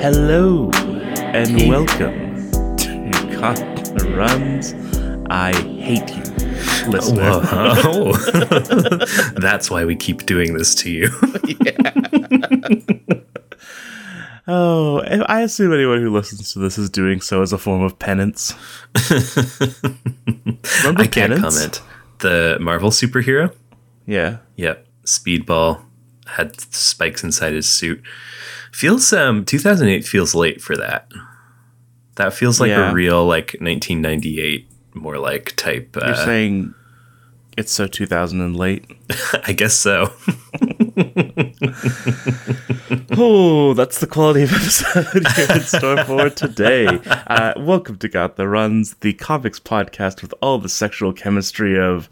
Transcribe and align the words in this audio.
Hello 0.00 0.70
and 1.34 1.68
welcome 1.68 2.50
to 2.80 3.28
the 3.94 4.14
Runs. 4.16 4.74
I 5.28 5.52
hate 5.52 6.08
you, 6.16 6.22
listener. 6.88 7.40
Whoa. 7.40 8.12
That's 9.40 9.70
why 9.70 9.84
we 9.84 9.96
keep 9.96 10.26
doing 10.26 10.54
this 10.54 10.74
to 10.76 10.90
you. 10.90 11.10
Oh, 14.46 14.98
I 15.26 15.40
assume 15.40 15.72
anyone 15.72 16.02
who 16.02 16.10
listens 16.10 16.52
to 16.52 16.58
this 16.58 16.76
is 16.76 16.90
doing 16.90 17.22
so 17.22 17.40
as 17.40 17.54
a 17.54 17.58
form 17.58 17.80
of 17.82 17.98
penance. 17.98 18.52
Remember 19.10 21.00
I 21.02 21.06
can't 21.06 21.32
penance? 21.32 21.56
comment. 21.56 21.82
The 22.18 22.58
Marvel 22.60 22.90
superhero? 22.90 23.54
Yeah. 24.06 24.38
Yep. 24.56 24.86
Speedball 25.06 25.80
had 26.26 26.60
spikes 26.60 27.24
inside 27.24 27.54
his 27.54 27.70
suit. 27.72 28.02
Feels 28.70 29.10
um 29.14 29.46
2008 29.46 30.06
feels 30.06 30.34
late 30.34 30.60
for 30.60 30.76
that. 30.76 31.10
That 32.16 32.34
feels 32.34 32.60
like 32.60 32.68
Yeah. 32.68 32.90
a 32.90 32.94
real 32.94 33.24
like 33.24 33.56
1998 33.60 34.68
more 34.94 35.18
like 35.18 35.54
type 35.56 35.96
You're 35.96 36.12
uh, 36.12 36.24
saying 36.24 36.74
it's 37.56 37.72
so 37.72 37.86
2000 37.86 38.40
and 38.40 38.56
late. 38.56 38.84
I 39.46 39.52
guess 39.52 39.74
so. 39.74 40.12
Oh, 43.16 43.74
that's 43.74 44.00
the 44.00 44.06
quality 44.06 44.42
of 44.42 44.52
episode 44.54 45.26
here 45.36 45.46
in 45.50 45.60
store 45.60 46.04
for 46.04 46.30
today. 46.30 46.86
Uh, 47.06 47.52
welcome 47.56 47.96
to 47.98 48.08
Got 48.08 48.36
the 48.36 48.48
Runs, 48.48 48.94
the 48.94 49.12
comics 49.12 49.60
podcast 49.60 50.20
with 50.20 50.34
all 50.42 50.58
the 50.58 50.68
sexual 50.68 51.12
chemistry 51.12 51.78
of 51.78 52.10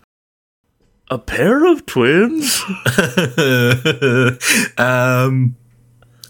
a 1.11 1.19
pair 1.19 1.67
of 1.67 1.87
twins. 1.87 2.63
um, 4.79 5.57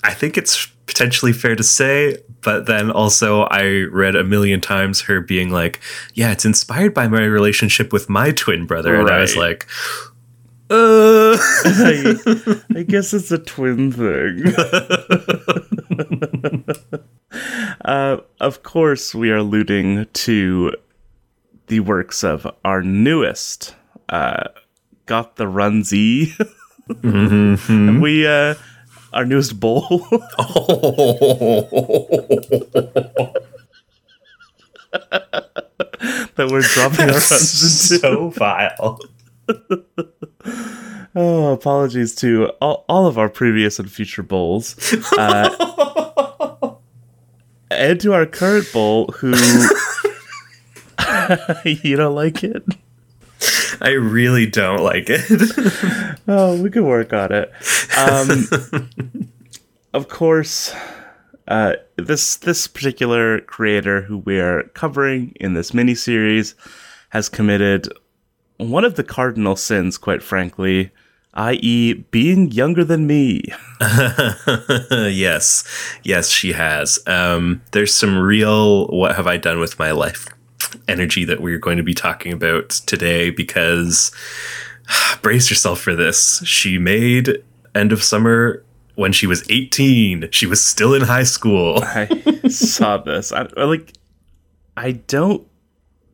I 0.02 0.14
think 0.14 0.38
it's 0.38 0.66
potentially 0.86 1.32
fair 1.32 1.54
to 1.54 1.62
say, 1.62 2.16
but 2.42 2.66
then 2.66 2.90
also 2.90 3.42
I 3.42 3.84
read 3.90 4.16
a 4.16 4.24
million 4.24 4.60
times 4.60 5.02
her 5.02 5.20
being 5.20 5.50
like, 5.50 5.80
"Yeah, 6.14 6.32
it's 6.32 6.44
inspired 6.44 6.94
by 6.94 7.08
my 7.08 7.24
relationship 7.24 7.92
with 7.92 8.08
my 8.08 8.32
twin 8.32 8.66
brother," 8.66 8.94
and 8.94 9.08
I 9.08 9.20
was 9.20 9.36
like, 9.36 9.66
"Uh." 10.70 11.36
I, 11.64 12.60
I 12.76 12.82
guess 12.82 13.14
it's 13.14 13.30
a 13.30 13.38
twin 13.38 13.92
thing. 13.92 14.54
uh, 17.84 18.18
of 18.40 18.62
course, 18.62 19.14
we 19.14 19.30
are 19.30 19.38
alluding 19.38 20.06
to 20.12 20.72
the 21.68 21.80
works 21.80 22.22
of 22.22 22.46
our 22.64 22.82
newest 22.82 23.74
uh, 24.08 24.48
Got 25.06 25.36
the 25.36 25.46
Runsy. 25.46 26.32
And 27.02 28.02
we, 28.02 28.26
uh, 28.26 28.54
our 29.12 29.24
newest 29.24 29.58
bowl. 29.60 29.82
that 36.34 36.48
we're 36.50 36.62
dropping 36.62 37.00
our 37.00 37.06
runs 37.06 37.90
into. 37.90 37.98
so 37.98 38.28
vile. 38.30 38.98
Oh, 41.14 41.52
apologies 41.52 42.14
to 42.16 42.52
all, 42.60 42.84
all 42.88 43.06
of 43.06 43.18
our 43.18 43.28
previous 43.28 43.78
and 43.78 43.90
future 43.90 44.22
bowls. 44.22 44.76
Uh, 45.12 46.74
and 47.70 48.00
to 48.00 48.14
our 48.14 48.26
current 48.26 48.72
bowl, 48.72 49.08
who. 49.08 49.32
you 51.64 51.96
don't 51.96 52.14
like 52.14 52.44
it? 52.44 52.64
I 53.82 53.90
really 53.90 54.46
don't 54.46 54.82
like 54.82 55.06
it. 55.10 55.22
Oh, 56.28 56.62
we 56.62 56.70
could 56.70 56.84
work 56.84 57.12
on 57.12 57.32
it. 57.32 57.52
Um, 57.98 58.48
of 59.92 60.08
course, 60.08 60.72
uh, 61.48 61.74
this 61.96 62.36
this 62.36 62.68
particular 62.68 63.40
creator 63.40 64.02
who 64.02 64.18
we 64.18 64.38
are 64.38 64.62
covering 64.74 65.32
in 65.40 65.54
this 65.54 65.74
mini 65.74 65.96
series 65.96 66.54
has 67.08 67.28
committed 67.28 67.88
one 68.58 68.84
of 68.84 68.94
the 68.94 69.02
cardinal 69.02 69.56
sins, 69.56 69.98
quite 69.98 70.22
frankly, 70.22 70.92
i.e., 71.34 71.94
being 72.12 72.52
younger 72.52 72.84
than 72.84 73.08
me. 73.08 73.42
yes, 74.90 75.64
yes, 76.04 76.28
she 76.28 76.52
has. 76.52 77.00
Um, 77.08 77.62
there's 77.72 77.92
some 77.92 78.16
real 78.16 78.86
"what 78.86 79.16
have 79.16 79.26
I 79.26 79.38
done 79.38 79.58
with 79.58 79.76
my 79.76 79.90
life" 79.90 80.28
energy 80.92 81.24
that 81.24 81.40
we're 81.40 81.58
going 81.58 81.78
to 81.78 81.82
be 81.82 81.94
talking 81.94 82.32
about 82.32 82.68
today 82.70 83.30
because 83.30 84.12
brace 85.22 85.50
yourself 85.50 85.80
for 85.80 85.96
this. 85.96 86.42
She 86.44 86.78
made 86.78 87.42
End 87.74 87.92
of 87.92 88.02
Summer 88.02 88.62
when 88.94 89.12
she 89.12 89.26
was 89.26 89.42
18. 89.50 90.28
She 90.30 90.46
was 90.46 90.62
still 90.62 90.94
in 90.94 91.02
high 91.02 91.22
school. 91.24 91.78
I 91.82 92.06
saw 92.48 92.98
this. 92.98 93.32
I, 93.32 93.42
like. 93.56 93.94
I 94.76 94.92
don't. 94.92 95.46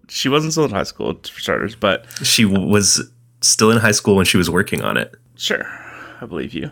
She 0.08 0.28
wasn't 0.28 0.52
still 0.52 0.64
in 0.64 0.70
high 0.70 0.84
school 0.84 1.14
for 1.14 1.40
starters, 1.40 1.74
but 1.74 2.06
She 2.22 2.44
was 2.44 3.10
still 3.40 3.70
in 3.70 3.78
high 3.78 3.92
school 3.92 4.16
when 4.16 4.24
she 4.24 4.36
was 4.36 4.48
working 4.48 4.82
on 4.82 4.96
it. 4.96 5.14
Sure, 5.36 5.64
I 6.20 6.26
believe 6.26 6.54
you. 6.54 6.70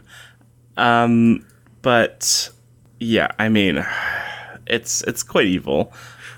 Um, 0.77 1.47
but 1.83 2.51
yeah, 2.99 3.29
I 3.39 3.49
mean, 3.49 3.85
it's 4.67 5.03
it's 5.03 5.23
quite 5.23 5.47
evil. 5.47 5.93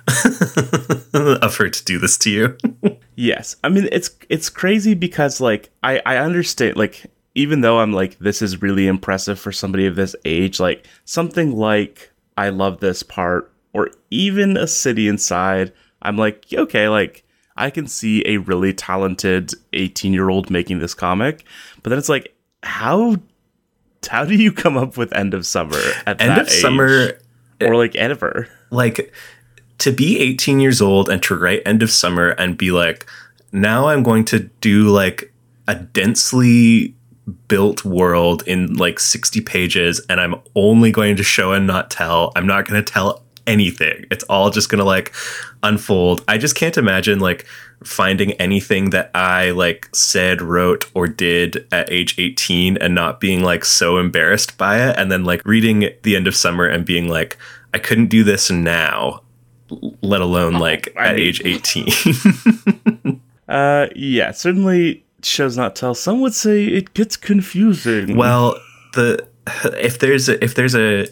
of 1.14 1.56
her 1.56 1.69
to 1.69 1.84
do 1.84 1.98
this 1.98 2.16
to 2.19 2.30
you. 2.30 2.56
Yes, 3.16 3.56
I 3.64 3.69
mean 3.69 3.88
it's 3.92 4.10
it's 4.28 4.48
crazy 4.48 4.94
because 4.94 5.41
like 5.41 5.70
I 5.82 6.00
I 6.06 6.16
understand 6.19 6.76
like 6.76 7.06
even 7.34 7.60
though 7.60 7.80
I'm 7.80 7.92
like 7.92 8.18
this 8.18 8.42
is 8.42 8.62
really 8.62 8.86
impressive 8.86 9.38
for 9.38 9.52
somebody 9.52 9.86
of 9.86 9.97
this 9.97 10.14
age, 10.24 10.60
like 10.60 10.86
something 11.04 11.56
like 11.56 12.10
I 12.36 12.50
love 12.50 12.80
this 12.80 13.02
part 13.02 13.52
or 13.72 13.91
even 14.10 14.56
a 14.56 14.66
city 14.66 15.08
inside, 15.08 15.72
I'm 16.02 16.16
like 16.16 16.47
okay, 16.52 16.88
like 16.88 17.24
I 17.56 17.70
can 17.70 17.86
see 17.86 18.22
a 18.26 18.38
really 18.38 18.72
talented 18.72 19.52
18 19.72 20.12
year 20.12 20.30
old 20.30 20.50
making 20.50 20.78
this 20.78 20.94
comic, 20.94 21.44
but 21.82 21.91
then 21.91 21.98
it's 21.98 22.08
like 22.08 22.34
how 22.62 23.16
how 24.08 24.24
do 24.24 24.34
you 24.34 24.52
come 24.52 24.76
up 24.76 24.97
with 24.97 25.12
end 25.12 25.34
of 25.34 25.44
summer 25.44 25.80
at 26.06 26.20
End 26.20 26.41
of 26.41 26.47
age? 26.47 26.60
Summer 26.60 27.18
or 27.60 27.76
like 27.76 27.94
ever? 27.97 28.48
like 28.70 29.12
to 29.78 29.93
be 29.93 30.19
18 30.19 30.61
years 30.61 30.81
old 30.81 31.09
and 31.09 31.22
to 31.22 31.37
write 31.37 31.62
end 31.65 31.83
of 31.83 31.91
summer 31.91 32.31
and 32.31 32.59
be 32.59 32.71
like 32.71 33.06
now 33.53 33.89
i'm 33.89 34.03
going 34.03 34.25
to 34.25 34.41
do 34.61 34.89
like 34.89 35.33
a 35.66 35.75
densely 35.75 36.94
built 37.47 37.84
world 37.84 38.43
in 38.47 38.75
like 38.75 38.99
60 38.99 39.41
pages 39.43 40.00
and 40.09 40.21
i'm 40.21 40.34
only 40.55 40.91
going 40.91 41.16
to 41.16 41.22
show 41.22 41.53
and 41.53 41.66
not 41.66 41.91
tell. 41.91 42.33
I'm 42.37 42.47
not 42.47 42.66
going 42.66 42.83
to 42.83 42.93
tell 42.93 43.22
anything. 43.47 44.05
It's 44.11 44.25
all 44.25 44.50
just 44.50 44.69
going 44.69 44.78
to 44.78 44.84
like 44.84 45.12
unfold. 45.62 46.22
I 46.28 46.39
just 46.39 46.55
can't 46.55 46.77
imagine 46.77 47.19
like 47.19 47.47
finding 47.84 48.33
anything 48.33 48.91
that 48.91 49.09
i 49.15 49.50
like 49.50 49.89
said 49.95 50.43
wrote 50.43 50.91
or 50.95 51.06
did 51.06 51.66
at 51.71 51.91
age 51.93 52.19
18 52.19 52.77
and 52.78 52.95
not 52.95 53.21
being 53.21 53.43
like 53.43 53.65
so 53.65 53.99
embarrassed 53.99 54.59
by 54.59 54.84
it 54.89 54.97
and 54.99 55.12
then 55.12 55.25
like 55.25 55.41
reading 55.45 55.89
the 56.03 56.16
end 56.16 56.27
of 56.27 56.34
summer 56.34 56.66
and 56.66 56.84
being 56.84 57.09
like 57.09 57.37
i 57.72 57.78
couldn't 57.78 58.09
do 58.09 58.25
this 58.25 58.50
now 58.50 59.21
let 60.02 60.20
alone 60.20 60.54
like 60.54 60.92
I 60.96 61.08
at 61.08 61.18
age 61.18 61.42
18 61.44 61.86
Uh, 63.48 63.86
yeah, 63.96 64.30
certainly 64.30 65.02
shows 65.22 65.56
not 65.56 65.74
tell. 65.74 65.94
Some 65.94 66.20
would 66.20 66.34
say 66.34 66.64
it 66.66 66.92
gets 66.92 67.16
confusing. 67.16 68.16
well 68.16 68.54
the 68.94 69.26
if 69.80 69.98
there's 70.00 70.28
a, 70.28 70.42
if 70.44 70.54
there's 70.54 70.74
a 70.76 71.06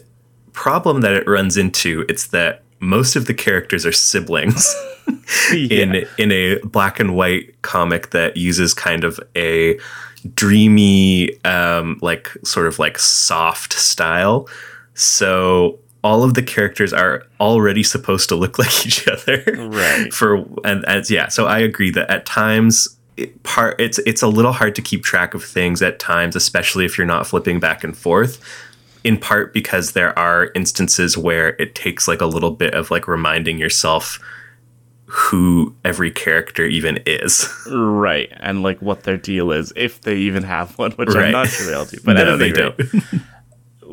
problem 0.53 1.01
that 1.01 1.13
it 1.13 1.27
runs 1.27 1.57
into 1.57 2.05
it's 2.07 2.27
that 2.27 2.61
most 2.79 3.15
of 3.15 3.25
the 3.25 3.33
characters 3.33 3.85
are 3.87 3.91
siblings 3.91 4.71
Yeah. 5.51 5.77
in 5.81 6.07
in 6.19 6.31
a 6.31 6.59
black 6.59 6.99
and 6.99 7.15
white 7.15 7.59
comic 7.63 8.11
that 8.11 8.37
uses 8.37 8.73
kind 8.75 9.03
of 9.03 9.19
a 9.35 9.79
dreamy 10.35 11.43
um 11.43 11.97
like 12.01 12.29
sort 12.43 12.67
of 12.67 12.77
like 12.79 12.99
soft 12.99 13.73
style 13.73 14.47
so 14.93 15.79
all 16.03 16.23
of 16.23 16.33
the 16.35 16.43
characters 16.43 16.93
are 16.93 17.23
already 17.39 17.83
supposed 17.83 18.29
to 18.29 18.35
look 18.35 18.57
like 18.63 18.85
each 18.85 19.07
other 19.07 19.43
Right. 19.57 20.13
for 20.13 20.45
and 20.63 20.85
as 20.85 21.09
yeah 21.11 21.27
so 21.27 21.45
i 21.47 21.59
agree 21.59 21.91
that 21.91 22.09
at 22.09 22.25
times 22.25 22.87
it, 23.17 23.41
part 23.43 23.79
it's 23.79 23.97
it's 23.99 24.21
a 24.21 24.27
little 24.27 24.51
hard 24.53 24.75
to 24.75 24.81
keep 24.81 25.03
track 25.03 25.33
of 25.33 25.43
things 25.43 25.81
at 25.81 25.99
times 25.99 26.35
especially 26.35 26.85
if 26.85 26.97
you're 26.97 27.07
not 27.07 27.25
flipping 27.25 27.59
back 27.59 27.83
and 27.83 27.97
forth 27.97 28.39
in 29.03 29.17
part 29.17 29.53
because 29.53 29.93
there 29.93 30.17
are 30.19 30.51
instances 30.53 31.17
where 31.17 31.49
it 31.61 31.73
takes 31.75 32.07
like 32.07 32.21
a 32.21 32.25
little 32.25 32.51
bit 32.51 32.73
of 32.73 32.91
like 32.91 33.07
reminding 33.07 33.57
yourself 33.57 34.19
who 35.09 35.73
every 35.85 36.11
character 36.11 36.65
even 36.65 36.99
is. 37.05 37.47
Right, 37.71 38.29
and 38.37 38.61
like 38.63 38.81
what 38.81 39.03
their 39.03 39.15
deal 39.17 39.51
is, 39.51 39.71
if 39.75 40.01
they 40.01 40.15
even 40.17 40.43
have 40.43 40.77
one, 40.77 40.91
which 40.91 41.15
I'm 41.15 41.31
not 41.31 41.47
sure 41.47 41.67
they'll 41.67 41.85
do. 41.85 41.97
But 42.03 42.13
no, 42.13 42.35
they 42.37 42.51
don't. 42.51 42.77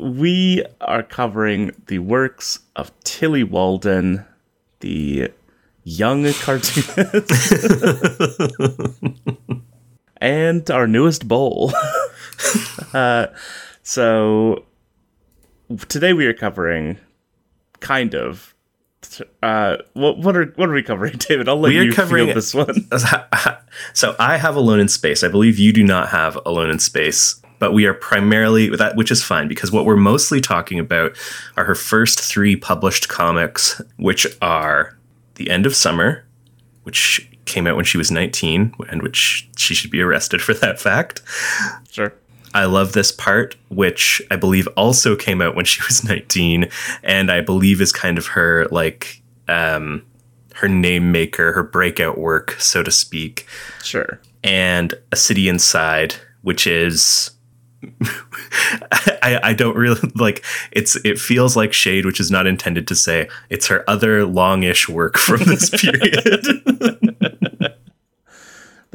we 0.05 0.63
are 0.81 1.01
covering 1.03 1.71
the 1.87 1.99
works 1.99 2.59
of 2.75 2.91
Tillie 3.03 3.43
Walden, 3.43 4.23
the 4.81 5.31
young 5.83 6.31
cartoonist, 6.41 7.41
and 10.17 10.69
our 10.71 10.87
newest 10.87 11.27
bowl. 11.27 11.73
uh, 12.93 13.27
so 13.83 14.63
today 15.87 16.13
we 16.13 16.25
are 16.27 16.33
covering 16.33 16.97
kind 17.79 18.13
of. 18.15 18.53
Uh, 19.43 19.77
what 19.93 20.17
what 20.17 20.35
are 20.35 20.45
what 20.55 20.67
are 20.67 20.73
we 20.73 20.81
covering, 20.83 21.15
David? 21.17 21.47
I'll 21.47 21.59
let 21.59 21.69
We 21.69 21.79
are 21.79 21.83
you 21.83 21.93
covering- 21.93 22.25
feel 22.25 22.35
this 22.35 22.53
one. 22.53 22.89
so 23.93 24.15
I 24.19 24.37
have 24.37 24.55
Alone 24.55 24.79
in 24.79 24.87
Space. 24.87 25.23
I 25.23 25.27
believe 25.29 25.57
you 25.59 25.71
do 25.71 25.83
not 25.83 26.09
have 26.09 26.37
Alone 26.45 26.69
in 26.71 26.79
Space, 26.79 27.39
but 27.59 27.73
we 27.73 27.85
are 27.85 27.93
primarily 27.93 28.69
that, 28.75 28.95
which 28.95 29.11
is 29.11 29.23
fine 29.23 29.47
because 29.47 29.71
what 29.71 29.85
we're 29.85 29.95
mostly 29.95 30.41
talking 30.41 30.79
about 30.79 31.15
are 31.57 31.65
her 31.65 31.75
first 31.75 32.19
three 32.19 32.55
published 32.55 33.07
comics, 33.07 33.81
which 33.97 34.27
are 34.41 34.97
The 35.35 35.49
End 35.49 35.65
of 35.65 35.75
Summer, 35.75 36.25
which 36.83 37.29
came 37.45 37.67
out 37.67 37.75
when 37.75 37.85
she 37.85 37.97
was 37.97 38.11
19, 38.11 38.73
and 38.89 39.01
which 39.01 39.47
she 39.55 39.73
should 39.73 39.91
be 39.91 40.01
arrested 40.01 40.41
for 40.41 40.53
that 40.55 40.79
fact. 40.79 41.21
Sure. 41.89 42.13
I 42.53 42.65
love 42.65 42.93
this 42.93 43.11
part, 43.11 43.55
which 43.69 44.21
I 44.31 44.37
believe 44.37 44.67
also 44.77 45.15
came 45.15 45.41
out 45.41 45.55
when 45.55 45.65
she 45.65 45.81
was 45.87 46.03
19, 46.03 46.69
and 47.03 47.31
I 47.31 47.41
believe 47.41 47.81
is 47.81 47.91
kind 47.91 48.17
of 48.17 48.27
her 48.27 48.67
like 48.71 49.21
um 49.47 50.03
her 50.55 50.69
name 50.69 51.11
maker, 51.11 51.51
her 51.51 51.63
breakout 51.63 52.17
work, 52.17 52.51
so 52.59 52.81
to 52.81 52.89
speak. 52.89 53.45
Sure. 53.83 54.19
And 54.41 54.93
A 55.11 55.17
City 55.17 55.49
Inside, 55.49 56.15
which 56.43 56.65
is 56.65 57.31
I, 59.21 59.39
I 59.43 59.53
don't 59.53 59.75
really 59.75 59.99
like 60.15 60.43
it's 60.71 60.95
it 60.97 61.19
feels 61.19 61.55
like 61.55 61.73
shade, 61.73 62.05
which 62.05 62.19
is 62.19 62.31
not 62.31 62.47
intended 62.47 62.87
to 62.87 62.95
say 62.95 63.29
it's 63.49 63.67
her 63.67 63.83
other 63.89 64.25
longish 64.25 64.87
work 64.89 65.17
from 65.17 65.43
this 65.45 65.69
period. 65.69 66.45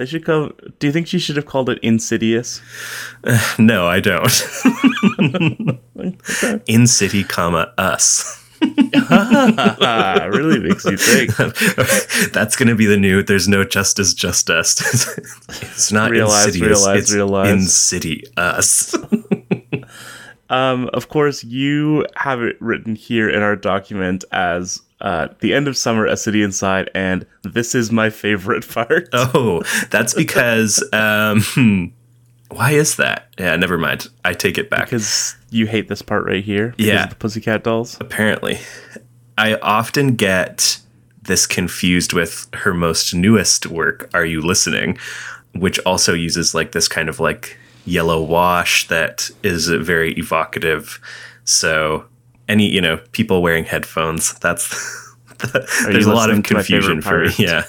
They 0.01 0.07
should 0.07 0.25
call. 0.25 0.53
Do 0.79 0.87
you 0.87 0.95
think 0.95 1.07
she 1.09 1.19
should 1.19 1.37
have 1.37 1.45
called 1.45 1.69
it 1.69 1.79
Insidious? 1.83 2.63
no, 3.59 3.87
I 3.87 4.01
don't. 4.01 4.33
In 6.67 6.87
City, 6.87 7.23
comma 7.23 7.75
us. 7.77 8.50
Ah, 8.63 10.25
really 10.31 10.59
makes 10.59 10.85
you 10.85 10.97
think. 10.97 11.35
That's 12.33 12.57
going 12.57 12.69
to 12.69 12.75
be 12.75 12.87
the 12.87 12.97
new. 12.97 13.23
There's 13.23 13.49
no 13.49 13.65
justice, 13.65 14.15
just 14.15 14.51
us. 14.51 14.79
it's 15.49 15.93
not 15.93 16.11
Realize, 16.11 16.47
insidious. 16.47 16.67
realize, 16.69 17.03
it's 17.03 17.13
realize. 17.13 17.51
in 17.51 17.63
city 17.63 18.25
us. 18.37 18.95
Um, 20.49 20.91
of 20.93 21.09
course, 21.09 21.45
you 21.45 22.05
have 22.17 22.43
it 22.43 22.57
written 22.61 22.97
here 22.97 23.31
in 23.31 23.41
our 23.41 23.55
document 23.55 24.25
as 24.33 24.83
uh, 25.01 25.29
the 25.41 25.55
end 25.55 25.69
of 25.69 25.77
summer, 25.77 26.07
a 26.07 26.17
city 26.17 26.43
inside, 26.43 26.91
and 26.95 27.25
this 27.43 27.75
is 27.75 27.93
my 27.93 28.11
favorite 28.11 28.69
part. 28.69 29.09
oh, 29.13 29.63
that's 29.91 30.13
because. 30.13 30.83
Um, 30.93 31.41
hmm, 31.43 31.85
why 32.51 32.73
is 32.73 32.97
that? 32.97 33.29
Yeah, 33.39 33.57
never 33.57 33.79
mind. 33.79 34.09
I 34.25 34.35
take 34.35 34.59
it 34.59 34.71
back. 34.71 34.87
Because 34.87 35.37
you 35.51 35.67
hate 35.67 35.89
this 35.89 36.03
part 36.03 36.25
right 36.27 36.45
here. 36.45 36.75
Yeah. 36.79 37.07
the 37.07 37.15
Pussycat 37.15 37.65
Dolls. 37.65 37.97
apparently. 38.01 38.59
I 39.39 39.55
often 39.57 40.17
get 40.17 40.79
this 41.23 41.47
confused 41.47 42.13
with 42.13 42.49
her 42.53 42.75
most 42.75 43.15
newest 43.15 43.67
work, 43.67 44.11
Are 44.13 44.25
You 44.25 44.41
Listening? 44.41 44.99
Which 45.55 45.79
also 45.81 46.13
uses 46.13 46.55
like 46.55 46.73
this 46.73 46.89
kind 46.89 47.09
of 47.09 47.21
like 47.21 47.57
yellow 47.85 48.23
wash 48.23 48.89
that 48.89 49.31
is 49.43 49.69
very 49.69 50.13
evocative. 50.15 51.01
So, 51.45 52.05
any, 52.49 52.69
you 52.69 52.81
know, 52.81 52.99
people 53.13 53.43
wearing 53.43 53.65
headphones, 53.65 54.35
that's. 54.41 54.69
there's 55.87 56.07
a 56.07 56.13
lot 56.13 56.31
of 56.31 56.43
confusion 56.43 57.01
for 57.01 57.25
part? 57.25 57.39
Yeah, 57.39 57.65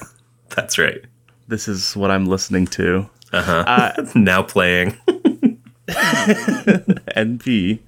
that's 0.50 0.78
right. 0.78 1.04
This 1.48 1.68
is 1.68 1.96
what 1.96 2.12
I'm 2.12 2.26
listening 2.26 2.68
to. 2.68 3.10
Uh-huh. 3.34 3.64
Uh, 3.68 4.06
now 4.16 4.44
playing. 4.44 4.92
NP. 7.16 7.80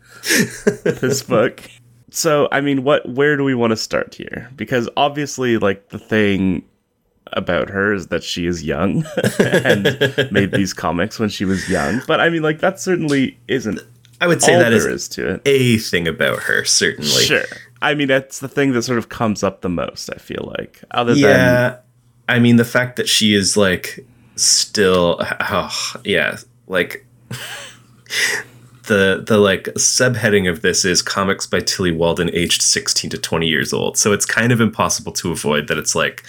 this 0.83 1.23
book. 1.23 1.61
So, 2.09 2.47
I 2.51 2.61
mean, 2.61 2.83
what? 2.83 3.07
Where 3.09 3.35
do 3.37 3.43
we 3.43 3.55
want 3.55 3.71
to 3.71 3.77
start 3.77 4.15
here? 4.15 4.49
Because 4.55 4.87
obviously, 4.95 5.57
like 5.57 5.89
the 5.89 5.99
thing 5.99 6.63
about 7.35 7.69
her 7.69 7.93
is 7.93 8.07
that 8.07 8.23
she 8.23 8.45
is 8.45 8.63
young 8.63 9.03
and 9.39 9.85
made 10.31 10.51
these 10.51 10.73
comics 10.73 11.19
when 11.19 11.29
she 11.29 11.45
was 11.45 11.67
young. 11.69 12.01
But 12.07 12.19
I 12.19 12.29
mean, 12.29 12.43
like 12.43 12.59
that 12.59 12.79
certainly 12.79 13.39
isn't 13.47 13.79
I 14.21 14.27
would 14.27 14.41
say 14.41 14.55
that 14.55 14.69
there 14.69 14.77
is 14.77 14.85
is 14.85 15.07
to 15.09 15.35
it. 15.35 15.41
a 15.45 15.77
thing 15.79 16.07
about 16.07 16.39
her, 16.43 16.63
certainly. 16.63 17.09
Sure. 17.23 17.43
I 17.81 17.95
mean, 17.95 18.07
that's 18.07 18.39
the 18.39 18.47
thing 18.47 18.71
that 18.73 18.83
sort 18.83 18.97
of 18.97 19.09
comes 19.09 19.43
up 19.43 19.61
the 19.61 19.69
most. 19.69 20.09
I 20.13 20.17
feel 20.17 20.53
like, 20.57 20.81
other 20.91 21.13
than 21.13 21.21
Yeah. 21.23 21.77
I 22.29 22.39
mean, 22.39 22.55
the 22.55 22.63
fact 22.65 22.95
that 22.95 23.09
she 23.09 23.33
is 23.33 23.57
like 23.57 24.05
still, 24.35 25.21
oh, 25.39 25.93
yeah, 26.03 26.37
like 26.67 27.05
the 28.87 29.23
the 29.25 29.37
like 29.37 29.65
subheading 29.75 30.49
of 30.49 30.61
this 30.61 30.85
is 30.85 31.01
comics 31.01 31.47
by 31.47 31.59
Tillie 31.59 31.91
Walden, 31.91 32.29
aged 32.33 32.61
sixteen 32.61 33.09
to 33.11 33.17
twenty 33.17 33.47
years 33.47 33.73
old. 33.73 33.97
So 33.97 34.11
it's 34.11 34.25
kind 34.25 34.51
of 34.51 34.59
impossible 34.59 35.11
to 35.13 35.31
avoid 35.31 35.67
that. 35.67 35.77
It's 35.77 35.95
like 35.95 36.23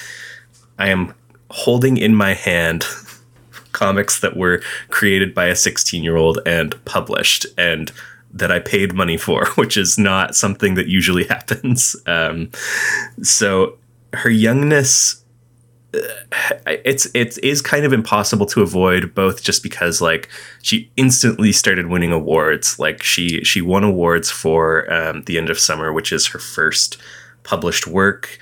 I 0.78 0.88
am 0.88 1.14
holding 1.50 1.96
in 1.96 2.14
my 2.14 2.34
hand 2.34 2.84
comics 3.72 4.20
that 4.20 4.36
were 4.36 4.62
created 4.88 5.34
by 5.34 5.46
a 5.46 5.56
sixteen 5.56 6.04
year 6.04 6.16
old 6.16 6.38
and 6.46 6.82
published 6.84 7.46
and 7.58 7.90
that 8.32 8.50
I 8.50 8.58
paid 8.58 8.94
money 8.94 9.16
for, 9.16 9.46
which 9.54 9.76
is 9.76 9.98
not 9.98 10.36
something 10.36 10.74
that 10.74 10.86
usually 10.86 11.24
happens. 11.28 11.96
Um, 12.06 12.50
so 13.22 13.78
her 14.12 14.30
youngness 14.30 15.23
it's 16.66 17.06
it 17.14 17.38
is 17.42 17.62
kind 17.62 17.84
of 17.84 17.92
impossible 17.92 18.46
to 18.46 18.62
avoid 18.62 19.14
both 19.14 19.42
just 19.42 19.62
because 19.62 20.00
like 20.00 20.28
she 20.62 20.90
instantly 20.96 21.52
started 21.52 21.86
winning 21.86 22.12
awards. 22.12 22.78
Like 22.78 23.02
she 23.02 23.42
she 23.44 23.60
won 23.60 23.84
awards 23.84 24.30
for 24.30 24.92
um, 24.92 25.22
the 25.24 25.38
end 25.38 25.50
of 25.50 25.58
summer 25.58 25.92
which 25.92 26.12
is 26.12 26.28
her 26.28 26.38
first 26.38 26.98
published 27.42 27.86
work. 27.86 28.38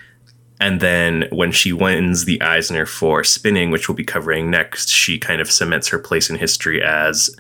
And 0.60 0.80
then 0.80 1.26
when 1.32 1.50
she 1.50 1.72
wins 1.72 2.24
the 2.24 2.40
eisner 2.40 2.86
for 2.86 3.24
spinning 3.24 3.70
which 3.70 3.88
we'll 3.88 3.96
be 3.96 4.04
covering 4.04 4.50
next 4.50 4.88
she 4.88 5.18
kind 5.18 5.40
of 5.40 5.50
cements 5.50 5.88
her 5.88 5.98
place 5.98 6.30
in 6.30 6.36
history 6.36 6.80
as 6.82 7.34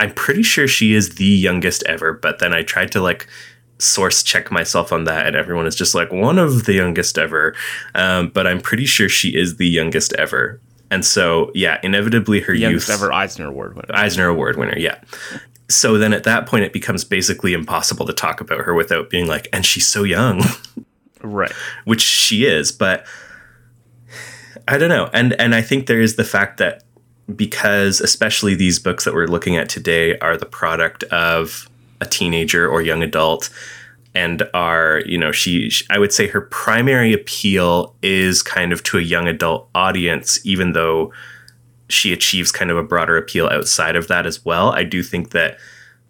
i'm 0.00 0.12
pretty 0.14 0.42
sure 0.42 0.66
she 0.66 0.94
is 0.94 1.16
the 1.16 1.24
youngest 1.24 1.82
ever 1.84 2.12
but 2.12 2.38
then 2.38 2.52
i 2.52 2.62
tried 2.62 2.90
to 2.90 3.00
like 3.00 3.26
source 3.78 4.22
check 4.22 4.50
myself 4.50 4.92
on 4.92 5.04
that 5.04 5.26
and 5.26 5.36
everyone 5.36 5.66
is 5.66 5.76
just 5.76 5.94
like 5.94 6.10
one 6.12 6.38
of 6.38 6.64
the 6.64 6.74
youngest 6.74 7.16
ever. 7.18 7.54
Um, 7.94 8.28
but 8.28 8.46
i'm 8.46 8.60
pretty 8.60 8.86
sure 8.86 9.08
she 9.08 9.36
is 9.36 9.56
the 9.56 9.68
youngest 9.68 10.12
ever. 10.14 10.60
And 10.90 11.04
so 11.04 11.50
yeah 11.54 11.78
inevitably 11.82 12.40
her 12.40 12.54
youngest 12.54 12.88
youth 12.88 12.96
ever 12.96 13.12
Eisner 13.12 13.46
Award 13.48 13.76
winner. 13.76 13.94
eisner 13.94 14.28
award 14.28 14.56
winner 14.56 14.78
yeah. 14.78 15.00
So 15.70 15.98
then 15.98 16.12
at 16.14 16.24
that 16.24 16.46
point 16.46 16.64
it 16.64 16.72
becomes 16.72 17.04
basically 17.04 17.52
impossible 17.52 18.06
to 18.06 18.12
talk 18.12 18.40
about 18.40 18.60
her 18.60 18.74
without 18.74 19.10
being 19.10 19.26
like 19.26 19.48
and 19.52 19.64
she's 19.64 19.86
so 19.86 20.02
young. 20.02 20.42
Right. 21.22 21.52
which 21.84 22.00
she 22.00 22.44
is 22.46 22.72
but 22.72 23.06
i 24.66 24.76
don't 24.78 24.88
know. 24.88 25.10
And 25.12 25.34
and 25.40 25.54
i 25.54 25.62
think 25.62 25.86
there 25.86 26.00
is 26.00 26.16
the 26.16 26.24
fact 26.24 26.58
that 26.58 26.84
because 27.34 28.00
especially 28.00 28.54
these 28.54 28.78
books 28.78 29.04
that 29.04 29.14
we're 29.14 29.26
looking 29.26 29.56
at 29.56 29.68
today 29.68 30.18
are 30.18 30.36
the 30.36 30.46
product 30.46 31.04
of 31.04 31.67
a 32.00 32.06
teenager 32.06 32.68
or 32.68 32.82
young 32.82 33.02
adult 33.02 33.50
and 34.14 34.42
are 34.54 35.02
you 35.06 35.18
know 35.18 35.32
she 35.32 35.68
sh- 35.68 35.86
i 35.90 35.98
would 35.98 36.12
say 36.12 36.26
her 36.26 36.40
primary 36.40 37.12
appeal 37.12 37.94
is 38.02 38.42
kind 38.42 38.72
of 38.72 38.82
to 38.82 38.98
a 38.98 39.02
young 39.02 39.28
adult 39.28 39.68
audience 39.74 40.38
even 40.44 40.72
though 40.72 41.12
she 41.88 42.12
achieves 42.12 42.52
kind 42.52 42.70
of 42.70 42.76
a 42.76 42.82
broader 42.82 43.16
appeal 43.16 43.48
outside 43.48 43.96
of 43.96 44.08
that 44.08 44.26
as 44.26 44.44
well. 44.44 44.70
I 44.70 44.84
do 44.84 45.02
think 45.02 45.30
that 45.30 45.58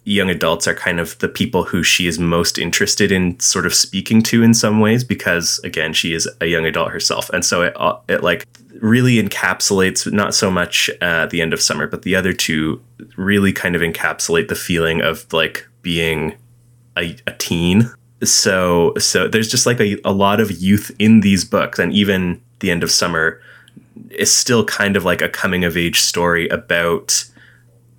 young 0.03 0.29
adults 0.29 0.67
are 0.67 0.73
kind 0.73 0.99
of 0.99 1.17
the 1.19 1.29
people 1.29 1.63
who 1.63 1.83
she 1.83 2.07
is 2.07 2.17
most 2.17 2.57
interested 2.57 3.11
in 3.11 3.39
sort 3.39 3.65
of 3.65 3.73
speaking 3.73 4.21
to 4.23 4.43
in 4.43 4.53
some 4.53 4.79
ways 4.79 5.03
because 5.03 5.59
again 5.63 5.93
she 5.93 6.13
is 6.13 6.27
a 6.41 6.47
young 6.47 6.65
adult 6.65 6.91
herself. 6.91 7.29
And 7.29 7.45
so 7.45 7.63
it, 7.63 7.73
uh, 7.75 7.97
it 8.07 8.23
like 8.23 8.45
really 8.81 9.21
encapsulates 9.21 10.11
not 10.11 10.33
so 10.33 10.49
much 10.49 10.89
uh, 11.01 11.25
the 11.27 11.41
end 11.41 11.53
of 11.53 11.61
summer 11.61 11.85
but 11.85 12.03
the 12.03 12.15
other 12.15 12.33
two 12.33 12.81
really 13.17 13.53
kind 13.53 13.75
of 13.75 13.81
encapsulate 13.81 14.47
the 14.47 14.55
feeling 14.55 15.01
of 15.01 15.31
like 15.33 15.67
being 15.89 16.19
a, 16.97 17.15
a 17.25 17.33
teen 17.37 17.77
so 18.23 18.93
so 18.97 19.27
there's 19.27 19.49
just 19.55 19.65
like 19.65 19.79
a, 19.79 19.97
a 20.03 20.11
lot 20.25 20.39
of 20.39 20.49
youth 20.51 20.91
in 20.99 21.21
these 21.21 21.43
books 21.45 21.79
and 21.79 21.93
even 21.93 22.21
the 22.59 22.69
end 22.69 22.83
of 22.83 22.91
summer 22.91 23.41
is 24.11 24.31
still 24.43 24.63
kind 24.65 24.95
of 24.97 25.03
like 25.03 25.21
a 25.21 25.29
coming 25.29 25.63
of 25.63 25.75
age 25.77 25.99
story 26.01 26.47
about 26.49 27.23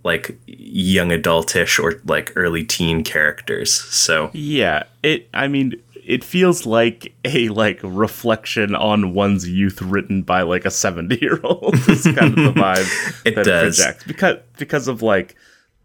like 0.05 0.39
young 0.47 1.11
adultish 1.11 1.83
or 1.83 2.01
like 2.07 2.33
early 2.37 2.65
teen 2.65 3.03
characters. 3.05 3.73
So 4.05 4.31
Yeah. 4.33 4.85
It. 5.03 5.29
I 5.35 5.47
mean, 5.49 5.75
it 6.15 6.25
feels 6.25 6.65
like 6.65 7.13
a 7.25 7.49
like 7.51 7.81
reflection 7.83 8.75
on 8.75 9.13
one's 9.15 9.47
youth, 9.49 9.83
written 9.83 10.23
by 10.23 10.43
like 10.43 10.65
a 10.65 10.71
seventy-year-old. 10.71 11.75
It's 11.89 12.05
kind 12.19 12.33
of 12.39 12.55
the 12.55 12.61
vibe 12.65 12.89
It 13.27 13.35
that 13.37 13.45
does. 13.45 13.79
it 13.79 13.83
projects 13.83 14.05
because 14.05 14.37
because 14.59 14.89
of 14.89 15.03
like 15.03 15.37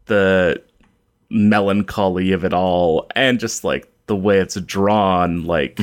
the 0.06 0.62
melancholy 1.30 2.32
of 2.32 2.44
it 2.46 2.54
all 2.54 3.08
and 3.16 3.40
just 3.40 3.64
like 3.64 3.92
the 4.08 4.16
way 4.16 4.38
it's 4.40 4.60
drawn 4.62 5.46
like 5.46 5.76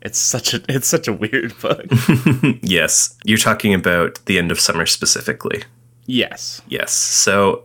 it's 0.00 0.18
such 0.18 0.54
a 0.54 0.60
it's 0.68 0.86
such 0.86 1.06
a 1.06 1.12
weird 1.12 1.56
book 1.60 1.84
yes, 2.62 3.16
you're 3.24 3.38
talking 3.38 3.74
about 3.74 4.18
the 4.26 4.38
end 4.38 4.50
of 4.50 4.58
summer 4.58 4.86
specifically. 4.86 5.62
yes 6.06 6.62
Yes. 6.68 6.92
So, 6.92 7.64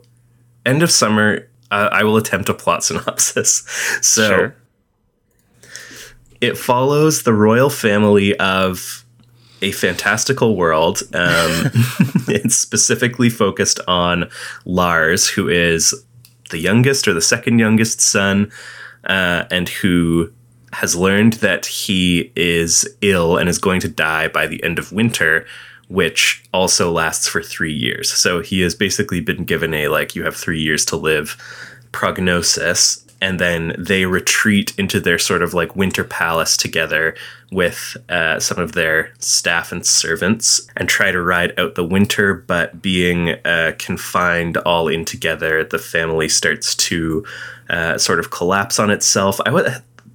end 0.66 0.84
of 0.84 0.92
summer. 0.92 1.48
Uh, 1.72 1.90
I 1.92 2.04
will 2.04 2.16
attempt 2.18 2.48
a 2.50 2.54
plot 2.54 2.84
synopsis. 2.84 3.64
So, 4.02 4.28
sure 4.28 4.56
it 6.42 6.58
follows 6.58 7.24
the 7.24 7.34
royal 7.34 7.70
family 7.70 8.38
of 8.40 9.04
a 9.62 9.72
fantastical 9.72 10.56
world. 10.56 11.02
Um, 11.14 11.72
it's 12.28 12.56
specifically 12.56 13.30
focused 13.30 13.80
on 13.88 14.30
Lars, 14.66 15.28
who 15.28 15.48
is 15.50 15.96
the 16.50 16.60
youngest 16.60 17.08
or 17.08 17.13
the 17.13 17.22
second 17.22 17.60
youngest 17.60 18.01
son, 18.01 18.51
uh, 19.06 19.46
and 19.51 19.70
who 19.70 20.32
has 20.74 20.96
learned 20.96 21.34
that 21.34 21.66
he 21.66 22.32
is 22.36 22.88
ill 23.01 23.38
and 23.38 23.50
is 23.50 23.58
going 23.58 23.80
to 23.80 23.88
die 23.88 24.27
by 24.27 24.46
the 24.46 24.62
end 24.63 24.77
of 24.77 24.92
winter, 24.92 25.46
which 25.88 26.44
also 26.54 26.92
lasts 26.92 27.27
for 27.27 27.42
three 27.42 27.74
years. 27.74 28.12
So 28.12 28.42
he 28.42 28.62
has 28.62 28.75
basically 28.75 29.22
been 29.22 29.46
given 29.46 29.74
a 29.74 29.88
like, 29.88 30.16
you 30.16 30.24
have 30.24 30.36
three 30.36 30.62
years 30.62 30.84
to 30.86 30.98
live 30.98 31.38
prognosis. 31.94 33.07
And 33.21 33.39
then 33.39 33.75
they 33.77 34.05
retreat 34.05 34.77
into 34.77 35.00
their 35.00 35.17
sort 35.17 35.41
of 35.41 35.53
like 35.53 35.75
winter 35.75 36.03
palace 36.03 36.55
together 36.55 37.15
with 37.51 37.97
uh, 38.09 38.39
some 38.39 38.59
of 38.59 38.74
their 38.74 39.13
staff 39.19 39.71
and 39.71 39.86
servants 39.86 40.67
and 40.75 40.88
try 40.88 41.12
to 41.12 41.21
ride 41.21 41.57
out 41.59 41.75
the 41.75 41.83
winter. 41.83 42.33
But 42.33 42.81
being 42.81 43.31
uh, 43.45 43.74
confined 43.79 44.57
all 44.57 44.88
in 44.88 45.05
together, 45.05 45.63
the 45.63 45.79
family 45.79 46.29
starts 46.29 46.75
to 46.75 47.25
uh, 47.69 47.97
sort 47.97 48.19
of 48.19 48.29
collapse 48.29 48.79
on 48.79 48.89
itself. 48.89 49.39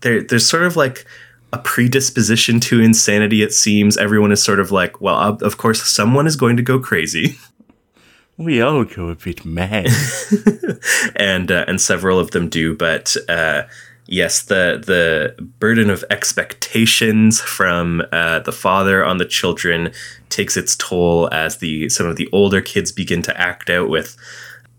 There, 0.00 0.22
there's 0.22 0.48
sort 0.48 0.64
of 0.64 0.76
like 0.76 1.06
a 1.52 1.58
predisposition 1.58 2.60
to 2.60 2.80
insanity. 2.80 3.42
It 3.42 3.52
seems 3.52 3.96
everyone 3.98 4.32
is 4.32 4.42
sort 4.42 4.58
of 4.58 4.72
like, 4.72 5.00
well, 5.00 5.38
of 5.42 5.58
course, 5.58 5.82
someone 5.82 6.26
is 6.26 6.36
going 6.36 6.56
to 6.56 6.62
go 6.62 6.78
crazy. 6.78 7.38
we 8.44 8.60
all 8.60 8.84
go 8.84 9.08
a 9.08 9.14
bit 9.14 9.44
mad 9.44 9.88
and 11.16 11.50
uh, 11.50 11.64
and 11.68 11.80
several 11.80 12.18
of 12.18 12.30
them 12.32 12.48
do. 12.48 12.76
But 12.76 13.16
uh, 13.28 13.62
yes, 14.06 14.42
the 14.42 14.82
the 14.84 15.42
burden 15.58 15.90
of 15.90 16.04
expectations 16.10 17.40
from 17.40 18.02
uh, 18.12 18.40
the 18.40 18.52
father 18.52 19.04
on 19.04 19.18
the 19.18 19.24
children 19.24 19.92
takes 20.28 20.56
its 20.56 20.76
toll 20.76 21.28
as 21.32 21.58
the 21.58 21.88
some 21.88 22.06
of 22.06 22.16
the 22.16 22.28
older 22.32 22.60
kids 22.60 22.92
begin 22.92 23.22
to 23.22 23.40
act 23.40 23.70
out 23.70 23.88
with, 23.88 24.16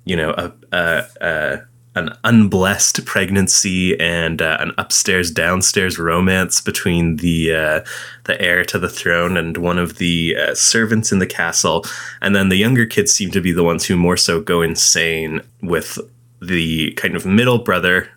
you 0.05 0.15
know, 0.15 0.31
a. 0.31 0.51
a, 0.71 1.07
a 1.21 1.61
an 1.95 2.09
unblessed 2.23 3.05
pregnancy 3.05 3.99
and 3.99 4.41
uh, 4.41 4.57
an 4.59 4.71
upstairs 4.77 5.29
downstairs 5.29 5.99
romance 5.99 6.59
between 6.59 7.17
the 7.17 7.53
uh, 7.53 7.81
the 8.23 8.39
heir 8.41 8.63
to 8.65 8.79
the 8.79 8.89
throne 8.89 9.37
and 9.37 9.57
one 9.57 9.77
of 9.77 9.97
the 9.97 10.35
uh, 10.35 10.55
servants 10.55 11.11
in 11.11 11.19
the 11.19 11.27
castle, 11.27 11.85
and 12.21 12.35
then 12.35 12.49
the 12.49 12.55
younger 12.55 12.85
kids 12.85 13.11
seem 13.11 13.31
to 13.31 13.41
be 13.41 13.51
the 13.51 13.63
ones 13.63 13.85
who 13.85 13.95
more 13.95 14.17
so 14.17 14.41
go 14.41 14.61
insane 14.61 15.41
with 15.61 15.99
the 16.41 16.91
kind 16.93 17.15
of 17.15 17.25
middle 17.25 17.59
brother. 17.59 18.09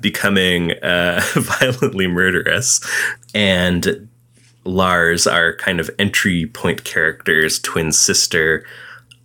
Becoming 0.00 0.72
uh, 0.82 1.20
violently 1.34 2.06
murderous, 2.06 2.80
and 3.34 4.08
Lars, 4.64 5.26
our 5.26 5.56
kind 5.56 5.78
of 5.78 5.90
entry 5.98 6.46
point 6.46 6.84
character's 6.84 7.58
twin 7.58 7.92
sister, 7.92 8.64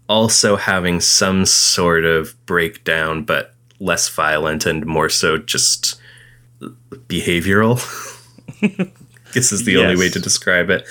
also 0.08 0.56
having 0.56 1.00
some 1.00 1.46
sort 1.46 2.06
of 2.06 2.36
breakdown, 2.46 3.24
but 3.24 3.54
less 3.80 4.08
violent 4.10 4.66
and 4.66 4.86
more 4.86 5.10
so 5.10 5.38
just 5.38 6.00
behavioral. 7.08 7.76
this 9.34 9.52
is 9.52 9.66
the 9.66 9.78
only 9.78 9.98
way 9.98 10.10
to 10.10 10.20
describe 10.20 10.70
it. 10.70 10.88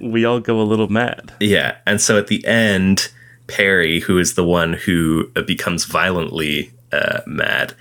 we 0.00 0.24
all 0.24 0.40
go 0.40 0.60
a 0.60 0.62
little 0.62 0.88
mad 0.88 1.32
Yeah, 1.40 1.76
and 1.86 2.00
so 2.00 2.18
at 2.18 2.26
the 2.26 2.44
end, 2.46 3.10
Perry, 3.46 4.00
who 4.00 4.18
is 4.18 4.34
the 4.34 4.44
one 4.44 4.74
who 4.74 5.30
uh, 5.36 5.42
becomes 5.42 5.84
violently 5.84 6.72
uh, 6.92 7.20
mad, 7.26 7.74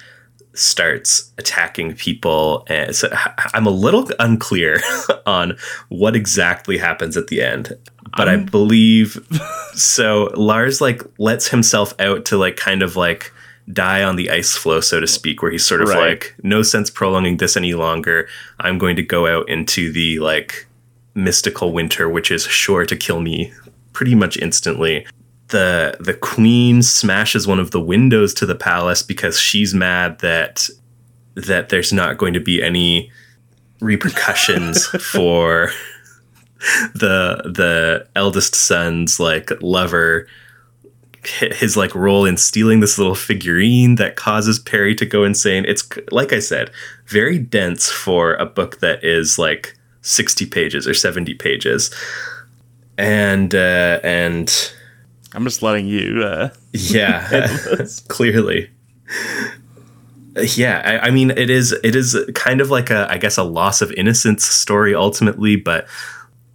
starts 0.53 1.31
attacking 1.37 1.95
people. 1.95 2.65
And 2.67 2.95
so 2.95 3.09
I'm 3.53 3.65
a 3.65 3.71
little 3.71 4.09
unclear 4.19 4.79
on 5.25 5.57
what 5.89 6.15
exactly 6.15 6.77
happens 6.77 7.17
at 7.17 7.27
the 7.27 7.41
end, 7.41 7.77
but 8.15 8.27
I 8.29 8.37
believe 8.37 9.17
so. 9.73 10.31
Lars 10.35 10.81
like 10.81 11.01
lets 11.17 11.47
himself 11.49 11.93
out 11.99 12.25
to 12.25 12.37
like 12.37 12.55
kind 12.57 12.81
of 12.83 12.95
like 12.95 13.31
die 13.71 14.03
on 14.03 14.15
the 14.15 14.29
ice 14.29 14.55
floe, 14.55 14.79
so 14.79 14.99
to 14.99 15.07
speak, 15.07 15.41
where 15.41 15.51
he's 15.51 15.65
sort 15.65 15.81
of 15.81 15.89
Right. 15.89 16.09
like, 16.09 16.35
no 16.43 16.61
sense 16.61 16.89
prolonging 16.89 17.37
this 17.37 17.57
any 17.57 17.73
longer. 17.73 18.27
I'm 18.59 18.77
going 18.77 18.95
to 18.97 19.03
go 19.03 19.25
out 19.27 19.49
into 19.49 19.91
the 19.91 20.19
like 20.19 20.67
mystical 21.15 21.71
winter, 21.73 22.07
which 22.09 22.29
is 22.29 22.43
sure 22.45 22.85
to 22.85 22.95
kill 22.95 23.21
me 23.21 23.51
pretty 23.93 24.13
much 24.15 24.37
instantly. 24.37 25.05
The 25.49 25.95
the 25.99 26.13
queen 26.13 26.81
smashes 26.81 27.47
one 27.47 27.59
of 27.59 27.71
the 27.71 27.81
windows 27.81 28.33
to 28.35 28.45
the 28.45 28.55
palace 28.55 29.01
because 29.03 29.39
she's 29.39 29.73
mad 29.73 30.19
that 30.19 30.67
that 31.35 31.69
there's 31.69 31.91
not 31.93 32.17
going 32.17 32.33
to 32.33 32.39
be 32.39 32.61
any 32.63 33.11
repercussions 33.81 34.85
for 35.11 35.71
the 36.93 37.41
the 37.45 38.07
eldest 38.15 38.55
son's 38.55 39.19
like 39.19 39.51
lover 39.61 40.27
his 41.27 41.75
like 41.75 41.93
role 41.95 42.25
in 42.25 42.37
stealing 42.37 42.79
this 42.79 42.97
little 42.97 43.15
figurine 43.15 43.95
that 43.95 44.15
causes 44.15 44.59
Perry 44.59 44.93
to 44.95 45.05
go 45.05 45.23
insane. 45.23 45.65
It's 45.67 45.87
like 46.11 46.33
I 46.33 46.39
said, 46.39 46.71
very 47.07 47.39
dense 47.39 47.91
for 47.91 48.35
a 48.35 48.45
book 48.45 48.79
that 48.79 49.03
is 49.03 49.39
like 49.39 49.75
60 50.01 50.45
pages 50.45 50.87
or 50.87 50.93
70 50.93 51.33
pages. 51.35 51.93
And 52.97 53.53
uh 53.53 53.99
and 54.03 54.71
i'm 55.33 55.43
just 55.43 55.61
letting 55.61 55.85
you 55.85 56.23
uh 56.23 56.49
yeah, 56.71 57.47
clearly. 58.07 58.69
Yeah, 60.37 60.81
I, 60.83 61.07
I 61.07 61.11
mean, 61.11 61.31
it 61.31 61.49
is 61.49 61.71
it 61.71 61.95
is 61.95 62.17
kind 62.35 62.59
of 62.61 62.69
like 62.69 62.89
a 62.89 63.07
I 63.09 63.17
guess 63.17 63.37
a 63.37 63.43
loss 63.43 63.81
of 63.81 63.91
innocence 63.93 64.45
story 64.45 64.93
ultimately, 64.93 65.55
but 65.55 65.87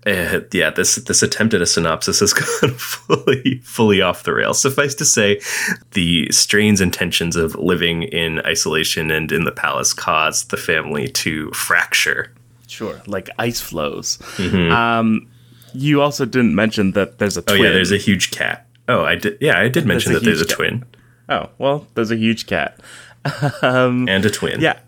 uh, 0.07 0.41
yeah, 0.53 0.71
this 0.71 0.97
this 0.97 1.23
attempt 1.23 1.53
at 1.55 1.61
a 1.61 1.67
synopsis 1.67 2.21
has 2.21 2.33
gone 2.63 2.71
fully 2.75 3.59
fully 3.65 4.01
off 4.01 4.23
the 4.23 4.33
rails. 4.33 4.61
Suffice 4.61 4.95
to 4.97 5.05
say, 5.05 5.41
the 5.93 6.29
strains 6.31 6.81
and 6.81 6.93
tensions 6.93 7.37
of 7.37 7.55
living 7.57 8.05
in 8.05 8.41
isolation 8.47 9.11
and 9.11 9.31
in 9.31 9.45
the 9.45 9.53
palace 9.53 9.93
caused 9.93 10.51
the 10.51 10.57
family 10.57 11.07
to 11.09 11.51
fracture. 11.53 12.33
sure 12.67 13.03
like 13.07 13.29
ice 13.39 13.61
flows 13.61 14.19
um 14.71 15.27
you 15.75 16.01
also 16.01 16.25
didn't 16.25 16.55
mention 16.55 16.93
that 16.93 17.19
there's 17.19 17.37
a 17.37 17.43
Mm-hmm. 17.43 17.61
Oh 17.61 17.65
yeah, 17.65 17.71
there's 17.73 17.93
a 17.93 17.97
huge 17.99 18.31
cat. 18.31 18.67
Oh, 18.89 19.05
I 19.05 19.15
did. 19.17 19.39
Yeah, 19.41 19.59
I 19.61 19.69
did 19.69 19.87
mention 19.87 20.13
a 20.13 20.15
that 20.19 20.25
there's 20.25 20.41
a 20.41 20.47
cat. 20.47 20.57
twin 20.57 20.85
oh 21.29 21.51
well 21.59 21.87
there's 21.95 22.11
a 22.11 22.17
huge 22.17 22.47
cat 22.47 22.81
and 23.63 24.09
a 24.25 24.31
twin. 24.31 24.61
Yeah. 24.61 24.79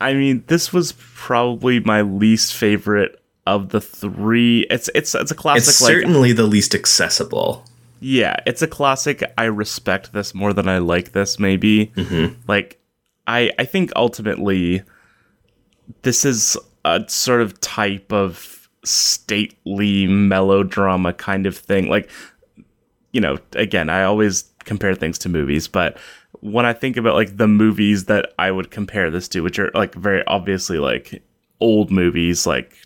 I 0.00 0.14
mean, 0.14 0.44
this 0.46 0.72
was 0.72 0.92
probably 1.14 1.80
my 1.80 2.02
least 2.02 2.54
favorite 2.54 3.17
of 3.48 3.70
the 3.70 3.80
three. 3.80 4.66
It's 4.70 4.88
it's 4.94 5.14
it's 5.14 5.30
a 5.30 5.34
classic 5.34 5.68
it's 5.68 5.80
like 5.80 5.90
certainly 5.90 6.32
the 6.32 6.46
least 6.46 6.74
accessible. 6.74 7.64
yeah, 8.00 8.36
it's 8.46 8.62
a 8.62 8.68
classic 8.68 9.22
I 9.36 9.44
respect 9.44 10.12
this 10.12 10.34
more 10.34 10.52
than 10.52 10.68
I 10.68 10.78
like 10.78 11.12
this 11.12 11.38
maybe. 11.38 11.86
Mm-hmm. 11.96 12.34
Like 12.46 12.78
I 13.26 13.50
I 13.58 13.64
think 13.64 13.92
ultimately 13.96 14.82
this 16.02 16.24
is 16.24 16.56
a 16.84 17.04
sort 17.08 17.40
of 17.40 17.60
type 17.60 18.12
of 18.12 18.68
stately 18.84 20.06
melodrama 20.06 21.12
kind 21.12 21.46
of 21.46 21.56
thing. 21.56 21.88
Like 21.88 22.10
you 23.12 23.20
know, 23.20 23.38
again, 23.52 23.88
I 23.88 24.04
always 24.04 24.44
compare 24.64 24.94
things 24.94 25.18
to 25.20 25.28
movies, 25.28 25.66
but 25.66 25.96
when 26.40 26.66
I 26.66 26.72
think 26.72 26.96
about 26.96 27.14
like 27.14 27.36
the 27.36 27.48
movies 27.48 28.04
that 28.04 28.32
I 28.38 28.50
would 28.50 28.70
compare 28.70 29.10
this 29.10 29.28
to, 29.28 29.40
which 29.40 29.58
are 29.58 29.70
like 29.74 29.94
very 29.94 30.22
obviously 30.26 30.78
like 30.78 31.22
old 31.60 31.90
movies, 31.90 32.46
like 32.46 32.76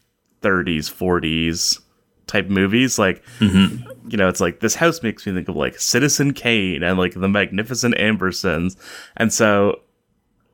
30s, 0.43 0.93
40s 0.93 1.81
type 2.27 2.49
movies, 2.49 2.99
like 2.99 3.25
mm-hmm. 3.39 3.89
you 4.09 4.17
know, 4.17 4.29
it's 4.29 4.41
like 4.41 4.61
this 4.61 4.75
house 4.75 5.03
makes 5.03 5.27
me 5.27 5.33
think 5.33 5.49
of 5.49 5.57
like 5.57 5.79
Citizen 5.79 6.33
Kane 6.33 6.83
and 6.83 6.99
like 6.99 7.15
the 7.15 7.29
Magnificent 7.29 7.95
Ambersons, 7.97 8.77
and 9.17 9.33
so 9.33 9.81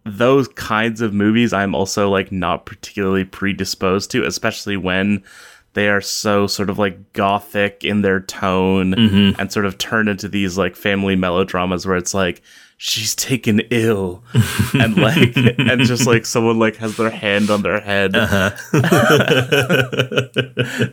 those 0.05 0.49
kinds 0.49 1.01
of 1.01 1.13
movies 1.13 1.53
I'm 1.53 1.75
also 1.75 2.09
like 2.09 2.33
not 2.33 2.67
particularly 2.67 3.25
predisposed 3.25 4.11
to, 4.13 4.25
especially 4.25 4.77
when 4.77 5.23
they 5.75 5.89
are 5.89 6.01
so 6.01 6.47
sort 6.47 6.71
of 6.71 6.79
like 6.79 7.13
gothic 7.13 7.85
in 7.85 8.03
their 8.03 8.21
tone 8.21 8.95
mm-hmm. 8.95 9.41
and 9.41 9.53
sort 9.53 9.67
of 9.67 9.79
turn 9.79 10.09
into 10.09 10.29
these 10.29 10.57
like 10.57 10.75
family 10.75 11.15
melodramas 11.15 11.87
where 11.87 11.97
it's 11.97 12.15
like 12.15 12.43
she's 12.79 13.15
taken 13.15 13.61
ill. 13.71 14.23
And 14.75 14.97
like 14.97 15.35
and 15.37 15.83
just 15.83 16.07
like 16.07 16.27
someone 16.27 16.59
like 16.59 16.77
has 16.77 16.97
their 16.97 17.11
hand 17.11 17.51
on 17.51 17.63
their 17.63 17.81
head. 17.81 18.13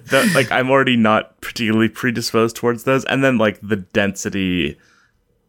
That, 0.05 0.31
like 0.33 0.51
I'm 0.51 0.69
already 0.69 0.97
not 0.97 1.39
particularly 1.41 1.89
predisposed 1.89 2.55
towards 2.55 2.83
those. 2.83 3.03
And 3.05 3.23
then 3.23 3.37
like 3.37 3.59
the 3.61 3.75
density 3.75 4.77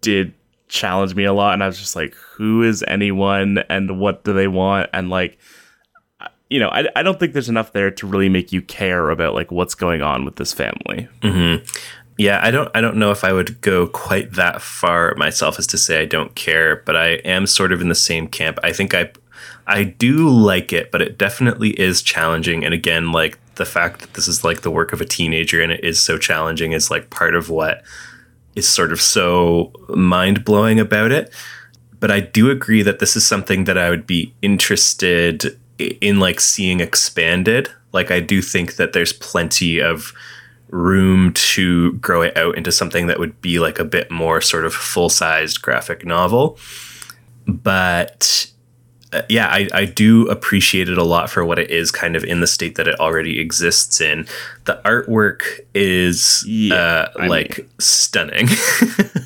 did 0.01 0.35
challenge 0.69 1.15
me 1.15 1.25
a 1.25 1.33
lot. 1.33 1.55
And 1.55 1.63
I 1.63 1.67
was 1.67 1.79
just 1.79 1.95
like 1.97 2.15
who 2.15 2.63
is 2.63 2.85
anyone 2.89 3.59
and 3.71 3.99
what 4.01 4.25
do 4.25 4.33
they 4.33 4.49
want? 4.49 4.91
And 4.93 5.09
like 5.09 5.39
you 6.49 6.61
know, 6.61 6.69
I, 6.69 6.87
I 6.95 7.03
don't 7.03 7.19
think 7.19 7.33
there's 7.33 7.49
enough 7.49 7.73
there 7.73 7.91
to 7.91 8.07
really 8.07 8.29
make 8.29 8.53
you 8.53 8.63
care 8.63 9.11
about 9.11 9.35
like 9.35 9.51
what's 9.51 9.75
going 9.75 10.03
on 10.03 10.25
with 10.25 10.37
this 10.37 10.53
family. 10.53 11.09
Mm-hmm. 11.23 11.65
Yeah, 12.19 12.41
I 12.43 12.51
don't 12.51 12.71
I 12.75 12.81
don't 12.81 12.97
know 12.97 13.11
if 13.11 13.25
I 13.25 13.33
would 13.33 13.61
go 13.61 13.87
quite 13.87 14.33
that 14.33 14.63
far 14.63 15.15
myself 15.17 15.59
as 15.59 15.67
to 15.69 15.79
say 15.79 16.01
I 16.01 16.07
don't 16.07 16.35
care, 16.35 16.83
but 16.87 16.97
I 16.97 17.09
am 17.25 17.47
sort 17.47 17.73
of 17.73 17.81
in 17.81 17.89
the 17.89 17.95
same 17.95 18.27
camp. 18.27 18.59
I 18.65 18.73
think 18.73 18.95
I 18.95 19.11
I 19.67 19.85
do 19.85 20.29
like 20.29 20.73
it, 20.73 20.91
but 20.91 21.03
it 21.03 21.19
definitely 21.19 21.71
is 21.71 22.03
challenging. 22.03 22.65
And 22.65 22.73
again, 22.73 23.13
like 23.13 23.39
the 23.57 23.67
fact 23.67 24.01
that 24.01 24.15
this 24.15 24.29
is 24.29 24.45
like 24.45 24.63
the 24.63 24.71
work 24.71 24.93
of 24.93 25.01
a 25.01 25.05
teenager 25.05 25.61
and 25.61 25.73
it 25.73 25.85
is 25.85 26.01
so 26.01 26.17
challenging 26.17 26.73
is 26.73 26.91
like 26.91 27.11
part 27.11 27.35
of 27.35 27.51
what 27.51 27.83
is 28.55 28.67
sort 28.67 28.93
of 28.93 29.01
so 29.01 29.73
mind 29.89 30.45
blowing 30.45 30.81
about 30.81 31.13
it. 31.13 31.33
But 32.01 32.11
I 32.11 32.21
do 32.21 32.51
agree 32.51 32.83
that 32.83 32.99
this 32.99 33.17
is 33.17 33.27
something 33.27 33.65
that 33.65 33.77
I 33.77 33.91
would 33.91 34.07
be 34.07 34.33
interested 34.41 35.59
in 35.79 36.19
like 36.19 36.41
seeing 36.41 36.81
expanded. 36.81 37.71
Like 37.93 38.11
I 38.11 38.21
do 38.21 38.41
think 38.41 38.77
that 38.77 38.93
there's 38.93 39.13
plenty 39.13 39.81
of 39.81 40.13
room 40.69 41.33
to 41.33 41.93
grow 41.95 42.23
it 42.23 42.37
out 42.37 42.57
into 42.57 42.73
something 42.73 43.07
that 43.07 43.19
would 43.19 43.41
be 43.41 43.59
like 43.59 43.79
a 43.79 43.85
bit 43.85 44.11
more 44.11 44.41
sort 44.41 44.65
of 44.65 44.75
full-sized 44.75 45.63
graphic 45.63 46.05
novel. 46.05 46.59
But 47.47 48.51
uh, 49.13 49.23
yeah, 49.29 49.47
I, 49.49 49.69
I 49.73 49.85
do 49.85 50.29
appreciate 50.29 50.89
it 50.89 50.99
a 50.99 51.05
lot 51.05 51.31
for 51.31 51.45
what 51.45 51.59
it 51.59 51.71
is 51.71 51.91
kind 51.91 52.17
of 52.17 52.25
in 52.25 52.41
the 52.41 52.47
state 52.47 52.75
that 52.75 52.89
it 52.89 52.99
already 52.99 53.39
exists 53.39 54.01
in. 54.01 54.27
The 54.65 54.81
artwork 54.85 55.61
is 55.75 56.45
yeah, 56.47 56.75
uh, 56.75 57.27
like 57.29 57.59
mean. 57.59 57.69
stunning. 57.79 58.49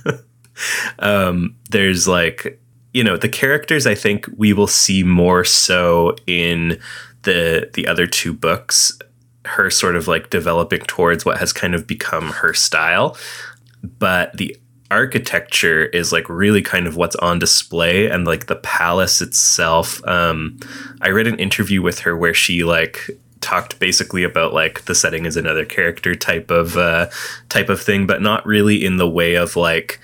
um, 0.98 1.56
there's 1.70 2.06
like 2.06 2.60
you 2.92 3.04
know 3.04 3.16
the 3.16 3.28
characters 3.28 3.86
i 3.86 3.94
think 3.94 4.28
we 4.36 4.52
will 4.52 4.66
see 4.66 5.02
more 5.02 5.44
so 5.44 6.14
in 6.26 6.78
the 7.22 7.70
the 7.74 7.86
other 7.86 8.06
two 8.06 8.32
books 8.32 8.98
her 9.44 9.70
sort 9.70 9.96
of 9.96 10.06
like 10.08 10.30
developing 10.30 10.80
towards 10.80 11.24
what 11.24 11.38
has 11.38 11.52
kind 11.52 11.74
of 11.74 11.86
become 11.86 12.28
her 12.28 12.52
style. 12.52 13.16
But 13.98 14.36
the 14.36 14.56
architecture 14.90 15.84
is 15.86 16.12
like 16.12 16.28
really 16.28 16.62
kind 16.62 16.86
of 16.86 16.96
what's 16.96 17.16
on 17.16 17.38
display 17.38 18.08
and 18.08 18.26
like 18.26 18.46
the 18.46 18.56
palace 18.56 19.22
itself. 19.22 20.04
Um 20.06 20.58
i 21.00 21.08
read 21.08 21.26
an 21.26 21.38
interview 21.38 21.80
with 21.80 22.00
her 22.00 22.16
where 22.16 22.34
she 22.34 22.64
like 22.64 23.08
talked 23.40 23.78
basically 23.78 24.22
about 24.22 24.52
like 24.52 24.84
the 24.84 24.94
setting 24.94 25.24
is 25.24 25.36
another 25.36 25.64
character 25.64 26.14
type 26.14 26.50
of 26.50 26.76
uh 26.76 27.08
type 27.48 27.68
of 27.68 27.80
thing 27.80 28.06
but 28.06 28.20
not 28.20 28.44
really 28.44 28.84
in 28.84 28.98
the 28.98 29.08
way 29.08 29.34
of 29.34 29.56
like 29.56 29.98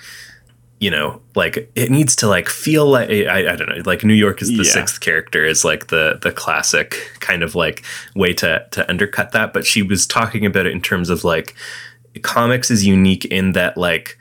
you 0.79 0.91
know, 0.91 1.21
like 1.35 1.71
it 1.75 1.89
needs 1.89 2.15
to 2.17 2.27
like 2.27 2.49
feel 2.49 2.85
like 2.85 3.09
I, 3.09 3.53
I 3.53 3.55
don't 3.55 3.69
know, 3.69 3.81
like 3.85 4.03
New 4.03 4.13
York 4.13 4.41
is 4.41 4.49
the 4.49 4.63
yeah. 4.63 4.71
sixth 4.71 4.99
character 4.99 5.43
is 5.43 5.65
like 5.65 5.87
the 5.87 6.19
the 6.21 6.31
classic 6.31 7.11
kind 7.19 7.41
of 7.41 7.55
like 7.55 7.83
way 8.15 8.33
to 8.35 8.65
to 8.71 8.87
undercut 8.89 9.31
that. 9.31 9.53
But 9.53 9.65
she 9.65 9.81
was 9.81 10.05
talking 10.05 10.45
about 10.45 10.67
it 10.67 10.73
in 10.73 10.81
terms 10.81 11.09
of 11.09 11.23
like 11.23 11.55
comics 12.21 12.69
is 12.69 12.85
unique 12.85 13.25
in 13.25 13.53
that 13.53 13.77
like 13.77 14.17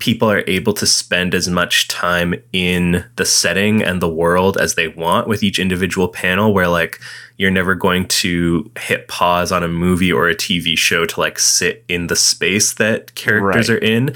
people 0.00 0.30
are 0.30 0.42
able 0.46 0.72
to 0.72 0.86
spend 0.86 1.34
as 1.34 1.48
much 1.48 1.86
time 1.86 2.34
in 2.52 3.04
the 3.16 3.24
setting 3.24 3.82
and 3.82 4.00
the 4.00 4.08
world 4.08 4.56
as 4.56 4.74
they 4.74 4.88
want 4.88 5.28
with 5.28 5.42
each 5.42 5.58
individual 5.58 6.08
panel 6.08 6.54
where 6.54 6.68
like 6.68 6.98
you're 7.36 7.50
never 7.50 7.74
going 7.74 8.08
to 8.08 8.70
hit 8.78 9.08
pause 9.08 9.52
on 9.52 9.62
a 9.62 9.68
movie 9.68 10.10
or 10.10 10.28
a 10.28 10.34
TV 10.34 10.76
show 10.76 11.04
to 11.04 11.20
like 11.20 11.38
sit 11.38 11.84
in 11.86 12.08
the 12.08 12.16
space 12.16 12.74
that 12.74 13.14
characters 13.14 13.68
right. 13.68 13.76
are 13.76 13.78
in 13.78 14.14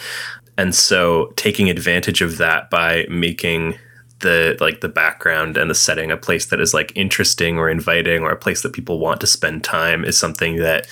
and 0.56 0.74
so 0.74 1.32
taking 1.36 1.68
advantage 1.68 2.22
of 2.22 2.38
that 2.38 2.70
by 2.70 3.06
making 3.08 3.76
the 4.20 4.56
like 4.60 4.80
the 4.80 4.88
background 4.88 5.56
and 5.56 5.70
the 5.70 5.74
setting 5.74 6.10
a 6.10 6.16
place 6.16 6.46
that 6.46 6.60
is 6.60 6.72
like 6.72 6.92
interesting 6.94 7.58
or 7.58 7.68
inviting 7.68 8.22
or 8.22 8.30
a 8.30 8.36
place 8.36 8.62
that 8.62 8.72
people 8.72 8.98
want 8.98 9.20
to 9.20 9.26
spend 9.26 9.64
time 9.64 10.04
is 10.04 10.18
something 10.18 10.56
that 10.56 10.86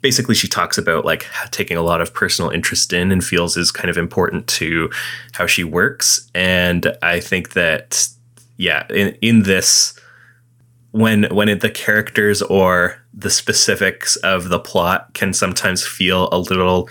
basically 0.00 0.34
she 0.34 0.48
talks 0.48 0.76
about 0.76 1.04
like 1.04 1.26
taking 1.50 1.76
a 1.76 1.82
lot 1.82 2.00
of 2.00 2.12
personal 2.12 2.50
interest 2.50 2.92
in 2.92 3.12
and 3.12 3.24
feels 3.24 3.56
is 3.56 3.70
kind 3.70 3.88
of 3.88 3.96
important 3.96 4.46
to 4.46 4.90
how 5.32 5.46
she 5.46 5.64
works. 5.64 6.28
And 6.34 6.96
i 7.02 7.20
think 7.20 7.52
that 7.52 8.08
yeah 8.56 8.86
in 8.90 9.16
in 9.20 9.42
this 9.42 9.98
when 10.92 11.24
when 11.34 11.48
it, 11.48 11.60
the 11.60 11.70
characters 11.70 12.40
or 12.42 12.96
the 13.12 13.30
specifics 13.30 14.16
of 14.16 14.48
the 14.48 14.60
plot 14.60 15.12
can 15.14 15.32
sometimes 15.32 15.86
feel 15.86 16.28
a 16.32 16.38
little 16.38 16.88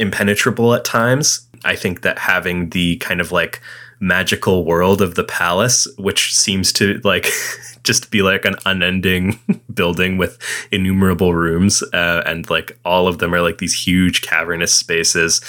impenetrable 0.00 0.74
at 0.74 0.84
times. 0.84 1.46
I 1.64 1.76
think 1.76 2.02
that 2.02 2.18
having 2.18 2.70
the 2.70 2.96
kind 2.96 3.20
of 3.20 3.30
like 3.30 3.60
magical 4.00 4.64
world 4.64 5.02
of 5.02 5.14
the 5.14 5.24
palace, 5.24 5.86
which 5.98 6.34
seems 6.34 6.72
to 6.72 7.00
like 7.04 7.28
just 7.84 8.10
be 8.10 8.22
like 8.22 8.44
an 8.44 8.56
unending 8.64 9.38
building 9.74 10.16
with 10.16 10.38
innumerable 10.72 11.34
rooms, 11.34 11.82
uh, 11.92 12.22
and 12.26 12.48
like 12.50 12.78
all 12.84 13.06
of 13.06 13.18
them 13.18 13.34
are 13.34 13.42
like 13.42 13.58
these 13.58 13.74
huge 13.74 14.22
cavernous 14.22 14.72
spaces. 14.72 15.40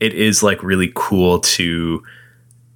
It 0.00 0.14
is 0.14 0.42
like 0.42 0.62
really 0.62 0.90
cool 0.94 1.40
to 1.40 2.02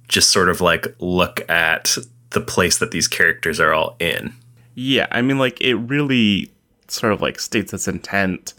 just 0.07 0.31
sort 0.31 0.49
of 0.49 0.61
like 0.61 0.95
look 0.99 1.47
at 1.49 1.97
the 2.29 2.41
place 2.41 2.77
that 2.77 2.91
these 2.91 3.07
characters 3.07 3.59
are 3.59 3.73
all 3.73 3.95
in. 3.99 4.33
Yeah, 4.75 5.07
I 5.09 5.21
mean, 5.21 5.39
like 5.39 5.59
it 5.61 5.75
really 5.75 6.51
sort 6.87 7.13
of 7.13 7.21
like 7.21 7.39
states 7.39 7.73
its 7.73 7.87
intent 7.87 8.53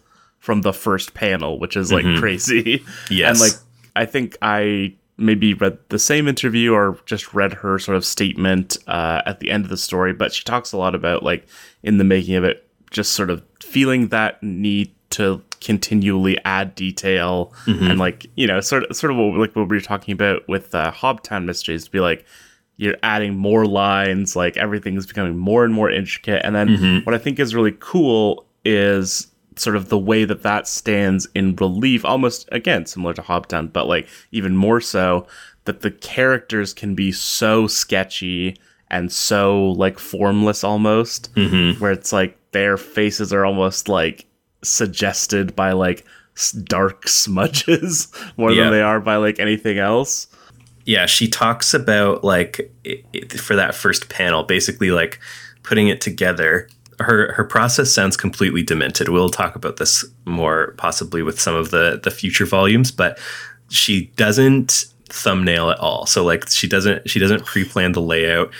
from 0.46 0.60
the 0.60 0.72
first 0.72 1.12
panel, 1.12 1.58
which 1.58 1.76
is 1.76 1.90
like 1.90 2.04
mm-hmm. 2.04 2.20
crazy. 2.20 2.84
Yes. 3.10 3.30
And 3.30 3.40
like 3.40 3.58
I 3.96 4.06
think 4.06 4.36
I 4.42 4.94
maybe 5.16 5.54
read 5.54 5.76
the 5.88 5.98
same 5.98 6.28
interview 6.28 6.72
or 6.72 7.00
just 7.04 7.34
read 7.34 7.52
her 7.52 7.80
sort 7.80 7.96
of 7.96 8.04
statement 8.04 8.76
uh, 8.86 9.22
at 9.26 9.40
the 9.40 9.50
end 9.50 9.64
of 9.64 9.70
the 9.70 9.76
story, 9.76 10.12
but 10.12 10.32
she 10.32 10.44
talks 10.44 10.70
a 10.70 10.76
lot 10.76 10.94
about 10.94 11.24
like 11.24 11.48
in 11.82 11.98
the 11.98 12.04
making 12.04 12.36
of 12.36 12.44
it, 12.44 12.64
just 12.92 13.14
sort 13.14 13.28
of 13.28 13.42
feeling 13.60 14.08
that 14.08 14.40
need 14.40 14.92
to 15.10 15.42
continually 15.60 16.38
add 16.44 16.76
detail 16.76 17.52
mm-hmm. 17.64 17.90
and 17.90 17.98
like 17.98 18.26
you 18.36 18.46
know 18.46 18.60
sort 18.60 18.84
of 18.84 18.94
sort 18.94 19.10
of 19.10 19.16
what, 19.16 19.36
like 19.36 19.56
what 19.56 19.68
we 19.68 19.76
were 19.76 19.80
talking 19.80 20.12
about 20.12 20.46
with 20.46 20.72
uh, 20.76 20.92
Hobtown 20.92 21.44
Mysteries 21.44 21.86
to 21.86 21.90
be 21.90 21.98
like 21.98 22.24
you're 22.76 22.96
adding 23.02 23.36
more 23.36 23.66
lines, 23.66 24.36
like 24.36 24.56
everything's 24.56 25.06
becoming 25.06 25.36
more 25.36 25.64
and 25.64 25.74
more 25.74 25.90
intricate. 25.90 26.42
And 26.44 26.54
then 26.54 26.68
mm-hmm. 26.68 26.98
what 27.04 27.14
I 27.14 27.18
think 27.18 27.40
is 27.40 27.52
really 27.54 27.76
cool 27.80 28.46
is 28.64 29.28
sort 29.56 29.76
of 29.76 29.88
the 29.88 29.98
way 29.98 30.24
that 30.24 30.42
that 30.42 30.68
stands 30.68 31.26
in 31.34 31.56
relief, 31.56 32.04
almost 32.04 32.48
again 32.52 32.86
similar 32.86 33.14
to 33.14 33.22
Hobtown, 33.22 33.72
but 33.72 33.86
like 33.86 34.08
even 34.30 34.56
more 34.56 34.80
so 34.80 35.26
that 35.64 35.80
the 35.80 35.90
characters 35.90 36.72
can 36.72 36.94
be 36.94 37.10
so 37.10 37.66
sketchy 37.66 38.56
and 38.88 39.10
so 39.10 39.70
like 39.72 39.98
formless 39.98 40.62
almost, 40.62 41.34
mm-hmm. 41.34 41.80
where 41.80 41.90
it's 41.90 42.12
like 42.12 42.38
their 42.52 42.76
faces 42.76 43.32
are 43.32 43.44
almost 43.44 43.88
like 43.88 44.26
suggested 44.62 45.56
by 45.56 45.72
like 45.72 46.04
dark 46.64 47.08
smudges 47.08 48.12
more 48.36 48.52
yeah. 48.52 48.64
than 48.64 48.72
they 48.72 48.82
are 48.82 49.00
by 49.00 49.16
like 49.16 49.38
anything 49.38 49.78
else. 49.78 50.28
Yeah, 50.84 51.06
she 51.06 51.26
talks 51.26 51.74
about 51.74 52.22
like 52.22 52.72
it, 52.84 53.04
it, 53.12 53.32
for 53.40 53.56
that 53.56 53.74
first 53.74 54.08
panel, 54.08 54.44
basically 54.44 54.92
like 54.92 55.18
putting 55.64 55.88
it 55.88 56.00
together 56.00 56.68
her 57.00 57.32
her 57.32 57.44
process 57.44 57.92
sounds 57.92 58.16
completely 58.16 58.62
demented. 58.62 59.08
We'll 59.08 59.28
talk 59.28 59.56
about 59.56 59.76
this 59.76 60.04
more 60.24 60.74
possibly 60.78 61.22
with 61.22 61.40
some 61.40 61.54
of 61.54 61.70
the 61.70 62.00
the 62.02 62.10
future 62.10 62.46
volumes, 62.46 62.90
but 62.90 63.18
she 63.68 64.06
doesn't 64.16 64.86
thumbnail 65.08 65.70
at 65.70 65.78
all. 65.78 66.06
So 66.06 66.24
like 66.24 66.48
she 66.48 66.68
doesn't 66.68 67.08
she 67.08 67.18
doesn't 67.18 67.44
pre-plan 67.44 67.92
the 67.92 68.00
layout 68.00 68.52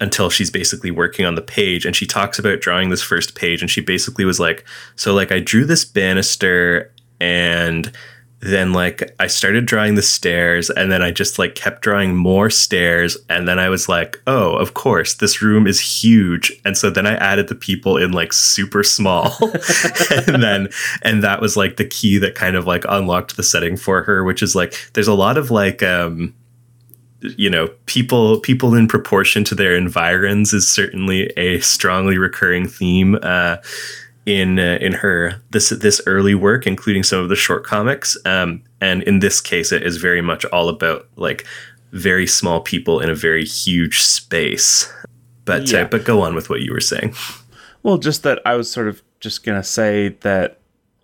until 0.00 0.28
she's 0.28 0.50
basically 0.50 0.90
working 0.90 1.24
on 1.24 1.36
the 1.36 1.42
page 1.42 1.86
and 1.86 1.96
she 1.96 2.06
talks 2.06 2.38
about 2.38 2.60
drawing 2.60 2.90
this 2.90 3.02
first 3.02 3.34
page 3.34 3.62
and 3.62 3.70
she 3.70 3.80
basically 3.80 4.26
was 4.26 4.38
like 4.38 4.66
so 4.94 5.14
like 5.14 5.32
I 5.32 5.40
drew 5.40 5.64
this 5.64 5.84
banister 5.84 6.92
and 7.18 7.90
then 8.40 8.72
like 8.72 9.14
I 9.18 9.28
started 9.28 9.64
drawing 9.64 9.94
the 9.94 10.02
stairs 10.02 10.68
and 10.68 10.92
then 10.92 11.02
I 11.02 11.10
just 11.10 11.38
like 11.38 11.54
kept 11.54 11.82
drawing 11.82 12.14
more 12.14 12.50
stairs 12.50 13.16
and 13.30 13.48
then 13.48 13.58
I 13.58 13.70
was 13.70 13.88
like, 13.88 14.20
"Oh, 14.26 14.56
of 14.56 14.74
course, 14.74 15.14
this 15.14 15.40
room 15.40 15.66
is 15.66 15.80
huge." 15.80 16.52
And 16.64 16.76
so 16.76 16.90
then 16.90 17.06
I 17.06 17.14
added 17.14 17.48
the 17.48 17.54
people 17.54 17.96
in 17.96 18.12
like 18.12 18.32
super 18.32 18.82
small. 18.82 19.34
and 20.26 20.42
then 20.42 20.68
and 21.02 21.22
that 21.22 21.40
was 21.40 21.56
like 21.56 21.76
the 21.76 21.86
key 21.86 22.18
that 22.18 22.34
kind 22.34 22.56
of 22.56 22.66
like 22.66 22.84
unlocked 22.88 23.36
the 23.36 23.42
setting 23.42 23.76
for 23.76 24.02
her, 24.02 24.22
which 24.22 24.42
is 24.42 24.54
like 24.54 24.74
there's 24.92 25.08
a 25.08 25.14
lot 25.14 25.38
of 25.38 25.50
like 25.50 25.82
um 25.82 26.34
you 27.22 27.48
know 27.48 27.68
people 27.86 28.40
people 28.40 28.74
in 28.74 28.86
proportion 28.86 29.44
to 29.44 29.54
their 29.54 29.74
environs 29.74 30.52
is 30.52 30.68
certainly 30.68 31.26
a 31.38 31.58
strongly 31.60 32.18
recurring 32.18 32.68
theme 32.68 33.18
uh 33.22 33.56
in 34.26 34.58
uh, 34.58 34.78
in 34.80 34.92
her 34.92 35.40
this 35.50 35.70
this 35.70 36.00
early 36.06 36.34
work, 36.34 36.66
including 36.66 37.02
some 37.02 37.20
of 37.20 37.28
the 37.28 37.36
short 37.36 37.64
comics. 37.64 38.16
Um, 38.26 38.62
and 38.80 39.02
in 39.04 39.20
this 39.20 39.40
case, 39.40 39.72
it 39.72 39.82
is 39.82 39.96
very 39.96 40.20
much 40.20 40.44
all 40.46 40.68
about 40.68 41.08
like 41.16 41.46
very 41.92 42.26
small 42.26 42.60
people 42.60 43.00
in 43.00 43.08
a 43.08 43.14
very 43.14 43.44
huge 43.44 44.02
space. 44.02 44.92
But 45.44 45.72
uh, 45.72 45.76
yeah. 45.76 45.82
uh, 45.84 45.88
but 45.88 46.04
go 46.04 46.20
on 46.22 46.34
with 46.34 46.50
what 46.50 46.60
you 46.60 46.72
were 46.72 46.80
saying. 46.80 47.14
Well, 47.82 47.98
just 47.98 48.24
that 48.24 48.40
I 48.44 48.56
was 48.56 48.68
sort 48.68 48.88
of 48.88 49.00
just 49.20 49.44
gonna 49.44 49.62
say 49.62 50.08
that 50.20 50.58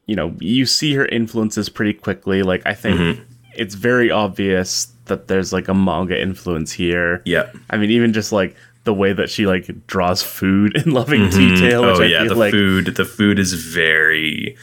you 0.07 0.17
know 0.17 0.35
you 0.41 0.67
see 0.67 0.95
her 0.95 1.07
influences 1.07 1.69
pretty 1.69 1.95
quickly. 1.95 2.43
Like 2.43 2.63
I 2.67 2.75
think 2.75 2.99
mm-hmm. 2.99 3.23
it's 3.55 3.77
very 3.77 4.11
obvious 4.11 4.89
that 5.07 5.29
there's 5.29 5.53
like 5.53 5.69
a 5.69 5.75
manga 5.75 6.21
influence 6.21 6.73
here. 6.73 7.23
Yeah. 7.25 7.51
I 7.71 7.77
mean, 7.77 7.91
even 7.91 8.13
just 8.13 8.33
like 8.33 8.57
the 8.85 8.95
way 8.95 9.13
that 9.13 9.31
she 9.31 9.47
like 9.47 9.87
draws 9.87 10.23
food 10.23 10.77
in 10.77 10.93
loving 10.93 11.31
detail. 11.31 11.83
Which 11.83 12.01
oh 12.01 12.03
I 12.03 12.07
yeah, 12.07 12.25
the 12.25 12.35
like, 12.35 12.53
food. 12.53 12.87
The 12.97 13.05
food 13.05 13.39
is 13.39 13.55
very. 13.55 14.57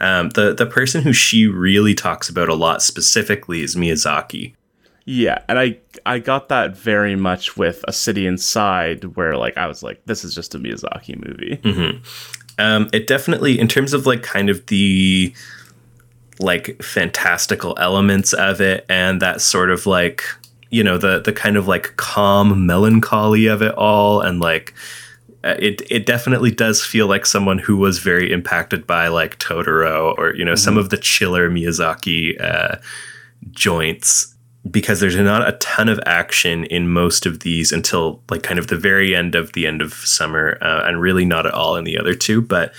Um, 0.00 0.30
the 0.30 0.54
the 0.54 0.66
person 0.66 1.02
who 1.02 1.12
she 1.12 1.46
really 1.46 1.94
talks 1.94 2.28
about 2.28 2.48
a 2.48 2.54
lot 2.54 2.82
specifically 2.82 3.62
is 3.62 3.76
Miyazaki. 3.76 4.54
Yeah, 5.06 5.38
and 5.48 5.58
I 5.58 5.78
I 6.04 6.18
got 6.18 6.48
that 6.48 6.76
very 6.76 7.16
much 7.16 7.56
with 7.56 7.84
A 7.86 7.92
City 7.92 8.26
Inside, 8.26 9.16
where 9.16 9.36
like 9.36 9.56
I 9.56 9.66
was 9.66 9.82
like, 9.82 10.04
this 10.04 10.24
is 10.24 10.34
just 10.34 10.54
a 10.54 10.58
Miyazaki 10.58 11.16
movie. 11.24 12.02
Um, 12.58 12.88
it 12.92 13.06
definitely, 13.06 13.58
in 13.58 13.68
terms 13.68 13.92
of 13.92 14.06
like 14.06 14.22
kind 14.22 14.50
of 14.50 14.66
the 14.66 15.32
like 16.38 16.82
fantastical 16.82 17.76
elements 17.78 18.32
of 18.32 18.60
it, 18.60 18.84
and 18.88 19.22
that 19.22 19.40
sort 19.40 19.70
of 19.70 19.86
like 19.86 20.24
you 20.70 20.82
know 20.82 20.98
the 20.98 21.20
the 21.20 21.32
kind 21.32 21.56
of 21.56 21.68
like 21.68 21.96
calm 21.96 22.66
melancholy 22.66 23.46
of 23.46 23.62
it 23.62 23.74
all, 23.74 24.20
and 24.20 24.40
like 24.40 24.74
uh, 25.44 25.54
it 25.58 25.82
it 25.90 26.06
definitely 26.06 26.50
does 26.50 26.84
feel 26.84 27.06
like 27.06 27.24
someone 27.24 27.58
who 27.58 27.76
was 27.76 27.98
very 27.98 28.32
impacted 28.32 28.86
by 28.86 29.08
like 29.08 29.38
Totoro 29.38 30.16
or 30.18 30.34
you 30.34 30.44
know 30.44 30.54
some 30.54 30.76
of 30.76 30.90
the 30.90 30.96
chiller 30.96 31.48
Miyazaki 31.48 32.40
uh, 32.42 32.76
joints 33.50 34.34
because 34.70 35.00
there's 35.00 35.16
not 35.16 35.48
a 35.48 35.52
ton 35.52 35.88
of 35.88 36.00
action 36.06 36.64
in 36.64 36.88
most 36.88 37.26
of 37.26 37.40
these 37.40 37.70
until 37.70 38.22
like 38.30 38.42
kind 38.42 38.58
of 38.58 38.66
the 38.66 38.76
very 38.76 39.14
end 39.14 39.34
of 39.34 39.52
the 39.52 39.66
end 39.66 39.80
of 39.80 39.92
summer 39.92 40.58
uh, 40.60 40.82
and 40.84 41.00
really 41.00 41.24
not 41.24 41.46
at 41.46 41.54
all 41.54 41.76
in 41.76 41.84
the 41.84 41.98
other 41.98 42.14
two 42.14 42.40
but 42.42 42.74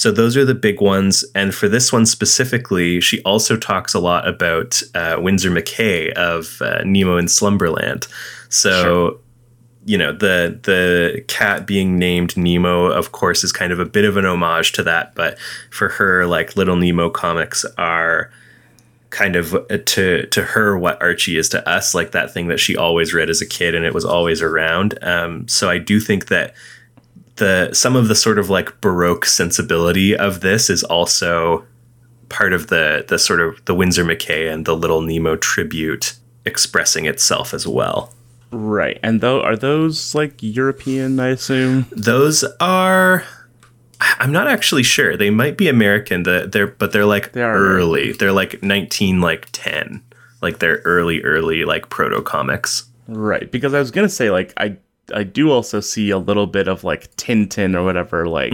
so 0.00 0.10
those 0.10 0.34
are 0.34 0.46
the 0.46 0.54
big 0.54 0.80
ones. 0.80 1.26
And 1.34 1.54
for 1.54 1.68
this 1.68 1.92
one 1.92 2.06
specifically 2.06 3.02
she 3.02 3.20
also 3.22 3.54
talks 3.54 3.92
a 3.92 3.98
lot 4.00 4.26
about 4.26 4.82
uh, 4.94 5.16
Winsor 5.20 5.50
McCay 5.50 6.10
of 6.12 6.62
uh, 6.62 6.82
nemo 6.86 7.18
in 7.18 7.28
slumberland. 7.28 8.06
So 8.48 8.70
Sure. 8.82 9.18
you 9.84 9.98
know 9.98 10.12
the 10.12 10.58
the 10.62 11.22
cat 11.28 11.66
being 11.66 11.98
named 11.98 12.34
Nemo 12.34 12.86
of 12.86 13.12
course 13.12 13.44
is 13.44 13.52
kind 13.52 13.72
of 13.72 13.78
a 13.78 13.84
bit 13.84 14.06
of 14.06 14.16
an 14.16 14.24
homage 14.24 14.72
to 14.72 14.82
that. 14.84 15.14
But 15.14 15.38
for 15.70 15.90
her 15.90 16.24
like 16.24 16.56
little 16.56 16.76
Nemo 16.76 17.10
comics 17.10 17.66
are 17.76 18.30
kind 19.10 19.36
of 19.36 19.54
uh, 19.54 19.78
to 19.84 20.24
to 20.28 20.42
her 20.42 20.78
what 20.78 20.96
Archie 21.02 21.36
is 21.36 21.50
to 21.50 21.68
us 21.68 21.94
like 21.94 22.12
that 22.12 22.32
thing 22.32 22.48
that 22.48 22.60
she 22.60 22.74
always 22.74 23.12
read 23.12 23.28
as 23.28 23.42
a 23.42 23.46
kid 23.46 23.74
and 23.74 23.84
it 23.84 23.92
was 23.92 24.06
always 24.06 24.40
around. 24.40 24.98
Um 25.02 25.46
so 25.46 25.68
I 25.68 25.76
do 25.76 26.00
think 26.00 26.28
that 26.28 26.54
the 27.40 27.70
some 27.72 27.96
of 27.96 28.06
the 28.06 28.14
sort 28.14 28.38
of 28.38 28.48
like 28.48 28.80
baroque 28.80 29.26
sensibility 29.26 30.16
of 30.16 30.40
this 30.40 30.70
is 30.70 30.84
also 30.84 31.66
part 32.28 32.52
of 32.52 32.68
the 32.68 33.04
the 33.08 33.18
sort 33.18 33.40
of 33.40 33.64
the 33.64 33.74
Winsor 33.74 34.04
McCay 34.04 34.52
and 34.52 34.64
the 34.64 34.76
little 34.76 35.02
Nemo 35.02 35.34
tribute 35.34 36.14
expressing 36.46 37.06
itself 37.06 37.52
as 37.52 37.66
well 37.66 38.14
Right, 38.52 38.98
and 39.02 39.20
though 39.20 39.42
are 39.42 39.56
those 39.56 40.14
like 40.14 40.34
European? 40.40 41.20
I 41.20 41.28
assume. 41.28 41.86
Those 41.92 42.44
are. 42.58 43.24
I'm 44.00 44.32
not 44.32 44.48
actually 44.48 44.82
sure. 44.82 45.16
They 45.16 45.30
might 45.30 45.56
be 45.56 45.68
American. 45.68 46.24
The, 46.24 46.48
they're 46.50 46.66
but 46.66 46.92
they're 46.92 47.06
like 47.06 47.32
They 47.32 47.42
early. 47.42 48.12
They're 48.12 48.32
like 48.32 48.62
19 48.62 49.20
like 49.20 49.48
10. 49.52 50.02
Like 50.42 50.58
they're 50.58 50.80
early 50.84 51.22
early 51.22 51.64
like 51.64 51.90
proto 51.90 52.22
comics. 52.22 52.84
Right, 53.06 53.50
because 53.50 53.72
I 53.74 53.78
was 53.78 53.90
gonna 53.90 54.08
say 54.08 54.30
like 54.30 54.52
I 54.56 54.78
I 55.14 55.24
do 55.24 55.50
also 55.50 55.80
see 55.80 56.10
a 56.10 56.18
little 56.18 56.46
bit 56.46 56.68
of 56.68 56.84
like 56.84 57.14
Tintin 57.16 57.74
or 57.74 57.84
whatever 57.84 58.26
like 58.26 58.52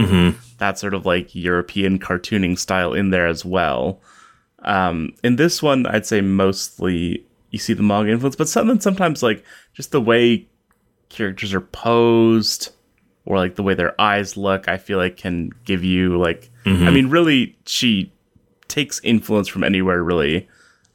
that 0.57 0.79
sort 0.79 0.93
of 0.93 1.05
like 1.05 1.35
European 1.35 1.99
cartooning 1.99 2.57
style 2.57 2.93
in 2.93 3.09
there 3.11 3.27
as 3.27 3.45
well. 3.45 4.01
Um, 4.63 5.13
in 5.23 5.35
this 5.35 5.61
one, 5.61 5.85
I'd 5.85 6.05
say 6.05 6.21
mostly 6.21 7.25
you 7.51 7.59
see 7.59 7.73
the 7.73 7.83
manga 7.83 8.11
influence, 8.11 8.35
but 8.35 8.49
some, 8.49 8.79
sometimes 8.81 9.23
like 9.23 9.43
just 9.73 9.91
the 9.91 10.01
way 10.01 10.47
characters 11.09 11.53
are 11.53 11.61
posed 11.61 12.71
or 13.25 13.37
like 13.37 13.55
the 13.55 13.63
way 13.63 13.73
their 13.73 13.99
eyes 13.99 14.35
look, 14.37 14.67
I 14.67 14.77
feel 14.77 14.97
like 14.97 15.17
can 15.17 15.51
give 15.65 15.83
you 15.83 16.17
like 16.17 16.49
I 16.87 16.91
mean, 16.91 17.09
really, 17.09 17.57
she 17.65 18.11
takes 18.67 18.99
influence 19.03 19.47
from 19.47 19.63
anywhere 19.63 20.03
really, 20.03 20.47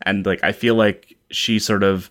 and 0.03 0.27
like 0.27 0.43
I 0.45 0.53
feel 0.53 0.75
like 0.75 1.17
she 1.31 1.59
sort 1.59 1.83
of 1.83 2.11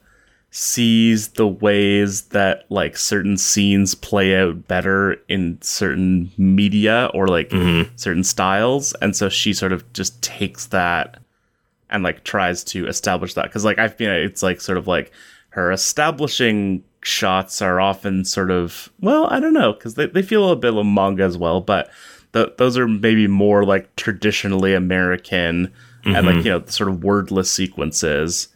sees 0.52 1.30
the 1.30 1.48
ways 1.48 2.24
that 2.24 2.66
like 2.70 2.98
certain 2.98 3.38
scenes 3.38 3.96
play 3.96 4.36
out 4.36 4.68
better 4.68 5.14
in 5.28 5.58
certain 5.62 6.32
media 6.38 7.10
or 7.14 7.28
like 7.28 7.50
mm-hmm. 7.50 7.90
certain 7.96 8.24
styles. 8.24 8.94
And 9.02 9.16
so 9.16 9.30
she 9.30 9.54
sort 9.54 9.72
of 9.72 9.92
just 9.94 10.22
takes 10.22 10.68
that 10.68 11.20
and 11.90 12.04
like 12.04 12.24
tries 12.24 12.64
to 12.66 12.86
establish 12.88 13.34
that. 13.34 13.46
Because 13.46 13.66
like 13.66 13.80
i've 13.80 13.98
been 13.98 14.12
it's 14.12 14.44
like 14.44 14.62
sort 14.62 14.78
of 14.78 14.88
like 14.88 15.12
her 15.50 15.72
establishing 15.72 16.84
shots 17.04 17.62
are 17.62 17.82
often 17.82 18.24
sort 18.24 18.52
of 18.52 18.90
well 19.00 19.26
i 19.32 19.40
don't 19.40 19.54
know 19.54 19.74
because 19.74 19.96
they, 19.96 20.06
they 20.06 20.22
feel 20.22 20.50
a 20.50 20.56
bit 20.56 20.72
of 20.72 20.86
manga 20.86 21.24
as 21.24 21.36
well 21.36 21.60
but 21.60 21.90
th- 22.32 22.54
those 22.60 22.78
are 22.78 22.88
maybe 22.88 23.26
more 23.26 23.66
like 23.66 23.94
traditionally 23.96 24.76
american 24.76 25.74
and 26.06 26.26
like 26.26 26.38
mm-hmm. 26.38 26.46
you 26.46 26.52
know 26.52 26.66
sort 26.66 26.90
of 26.90 27.04
wordless 27.04 27.52
sequences. 27.52 28.48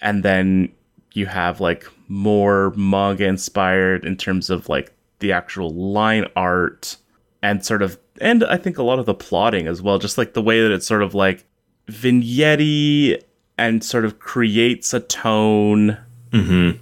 And 0.00 0.22
then 0.22 0.72
you 1.12 1.26
have 1.26 1.60
like 1.60 1.86
more 2.08 2.72
manga 2.76 3.26
inspired 3.26 4.04
in 4.04 4.16
terms 4.16 4.50
of 4.50 4.68
like 4.68 4.92
the 5.18 5.32
actual 5.32 5.70
line 5.70 6.26
art 6.36 6.96
and 7.42 7.64
sort 7.64 7.82
of 7.82 7.98
and 8.20 8.44
I 8.44 8.56
think 8.56 8.78
a 8.78 8.82
lot 8.82 8.98
of 8.98 9.06
the 9.06 9.14
plotting 9.14 9.66
as 9.66 9.82
well 9.82 9.98
just 9.98 10.18
like 10.18 10.34
the 10.34 10.42
way 10.42 10.62
that 10.62 10.72
it's 10.72 10.86
sort 10.86 11.02
of 11.02 11.14
like 11.14 11.44
vignette 11.88 13.24
and 13.56 13.82
sort 13.82 14.04
of 14.04 14.18
creates 14.18 14.94
a 14.94 15.00
tone 15.00 15.98
mm-hmm. 16.30 16.78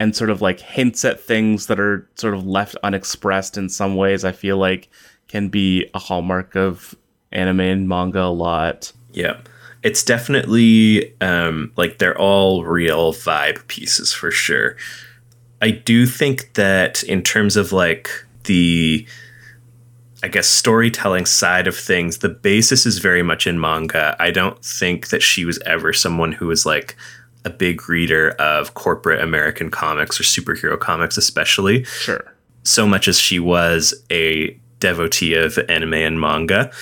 and 0.00 0.16
sort 0.16 0.30
of 0.30 0.40
like 0.40 0.60
hints 0.60 1.04
at 1.04 1.20
things 1.20 1.66
that 1.66 1.78
are 1.78 2.08
sort 2.14 2.34
of 2.34 2.46
left 2.46 2.76
unexpressed 2.82 3.58
in 3.58 3.68
some 3.68 3.96
ways 3.96 4.24
I 4.24 4.32
feel 4.32 4.56
like 4.56 4.88
can 5.28 5.48
be 5.48 5.88
a 5.94 5.98
hallmark 5.98 6.56
of 6.56 6.94
anime 7.32 7.60
and 7.60 7.88
manga 7.88 8.22
a 8.22 8.32
lot. 8.32 8.92
Yeah. 9.12 9.40
It's 9.82 10.02
definitely 10.02 11.14
um 11.20 11.72
like 11.76 11.98
they're 11.98 12.18
all 12.18 12.64
real 12.64 13.12
vibe 13.12 13.66
pieces 13.68 14.12
for 14.12 14.30
sure. 14.30 14.76
I 15.62 15.70
do 15.70 16.06
think 16.06 16.54
that 16.54 17.02
in 17.04 17.22
terms 17.22 17.56
of 17.56 17.72
like 17.72 18.10
the 18.44 19.06
I 20.22 20.28
guess 20.28 20.48
storytelling 20.48 21.26
side 21.26 21.66
of 21.66 21.76
things, 21.76 22.18
the 22.18 22.28
basis 22.28 22.86
is 22.86 22.98
very 22.98 23.22
much 23.22 23.46
in 23.46 23.60
manga. 23.60 24.16
I 24.18 24.30
don't 24.30 24.62
think 24.64 25.08
that 25.08 25.22
she 25.22 25.44
was 25.44 25.58
ever 25.66 25.92
someone 25.92 26.32
who 26.32 26.46
was 26.48 26.66
like 26.66 26.96
a 27.44 27.50
big 27.50 27.88
reader 27.88 28.30
of 28.32 28.74
corporate 28.74 29.22
American 29.22 29.70
comics 29.70 30.18
or 30.18 30.24
superhero 30.24 30.78
comics, 30.80 31.16
especially 31.16 31.84
Sure. 31.84 32.34
so 32.64 32.86
much 32.88 33.06
as 33.06 33.20
she 33.20 33.38
was 33.38 33.94
a 34.10 34.58
devotee 34.80 35.34
of 35.34 35.58
anime 35.68 35.94
and 35.94 36.20
manga. 36.20 36.72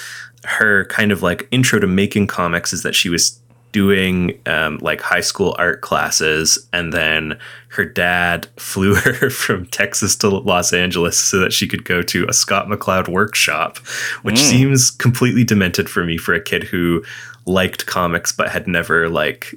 Her 0.45 0.85
kind 0.87 1.13
of 1.13 1.23
like 1.23 1.49
intro 1.51 1.79
to 1.81 1.87
making 1.87 2.27
comics 2.27 2.73
is 2.73 2.83
that 2.83 2.95
she 2.95 3.09
was 3.09 3.41
doing 3.75 4.41
um, 4.47 4.79
like 4.79 5.01
high 5.01 5.21
school 5.21 5.55
art 5.59 5.81
classes, 5.81 6.59
and 6.73 6.93
then 6.93 7.37
her 7.69 7.85
dad 7.85 8.47
flew 8.57 8.95
her 8.95 9.29
from 9.31 9.67
Texas 9.67 10.15
to 10.17 10.29
Los 10.29 10.73
Angeles 10.73 11.19
so 11.19 11.41
that 11.41 11.53
she 11.53 11.67
could 11.67 11.85
go 11.85 12.01
to 12.03 12.25
a 12.29 12.33
Scott 12.33 12.69
McCloud 12.69 13.09
workshop, 13.09 13.79
which 14.23 14.39
seems 14.39 14.91
completely 14.91 15.45
demented 15.45 15.91
for 15.91 16.05
me 16.05 16.17
for 16.17 16.35
a 16.35 16.41
kid 16.41 16.63
who 16.63 17.05
liked 17.47 17.87
comics 17.87 18.33
but 18.33 18.49
had 18.49 18.67
never 18.67 19.09
like 19.09 19.55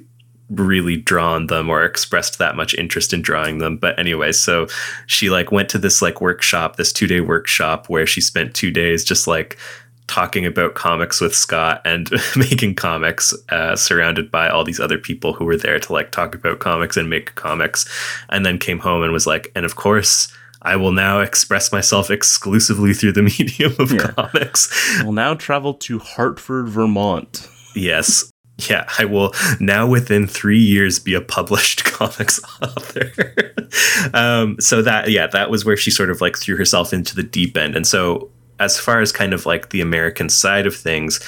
really 0.50 0.96
drawn 0.96 1.46
them 1.46 1.68
or 1.68 1.84
expressed 1.84 2.38
that 2.38 2.56
much 2.56 2.74
interest 2.74 3.12
in 3.12 3.22
drawing 3.22 3.58
them. 3.58 3.76
But 3.76 3.98
anyway 3.98 4.32
so 4.32 4.66
she 5.06 5.30
like 5.30 5.52
went 5.52 5.68
to 5.70 5.78
this 5.78 6.00
like 6.02 6.20
workshop 6.20 6.76
this 6.76 6.92
two 6.92 7.06
day 7.06 7.20
workshop 7.20 7.88
where 7.88 8.06
she 8.06 8.20
spent 8.20 8.54
two 8.54 8.70
days 8.70 9.04
just 9.04 9.26
like 9.26 9.58
talking 10.08 10.44
about 10.44 10.74
comics 10.74 11.20
with 11.20 11.34
scott 11.34 11.80
and 11.84 12.10
making 12.36 12.74
comics 12.74 13.34
uh, 13.50 13.76
surrounded 13.76 14.30
by 14.30 14.48
all 14.48 14.64
these 14.64 14.80
other 14.80 14.98
people 14.98 15.32
who 15.32 15.44
were 15.44 15.56
there 15.56 15.78
to 15.78 15.92
like 15.92 16.10
talk 16.10 16.34
about 16.34 16.58
comics 16.58 16.96
and 16.96 17.08
make 17.08 17.34
comics 17.34 17.88
and 18.30 18.44
then 18.44 18.58
came 18.58 18.78
home 18.78 19.02
and 19.02 19.12
was 19.12 19.26
like 19.26 19.52
and 19.54 19.64
of 19.64 19.76
course 19.76 20.28
I 20.62 20.76
will 20.76 20.92
now 20.92 21.20
express 21.20 21.72
myself 21.72 22.10
exclusively 22.10 22.92
through 22.92 23.12
the 23.12 23.22
medium 23.38 23.74
of 23.78 23.96
comics. 23.96 25.02
will 25.04 25.12
now 25.12 25.34
travel 25.34 25.74
to 25.74 25.98
Hartford, 26.00 26.68
Vermont. 26.68 27.48
Yes. 27.74 28.30
Yeah, 28.68 28.88
I 28.98 29.04
will 29.04 29.32
now 29.60 29.86
within 29.86 30.26
three 30.26 30.58
years 30.58 30.98
be 30.98 31.14
a 31.14 31.20
published 31.20 31.84
comics 31.84 32.40
author. 32.60 33.12
um, 34.12 34.56
so 34.60 34.82
that 34.82 35.10
yeah, 35.10 35.28
that 35.28 35.48
was 35.48 35.64
where 35.64 35.76
she 35.76 35.92
sort 35.92 36.10
of 36.10 36.20
like 36.20 36.36
threw 36.36 36.56
herself 36.56 36.92
into 36.92 37.14
the 37.14 37.22
deep 37.22 37.56
end. 37.56 37.76
And 37.76 37.86
so 37.86 38.30
as 38.58 38.78
far 38.78 39.00
as 39.00 39.12
kind 39.12 39.32
of 39.32 39.46
like 39.46 39.70
the 39.70 39.80
American 39.80 40.28
side 40.28 40.66
of 40.66 40.74
things, 40.76 41.20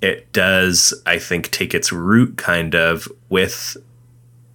it 0.00 0.32
does, 0.32 0.94
I 1.06 1.18
think, 1.18 1.50
take 1.50 1.74
its 1.74 1.92
root 1.92 2.36
kind 2.36 2.74
of 2.74 3.08
with 3.28 3.76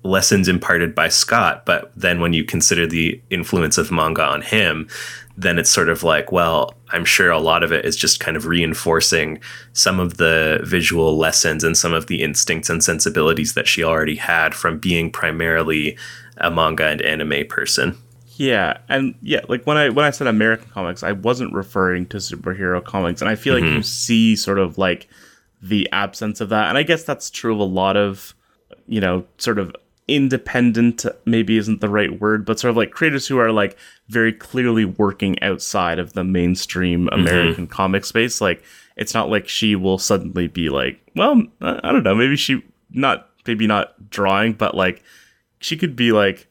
lessons 0.04 0.48
imparted 0.48 0.94
by 0.94 1.08
Scott, 1.08 1.66
but 1.66 1.92
then 1.96 2.20
when 2.20 2.34
you 2.34 2.44
consider 2.44 2.86
the 2.86 3.22
influence 3.30 3.78
of 3.78 3.92
manga 3.92 4.24
on 4.24 4.42
him, 4.42 4.88
then 5.38 5.58
it's 5.58 5.70
sort 5.70 5.90
of 5.90 6.04
like, 6.04 6.32
well, 6.32 6.74
I'm 6.92 7.06
sure 7.06 7.32
a 7.32 7.40
lot 7.40 7.64
of 7.64 7.72
it 7.72 7.86
is 7.86 7.96
just 7.96 8.20
kind 8.20 8.38
of 8.38 8.46
reinforcing 8.46 9.40
some 9.72 10.00
of 10.00 10.18
the 10.18 10.60
visual 10.64 11.18
lessons 11.18 11.64
and 11.64 11.78
some 11.78 11.94
of 11.94 12.08
the 12.08 12.22
instincts 12.22 12.70
and 12.70 12.84
sensibilities 12.84 13.54
that 13.54 13.68
she 13.68 13.84
already 13.84 14.16
had 14.16 14.54
from 14.54 14.78
being 14.78 15.10
primarily 15.10 15.98
a 16.38 16.52
manga 16.52 16.86
and 16.86 17.02
anime 17.02 17.48
person. 17.48 17.98
Yeah, 18.36 18.80
and 18.90 19.16
yeah, 19.22 19.42
like 19.48 19.66
when 19.66 19.78
I 19.78 19.90
when 19.90 20.06
I 20.06 20.10
said 20.10 20.28
American 20.28 20.70
comics, 20.70 21.04
I 21.04 21.12
wasn't 21.12 21.54
referring 21.54 22.08
to 22.08 22.18
superhero 22.18 22.84
comics, 22.84 23.22
and 23.22 23.30
I 23.30 23.36
feel 23.36 23.54
like 23.54 23.64
mm-hmm. 23.64 23.78
you 23.78 23.84
see 23.84 24.36
sort 24.36 24.60
of 24.60 24.78
like 24.78 25.08
the 25.62 25.90
absence 25.92 26.42
of 26.42 26.50
that, 26.50 26.70
and 26.70 26.78
I 26.78 26.84
guess 26.84 27.04
that's 27.04 27.30
true 27.30 27.54
of 27.54 27.60
a 27.60 27.64
lot 27.64 27.96
of 27.96 28.34
you 28.88 29.00
know 29.00 29.26
sort 29.38 29.60
of 29.60 29.76
independent 30.08 31.06
maybe 31.26 31.58
isn't 31.58 31.80
the 31.80 31.88
right 31.88 32.20
word 32.20 32.46
but 32.46 32.60
sort 32.60 32.70
of 32.70 32.76
like 32.76 32.92
creators 32.92 33.26
who 33.26 33.40
are 33.40 33.54
like 33.54 33.78
very 34.10 34.34
clearly 34.34 34.84
working 34.84 35.42
outside 35.42 35.98
of 35.98 36.12
the 36.12 36.26
mainstream 36.26 37.06
mm-hmm. 37.06 37.22
american 37.22 37.66
mm-hmm. 37.66 37.74
comic 37.74 38.04
space 38.04 38.42
like 38.42 38.62
it's 38.98 39.14
not 39.14 39.30
like 39.30 39.48
she 39.48 39.76
will 39.76 39.98
suddenly 39.98 40.48
be 40.48 40.70
like 40.70 41.00
well 41.16 41.42
i 41.62 41.92
don't 41.92 42.04
know 42.04 42.14
maybe 42.14 42.36
she 42.36 42.62
not 42.92 43.30
maybe 43.48 43.66
not 43.66 44.10
drawing 44.10 44.52
but 44.52 44.76
like 44.76 45.02
she 45.60 45.78
could 45.78 45.96
be 45.96 46.12
like 46.12 46.48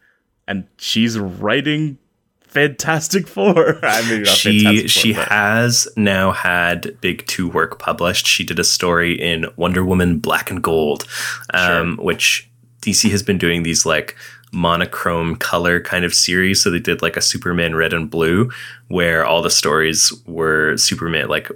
and 0.53 0.69
she's 0.77 1.19
writing 1.19 1.97
Fantastic 2.43 3.27
Four. 3.27 3.79
I 3.83 4.07
mean, 4.09 4.27
she 4.27 4.87
she 4.87 5.15
but. 5.15 5.29
has 5.29 5.89
now 5.97 6.33
had 6.33 7.01
big 7.01 7.27
two 7.27 7.49
work 7.49 7.79
published. 7.79 8.27
She 8.27 8.45
did 8.45 8.59
a 8.59 8.65
story 8.65 9.19
in 9.19 9.47
Wonder 9.57 9.83
Woman 9.83 10.19
Black 10.19 10.51
and 10.51 10.63
Gold, 10.63 11.07
um, 11.55 11.97
sure. 11.97 12.05
which 12.05 12.51
DC 12.83 13.11
has 13.11 13.23
been 13.23 13.39
doing 13.39 13.63
these 13.63 13.87
like 13.87 14.15
monochrome 14.53 15.37
color 15.37 15.81
kind 15.81 16.05
of 16.05 16.13
series. 16.13 16.63
So 16.63 16.71
they 16.71 16.79
did 16.79 17.01
like 17.01 17.17
a 17.17 17.23
Superman 17.23 17.75
Red 17.75 17.95
and 17.95 18.11
Blue, 18.11 18.51
where 18.89 19.25
all 19.25 19.41
the 19.41 19.49
stories 19.49 20.13
were 20.27 20.77
Superman. 20.77 21.29
Like 21.29 21.49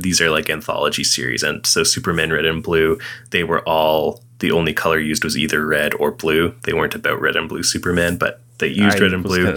these 0.00 0.20
are 0.20 0.30
like 0.30 0.50
anthology 0.50 1.04
series, 1.04 1.44
and 1.44 1.64
so 1.64 1.84
Superman 1.84 2.32
Red 2.32 2.44
and 2.44 2.64
Blue, 2.64 2.98
they 3.30 3.44
were 3.44 3.60
all 3.68 4.24
the 4.40 4.50
only 4.50 4.72
color 4.72 4.98
used 4.98 5.22
was 5.22 5.36
either 5.36 5.64
red 5.64 5.94
or 5.94 6.10
blue. 6.10 6.54
They 6.64 6.72
weren't 6.72 6.94
about 6.94 7.20
red 7.20 7.36
and 7.36 7.48
blue 7.48 7.62
Superman, 7.62 8.16
but 8.16 8.42
they 8.58 8.68
used 8.68 8.98
I 8.98 9.02
red 9.02 9.12
and 9.12 9.22
blue. 9.22 9.56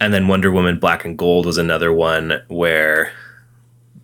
And 0.00 0.12
then 0.12 0.28
Wonder 0.28 0.50
Woman 0.50 0.78
Black 0.78 1.04
and 1.04 1.16
Gold 1.16 1.46
was 1.46 1.56
another 1.56 1.92
one 1.92 2.42
where, 2.48 3.12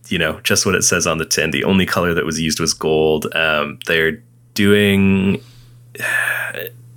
you 0.09 0.19
know, 0.19 0.41
just 0.41 0.65
what 0.65 0.75
it 0.75 0.83
says 0.83 1.07
on 1.07 1.19
the 1.19 1.27
tin, 1.27 1.51
the 1.51 1.65
only 1.65 1.85
color 1.85 2.15
that 2.15 2.25
was 2.25 2.41
used 2.41 2.61
was 2.61 2.73
gold. 2.73 3.35
Um, 3.35 3.79
they're 3.87 4.23
doing. 4.55 5.43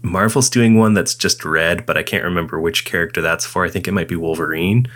Marvel's 0.01 0.51
doing 0.51 0.75
one 0.75 0.93
that's 0.93 1.15
just 1.15 1.43
red, 1.43 1.83
but 1.83 1.97
I 1.97 2.03
can't 2.03 2.23
remember 2.23 2.59
which 2.59 2.85
character 2.85 3.23
that's 3.23 3.43
for. 3.43 3.65
I 3.65 3.71
think 3.71 3.87
it 3.87 3.91
might 3.91 4.07
be 4.07 4.15
Wolverine, 4.15 4.87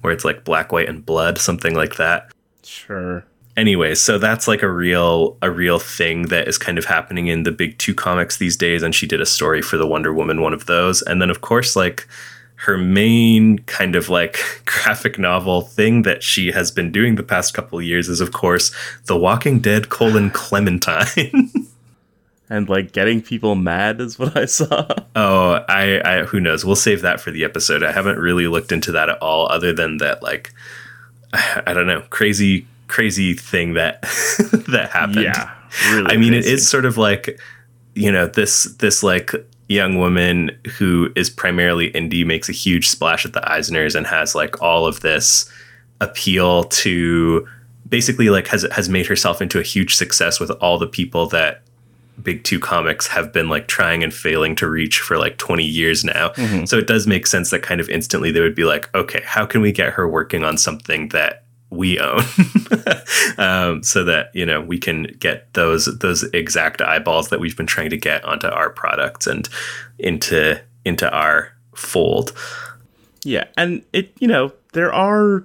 where 0.00 0.10
it's 0.10 0.24
like 0.24 0.42
black, 0.42 0.72
white, 0.72 0.88
and 0.88 1.04
blood, 1.04 1.36
something 1.36 1.74
like 1.74 1.96
that. 1.96 2.32
Sure 2.64 3.26
anyway, 3.58 3.94
so 3.94 4.16
that's 4.18 4.48
like 4.48 4.62
a 4.62 4.70
real 4.70 5.36
a 5.42 5.50
real 5.50 5.78
thing 5.78 6.28
that 6.28 6.48
is 6.48 6.56
kind 6.56 6.78
of 6.78 6.84
happening 6.86 7.26
in 7.26 7.42
the 7.42 7.52
big 7.52 7.76
two 7.78 7.94
comics 7.94 8.38
these 8.38 8.56
days. 8.56 8.82
And 8.82 8.94
she 8.94 9.06
did 9.06 9.20
a 9.20 9.26
story 9.26 9.60
for 9.60 9.76
the 9.76 9.86
Wonder 9.86 10.14
Woman, 10.14 10.40
one 10.40 10.54
of 10.54 10.66
those. 10.66 11.02
And 11.02 11.20
then 11.20 11.28
of 11.28 11.40
course, 11.40 11.76
like 11.76 12.08
her 12.62 12.78
main 12.78 13.58
kind 13.60 13.94
of 13.96 14.08
like 14.08 14.38
graphic 14.64 15.18
novel 15.18 15.60
thing 15.60 16.02
that 16.02 16.22
she 16.22 16.52
has 16.52 16.70
been 16.70 16.90
doing 16.90 17.16
the 17.16 17.22
past 17.22 17.52
couple 17.52 17.82
years 17.82 18.08
is 18.08 18.20
of 18.20 18.32
course 18.32 18.74
The 19.06 19.16
Walking 19.16 19.58
Dead 19.58 19.88
colon 19.88 20.30
Clementine. 20.32 21.50
and 22.50 22.68
like 22.68 22.92
getting 22.92 23.20
people 23.20 23.56
mad 23.56 24.00
is 24.00 24.18
what 24.18 24.36
I 24.36 24.46
saw. 24.46 24.88
Oh, 25.16 25.64
I, 25.68 26.00
I 26.04 26.22
who 26.22 26.38
knows? 26.38 26.64
We'll 26.64 26.76
save 26.76 27.02
that 27.02 27.18
for 27.20 27.32
the 27.32 27.42
episode. 27.42 27.82
I 27.82 27.90
haven't 27.90 28.20
really 28.20 28.46
looked 28.46 28.70
into 28.70 28.92
that 28.92 29.08
at 29.08 29.20
all, 29.20 29.50
other 29.50 29.72
than 29.72 29.96
that 29.96 30.22
like 30.22 30.52
I 31.32 31.72
don't 31.72 31.88
know, 31.88 32.02
crazy 32.02 32.68
crazy 32.88 33.34
thing 33.34 33.74
that 33.74 34.02
that 34.68 34.90
happened. 34.92 35.22
Yeah, 35.22 35.52
really 35.90 36.12
I 36.12 36.16
mean, 36.16 36.32
crazy. 36.32 36.48
it 36.48 36.54
is 36.54 36.68
sort 36.68 36.84
of 36.84 36.96
like 36.96 37.40
you 37.94 38.10
know 38.10 38.26
this 38.26 38.64
this 38.78 39.02
like 39.02 39.32
young 39.68 39.98
woman 39.98 40.50
who 40.78 41.12
is 41.14 41.28
primarily 41.28 41.90
indie 41.92 42.24
makes 42.24 42.48
a 42.48 42.52
huge 42.52 42.88
splash 42.88 43.26
at 43.26 43.34
the 43.34 43.40
Eisners 43.40 43.94
and 43.94 44.06
has 44.06 44.34
like 44.34 44.62
all 44.62 44.86
of 44.86 45.00
this 45.00 45.50
appeal 46.00 46.64
to 46.64 47.46
basically 47.88 48.30
like 48.30 48.46
has 48.48 48.66
has 48.72 48.88
made 48.88 49.06
herself 49.06 49.42
into 49.42 49.58
a 49.58 49.62
huge 49.62 49.94
success 49.94 50.40
with 50.40 50.50
all 50.52 50.78
the 50.78 50.86
people 50.86 51.26
that 51.26 51.62
big 52.22 52.42
two 52.44 52.58
comics 52.58 53.06
have 53.06 53.32
been 53.32 53.48
like 53.48 53.68
trying 53.68 54.02
and 54.02 54.12
failing 54.12 54.56
to 54.56 54.68
reach 54.68 55.00
for 55.00 55.18
like 55.18 55.36
20 55.38 55.64
years 55.64 56.04
now. 56.04 56.30
Mm-hmm. 56.30 56.64
So 56.64 56.76
it 56.76 56.86
does 56.86 57.06
make 57.06 57.26
sense 57.26 57.50
that 57.50 57.62
kind 57.62 57.80
of 57.80 57.88
instantly 57.88 58.32
they 58.32 58.40
would 58.40 58.54
be 58.54 58.64
like, 58.64 58.92
okay, 58.94 59.22
how 59.24 59.46
can 59.46 59.60
we 59.60 59.70
get 59.70 59.92
her 59.92 60.08
working 60.08 60.42
on 60.44 60.58
something 60.58 61.08
that 61.10 61.44
we 61.70 61.98
own. 61.98 62.22
Um, 63.36 63.84
so 63.84 64.02
that 64.04 64.34
you 64.34 64.44
know 64.44 64.60
we 64.60 64.78
can 64.78 65.04
get 65.20 65.52
those 65.54 65.86
those 65.98 66.24
exact 66.32 66.82
eyeballs 66.82 67.28
that 67.28 67.38
we've 67.38 67.56
been 67.56 67.66
trying 67.66 67.90
to 67.90 67.96
get 67.96 68.24
onto 68.24 68.48
our 68.48 68.70
products 68.70 69.28
and 69.28 69.48
into 69.98 70.60
into 70.84 71.08
our 71.10 71.52
fold. 71.74 72.32
Yeah 73.24 73.44
and 73.56 73.82
it 73.92 74.12
you 74.18 74.26
know 74.26 74.52
there 74.72 74.92
are 74.92 75.44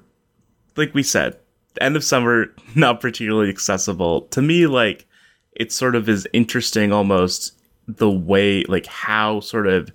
like 0.76 0.94
we 0.96 1.04
said 1.04 1.38
end 1.82 1.96
of 1.96 2.04
summer 2.04 2.48
not 2.76 3.00
particularly 3.00 3.50
accessible. 3.50 4.22
To 4.22 4.42
me 4.42 4.66
like 4.66 5.06
it 5.52 5.72
sort 5.72 5.96
of 5.96 6.10
is 6.10 6.28
interesting 6.34 6.92
almost 6.92 7.54
the 7.88 8.10
way 8.10 8.64
like 8.64 8.88
how 8.88 9.40
sort 9.40 9.68
of 9.68 9.92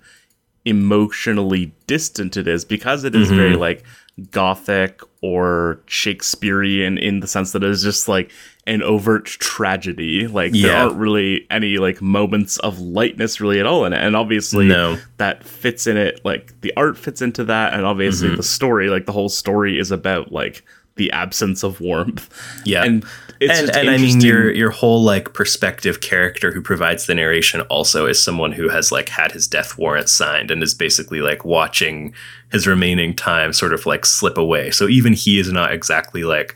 emotionally 0.63 1.73
distant 1.87 2.37
it 2.37 2.47
is 2.47 2.63
because 2.63 3.03
it 3.03 3.15
is 3.15 3.27
mm-hmm. 3.27 3.37
very 3.37 3.55
like 3.55 3.83
gothic 4.31 5.01
or 5.21 5.81
Shakespearean 5.85 6.97
in 6.97 7.19
the 7.19 7.27
sense 7.27 7.51
that 7.51 7.63
it 7.63 7.69
is 7.69 7.83
just 7.83 8.07
like 8.07 8.31
an 8.67 8.81
overt 8.83 9.25
tragedy. 9.25 10.27
Like 10.27 10.53
yeah. 10.53 10.67
there 10.67 10.77
aren't 10.77 10.97
really 10.97 11.45
any 11.49 11.77
like 11.77 12.01
moments 12.01 12.57
of 12.59 12.79
lightness 12.79 13.41
really 13.41 13.59
at 13.59 13.65
all 13.65 13.85
in 13.85 13.93
it. 13.93 14.01
And 14.01 14.15
obviously 14.15 14.67
no. 14.67 14.97
that 15.17 15.43
fits 15.43 15.87
in 15.87 15.97
it 15.97 16.21
like 16.23 16.59
the 16.61 16.73
art 16.77 16.97
fits 16.97 17.21
into 17.21 17.43
that 17.45 17.73
and 17.73 17.85
obviously 17.85 18.27
mm-hmm. 18.27 18.37
the 18.37 18.43
story, 18.43 18.89
like 18.89 19.05
the 19.05 19.11
whole 19.11 19.29
story 19.29 19.79
is 19.79 19.91
about 19.91 20.31
like 20.31 20.63
the 20.95 21.11
absence 21.11 21.63
of 21.63 21.81
warmth. 21.81 22.29
Yeah. 22.65 22.83
And 22.83 23.05
it's 23.39 23.59
and, 23.59 23.75
and 23.75 23.89
I 23.89 23.97
mean 23.97 24.19
your 24.21 24.51
your 24.51 24.69
whole 24.69 25.01
like 25.01 25.33
perspective 25.33 26.01
character 26.01 26.51
who 26.51 26.61
provides 26.61 27.05
the 27.05 27.15
narration 27.15 27.61
also 27.61 28.05
is 28.05 28.21
someone 28.21 28.51
who 28.51 28.69
has 28.69 28.91
like 28.91 29.09
had 29.09 29.31
his 29.31 29.47
death 29.47 29.77
warrant 29.77 30.09
signed 30.09 30.51
and 30.51 30.61
is 30.61 30.73
basically 30.73 31.21
like 31.21 31.45
watching 31.45 32.13
his 32.51 32.67
remaining 32.67 33.15
time 33.15 33.53
sort 33.53 33.73
of 33.73 33.85
like 33.85 34.05
slip 34.05 34.37
away. 34.37 34.71
So 34.71 34.87
even 34.87 35.13
he 35.13 35.39
is 35.39 35.51
not 35.51 35.71
exactly 35.71 36.23
like 36.23 36.55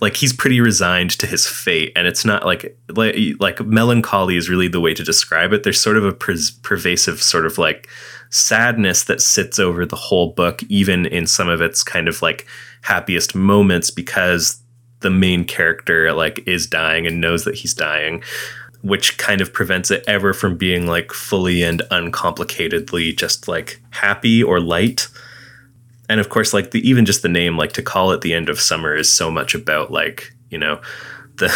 like 0.00 0.16
he's 0.16 0.32
pretty 0.32 0.60
resigned 0.60 1.10
to 1.10 1.26
his 1.26 1.46
fate 1.46 1.92
and 1.94 2.08
it's 2.08 2.24
not 2.24 2.44
like 2.44 2.76
like, 2.88 3.16
like 3.38 3.64
melancholy 3.64 4.36
is 4.36 4.50
really 4.50 4.66
the 4.66 4.80
way 4.80 4.92
to 4.92 5.04
describe 5.04 5.52
it 5.52 5.62
there's 5.62 5.80
sort 5.80 5.96
of 5.96 6.04
a 6.04 6.12
pervasive 6.12 7.22
sort 7.22 7.46
of 7.46 7.56
like 7.56 7.88
sadness 8.28 9.04
that 9.04 9.20
sits 9.20 9.60
over 9.60 9.86
the 9.86 9.94
whole 9.94 10.32
book 10.32 10.62
even 10.64 11.06
in 11.06 11.24
some 11.24 11.48
of 11.48 11.60
its 11.60 11.84
kind 11.84 12.08
of 12.08 12.20
like 12.20 12.46
happiest 12.80 13.36
moments 13.36 13.92
because 13.92 14.61
the 15.02 15.10
main 15.10 15.44
character 15.44 16.12
like 16.12 16.42
is 16.46 16.66
dying 16.66 17.06
and 17.06 17.20
knows 17.20 17.44
that 17.44 17.56
he's 17.56 17.74
dying 17.74 18.22
which 18.82 19.16
kind 19.16 19.40
of 19.40 19.52
prevents 19.52 19.90
it 19.90 20.04
ever 20.06 20.34
from 20.34 20.56
being 20.56 20.86
like 20.86 21.12
fully 21.12 21.62
and 21.62 21.82
uncomplicatedly 21.90 23.16
just 23.16 23.48
like 23.48 23.80
happy 23.90 24.42
or 24.42 24.60
light. 24.60 25.06
And 26.08 26.20
of 26.20 26.28
course 26.28 26.52
like 26.52 26.72
the 26.72 26.86
even 26.86 27.06
just 27.06 27.22
the 27.22 27.28
name 27.28 27.56
like 27.56 27.72
to 27.74 27.82
call 27.82 28.10
it 28.10 28.20
the 28.20 28.34
end 28.34 28.48
of 28.48 28.60
summer 28.60 28.94
is 28.94 29.10
so 29.10 29.30
much 29.30 29.54
about 29.54 29.90
like 29.90 30.34
you 30.50 30.58
know 30.58 30.80
the 31.36 31.52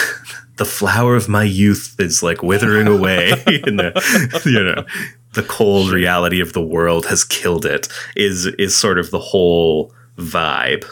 the 0.56 0.64
flower 0.64 1.16
of 1.16 1.28
my 1.28 1.42
youth 1.42 1.96
is 1.98 2.22
like 2.22 2.42
withering 2.42 2.86
away 2.86 3.30
and 3.46 3.78
the 3.78 4.42
you 4.46 4.62
know 4.62 4.86
the 5.34 5.42
cold 5.42 5.90
reality 5.90 6.40
of 6.40 6.54
the 6.54 6.62
world 6.62 7.04
has 7.06 7.24
killed 7.24 7.66
it 7.66 7.88
is 8.14 8.46
is 8.46 8.74
sort 8.74 8.98
of 8.98 9.10
the 9.10 9.18
whole 9.18 9.92
vibe 10.16 10.86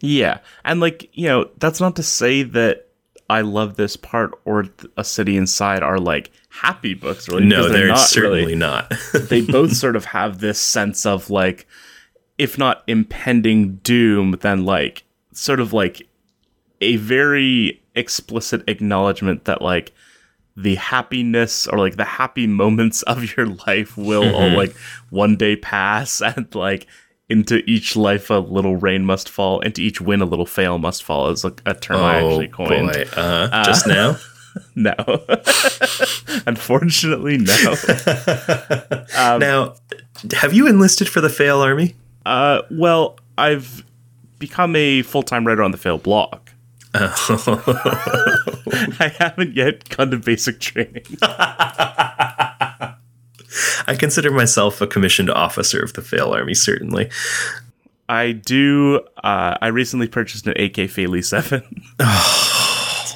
yeah. 0.00 0.38
And 0.64 0.80
like, 0.80 1.08
you 1.12 1.26
know, 1.26 1.50
that's 1.58 1.80
not 1.80 1.96
to 1.96 2.02
say 2.02 2.42
that 2.42 2.88
I 3.30 3.42
love 3.42 3.76
this 3.76 3.96
part 3.96 4.32
or 4.44 4.66
a 4.96 5.04
city 5.04 5.36
inside 5.36 5.82
are 5.82 5.98
like 5.98 6.30
happy 6.48 6.94
books 6.94 7.28
really. 7.28 7.44
No, 7.44 7.68
they're, 7.68 7.78
they're 7.80 7.88
not 7.88 7.98
certainly 7.98 8.40
really. 8.40 8.54
not. 8.56 8.92
they 9.14 9.40
both 9.40 9.74
sort 9.76 9.96
of 9.96 10.06
have 10.06 10.38
this 10.38 10.60
sense 10.60 11.04
of 11.04 11.30
like 11.30 11.66
if 12.38 12.56
not 12.56 12.84
impending 12.86 13.76
doom, 13.76 14.36
then 14.40 14.64
like 14.64 15.04
sort 15.32 15.60
of 15.60 15.72
like 15.72 16.08
a 16.80 16.96
very 16.96 17.82
explicit 17.94 18.62
acknowledgement 18.68 19.44
that 19.44 19.60
like 19.60 19.92
the 20.56 20.76
happiness 20.76 21.66
or 21.66 21.78
like 21.78 21.96
the 21.96 22.04
happy 22.04 22.46
moments 22.46 23.02
of 23.04 23.36
your 23.36 23.46
life 23.46 23.96
will 23.96 24.24
mm-hmm. 24.24 24.34
all 24.34 24.50
like 24.56 24.74
one 25.10 25.36
day 25.36 25.56
pass 25.56 26.20
and 26.36 26.54
like 26.54 26.86
into 27.28 27.62
each 27.70 27.94
life 27.94 28.30
a 28.30 28.34
little 28.34 28.76
rain 28.76 29.04
must 29.04 29.28
fall, 29.28 29.60
into 29.60 29.82
each 29.82 30.00
win 30.00 30.20
a 30.20 30.24
little 30.24 30.46
fail 30.46 30.78
must 30.78 31.02
fall 31.02 31.28
is 31.28 31.44
a, 31.44 31.52
a 31.66 31.74
term 31.74 31.96
oh, 31.96 32.04
I 32.04 32.16
actually 32.16 32.48
coined. 32.48 32.90
Uh-huh. 32.90 33.48
Uh, 33.52 33.64
Just 33.64 33.86
now? 33.86 34.16
no. 34.74 34.94
Unfortunately, 36.46 37.38
no. 37.38 37.74
Um, 39.16 39.40
now, 39.40 39.74
have 40.32 40.52
you 40.52 40.68
enlisted 40.68 41.08
for 41.08 41.20
the 41.20 41.28
Fail 41.28 41.60
Army? 41.60 41.96
Uh, 42.24 42.62
well, 42.70 43.18
I've 43.36 43.84
become 44.38 44.76
a 44.76 45.02
full 45.02 45.22
time 45.22 45.46
writer 45.46 45.62
on 45.62 45.72
the 45.72 45.76
Fail 45.76 45.98
blog. 45.98 46.38
I 46.94 47.12
haven't 49.18 49.54
yet 49.56 49.88
gone 49.88 50.10
to 50.10 50.18
basic 50.18 50.60
training. 50.60 51.04
I 53.86 53.94
consider 53.94 54.30
myself 54.30 54.80
a 54.80 54.86
commissioned 54.86 55.30
officer 55.30 55.80
of 55.82 55.92
the 55.94 56.02
Fail 56.02 56.32
Army, 56.32 56.54
certainly. 56.54 57.10
I 58.08 58.32
do. 58.32 59.00
Uh, 59.22 59.58
I 59.60 59.66
recently 59.68 60.08
purchased 60.08 60.46
an 60.46 60.54
AK 60.60 60.88
Phaley 60.90 61.22
7. 61.22 61.62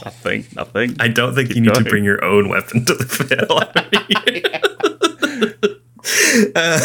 nothing, 0.04 0.44
nothing. 0.54 0.96
I 1.00 1.08
don't 1.08 1.34
think 1.34 1.48
Keep 1.48 1.56
you 1.56 1.62
need 1.62 1.72
going. 1.72 1.84
to 1.84 1.90
bring 1.90 2.04
your 2.04 2.22
own 2.24 2.48
weapon 2.48 2.84
to 2.84 2.94
the 2.94 3.04
Fail 3.04 3.46
Army. 3.74 4.42
Uh, 6.54 6.78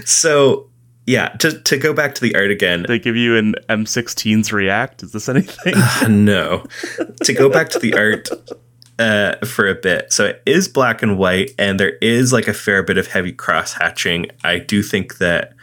so, 0.04 0.68
yeah, 1.06 1.28
to, 1.40 1.60
to 1.62 1.76
go 1.78 1.92
back 1.92 2.14
to 2.14 2.20
the 2.20 2.34
art 2.34 2.50
again, 2.50 2.84
They 2.86 2.98
give 2.98 3.16
you 3.16 3.36
an 3.36 3.54
M16's 3.68 4.52
React. 4.52 5.02
Is 5.04 5.12
this 5.12 5.28
anything? 5.28 5.74
no. 6.24 6.64
To 7.24 7.32
go 7.32 7.48
back 7.48 7.68
to 7.70 7.78
the 7.78 7.94
art 7.94 8.28
uh, 8.98 9.36
for 9.46 9.68
a 9.68 9.74
bit. 9.74 10.12
So 10.12 10.26
it 10.26 10.42
is 10.46 10.68
black 10.68 11.02
and 11.02 11.18
white, 11.18 11.52
and 11.58 11.78
there 11.78 11.96
is 11.98 12.32
like 12.32 12.48
a 12.48 12.54
fair 12.54 12.82
bit 12.82 12.98
of 12.98 13.06
heavy 13.08 13.32
cross 13.32 13.72
hatching. 13.72 14.26
I 14.44 14.58
do 14.58 14.82
think 14.82 15.18
that 15.18 15.54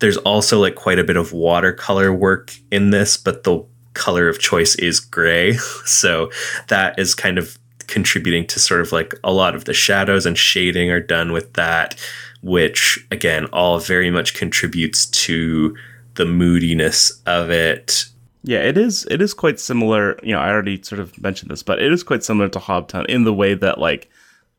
there's 0.00 0.16
also 0.18 0.60
like 0.60 0.74
quite 0.74 0.98
a 0.98 1.04
bit 1.04 1.16
of 1.16 1.32
watercolor 1.32 2.12
work 2.12 2.52
in 2.70 2.90
this, 2.90 3.16
but 3.16 3.44
the 3.44 3.64
color 3.94 4.28
of 4.28 4.38
choice 4.38 4.74
is 4.76 5.00
gray. 5.00 5.56
So 5.86 6.30
that 6.68 6.98
is 6.98 7.14
kind 7.14 7.36
of 7.36 7.58
contributing 7.86 8.46
to 8.46 8.60
sort 8.60 8.80
of 8.80 8.92
like 8.92 9.12
a 9.24 9.32
lot 9.32 9.54
of 9.54 9.64
the 9.64 9.74
shadows 9.74 10.24
and 10.24 10.38
shading 10.38 10.90
are 10.90 11.00
done 11.00 11.32
with 11.32 11.52
that, 11.54 12.00
which 12.42 13.04
again, 13.10 13.46
all 13.46 13.78
very 13.80 14.10
much 14.10 14.34
contributes 14.34 15.06
to 15.06 15.76
the 16.14 16.24
moodiness 16.24 17.20
of 17.26 17.50
it. 17.50 18.04
Yeah, 18.42 18.60
it 18.60 18.78
is. 18.78 19.06
It 19.10 19.20
is 19.20 19.34
quite 19.34 19.60
similar. 19.60 20.18
You 20.22 20.32
know, 20.32 20.40
I 20.40 20.50
already 20.50 20.82
sort 20.82 21.00
of 21.00 21.20
mentioned 21.20 21.50
this, 21.50 21.62
but 21.62 21.80
it 21.80 21.92
is 21.92 22.02
quite 22.02 22.24
similar 22.24 22.48
to 22.50 22.58
Hobtown 22.58 23.06
in 23.06 23.24
the 23.24 23.34
way 23.34 23.54
that 23.54 23.78
like 23.78 24.08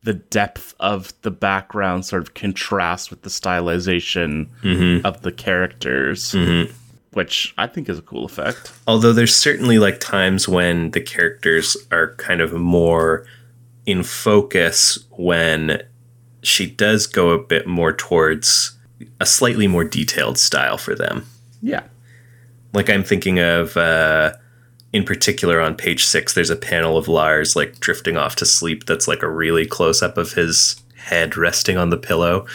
the 0.04 0.14
depth 0.14 0.74
of 0.80 1.14
the 1.22 1.32
background 1.32 2.06
sort 2.06 2.22
of 2.22 2.34
contrasts 2.34 3.10
with 3.10 3.22
the 3.22 3.30
stylization 3.30 4.50
mm-hmm. 4.62 5.06
of 5.06 5.22
the 5.22 5.32
characters, 5.32 6.32
mm-hmm. 6.32 6.72
which 7.14 7.54
I 7.58 7.68
think 7.68 7.90
is 7.90 8.00
a 8.00 8.04
cool 8.04 8.26
effect. 8.26 8.72
Although 8.88 9.14
there's 9.14 9.36
certainly 9.36 9.80
like 9.80 10.00
times 10.00 10.48
when 10.48 10.92
the 10.92 11.02
characters 11.02 11.78
are 11.92 12.16
kind 12.16 12.42
of 12.42 12.54
more 12.54 13.26
in 13.86 14.04
focus 14.04 15.06
when 15.12 15.82
she 16.44 16.70
does 16.70 17.08
go 17.08 17.30
a 17.30 17.40
bit 17.40 17.68
more 17.68 17.94
towards 17.94 18.78
a 19.20 19.26
slightly 19.26 19.68
more 19.68 19.84
detailed 19.84 20.38
style 20.38 20.78
for 20.78 20.96
them. 20.96 21.26
Yeah, 21.62 21.84
Like 22.74 22.90
I'm 22.90 23.04
thinking 23.04 23.40
of 23.40 23.76
uh 23.78 24.34
in 24.94 25.04
particular 25.06 25.62
on 25.62 25.76
page 25.76 26.04
6 26.04 26.34
there's 26.34 26.50
a 26.50 26.56
panel 26.56 26.98
of 26.98 27.08
Lars 27.08 27.56
like 27.56 27.80
drifting 27.80 28.18
off 28.18 28.36
to 28.36 28.46
sleep 28.46 28.86
that's 28.86 29.08
like 29.08 29.24
a 29.24 29.30
really 29.30 29.66
close 29.66 30.02
up 30.02 30.18
of 30.18 30.34
his 30.34 30.76
head 30.98 31.38
resting 31.38 31.78
on 31.78 31.92
the 31.92 31.98
pillow 31.98 32.46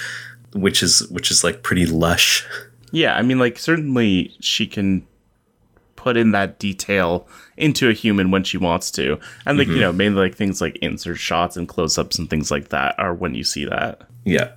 which 0.57 0.83
is 0.83 1.07
which 1.09 1.31
is 1.31 1.45
like 1.45 1.63
pretty 1.63 1.87
lush. 1.87 2.45
yeah. 2.93 3.17
I 3.17 3.23
mean, 3.23 3.39
like 3.39 3.59
certainly 3.59 4.35
she 4.41 4.67
can 4.67 5.07
put 5.97 6.17
in 6.17 6.31
that 6.33 6.59
detail 6.59 7.27
into 7.57 7.89
a 7.89 7.93
human 7.93 8.31
when 8.31 8.45
she 8.45 8.59
wants 8.59 8.91
to, 8.93 9.19
and 9.45 9.59
like 9.59 9.69
you 9.69 9.81
know, 9.81 9.93
mainly 9.93 10.21
like 10.21 10.35
things 10.35 10.61
like 10.61 10.77
insert 10.77 11.19
shots 11.19 11.57
and 11.57 11.69
close 11.69 11.99
ups 11.99 12.19
and 12.19 12.29
things 12.29 12.51
like 12.51 12.69
that 12.69 12.99
are 12.99 13.15
when 13.15 13.35
you 13.35 13.45
see 13.45 13.65
that. 13.65 14.03
Yeah. 14.25 14.53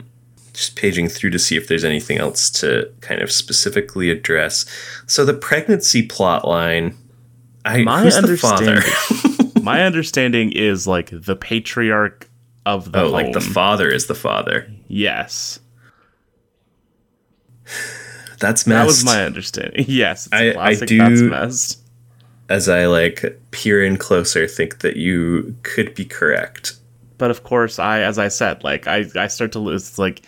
Just 0.59 0.75
paging 0.75 1.07
through 1.07 1.29
to 1.29 1.39
see 1.39 1.55
if 1.55 1.69
there's 1.69 1.85
anything 1.85 2.17
else 2.17 2.49
to 2.49 2.91
kind 2.99 3.21
of 3.21 3.31
specifically 3.31 4.09
address. 4.09 4.65
So 5.07 5.23
the 5.23 5.33
pregnancy 5.33 6.05
plot 6.05 6.45
line. 6.45 6.97
I 7.63 7.83
My 7.83 8.01
who's 8.03 8.17
the 8.19 8.35
father? 8.35 8.65
understanding, 8.75 9.51
my 9.63 9.83
understanding 9.83 10.51
is 10.51 10.85
like 10.85 11.11
the 11.13 11.37
patriarch 11.37 12.29
of 12.65 12.91
the 12.91 13.03
oh, 13.03 13.07
like 13.09 13.31
the 13.31 13.39
father 13.39 13.89
is 13.89 14.07
the 14.07 14.15
father. 14.15 14.69
yes, 14.89 15.59
That's 18.39 18.67
messed. 18.67 18.79
that 18.79 18.85
was 18.85 19.05
my 19.05 19.23
understanding. 19.23 19.85
Yes, 19.87 20.27
it's 20.33 20.57
I- 20.57 20.61
I 20.71 20.75
do- 20.75 20.97
That's 20.97 21.21
messed. 21.21 21.79
As 22.49 22.67
I 22.67 22.87
like 22.87 23.39
peer 23.51 23.81
in 23.83 23.95
closer, 23.97 24.45
think 24.47 24.79
that 24.79 24.97
you 24.97 25.55
could 25.63 25.93
be 25.95 26.03
correct. 26.03 26.75
But 27.17 27.29
of 27.31 27.43
course, 27.43 27.79
I 27.79 28.01
as 28.01 28.17
I 28.17 28.27
said, 28.27 28.63
like 28.63 28.87
I 28.87 29.05
I 29.15 29.27
start 29.27 29.51
to 29.53 29.59
lose 29.59 29.97
like 29.99 30.23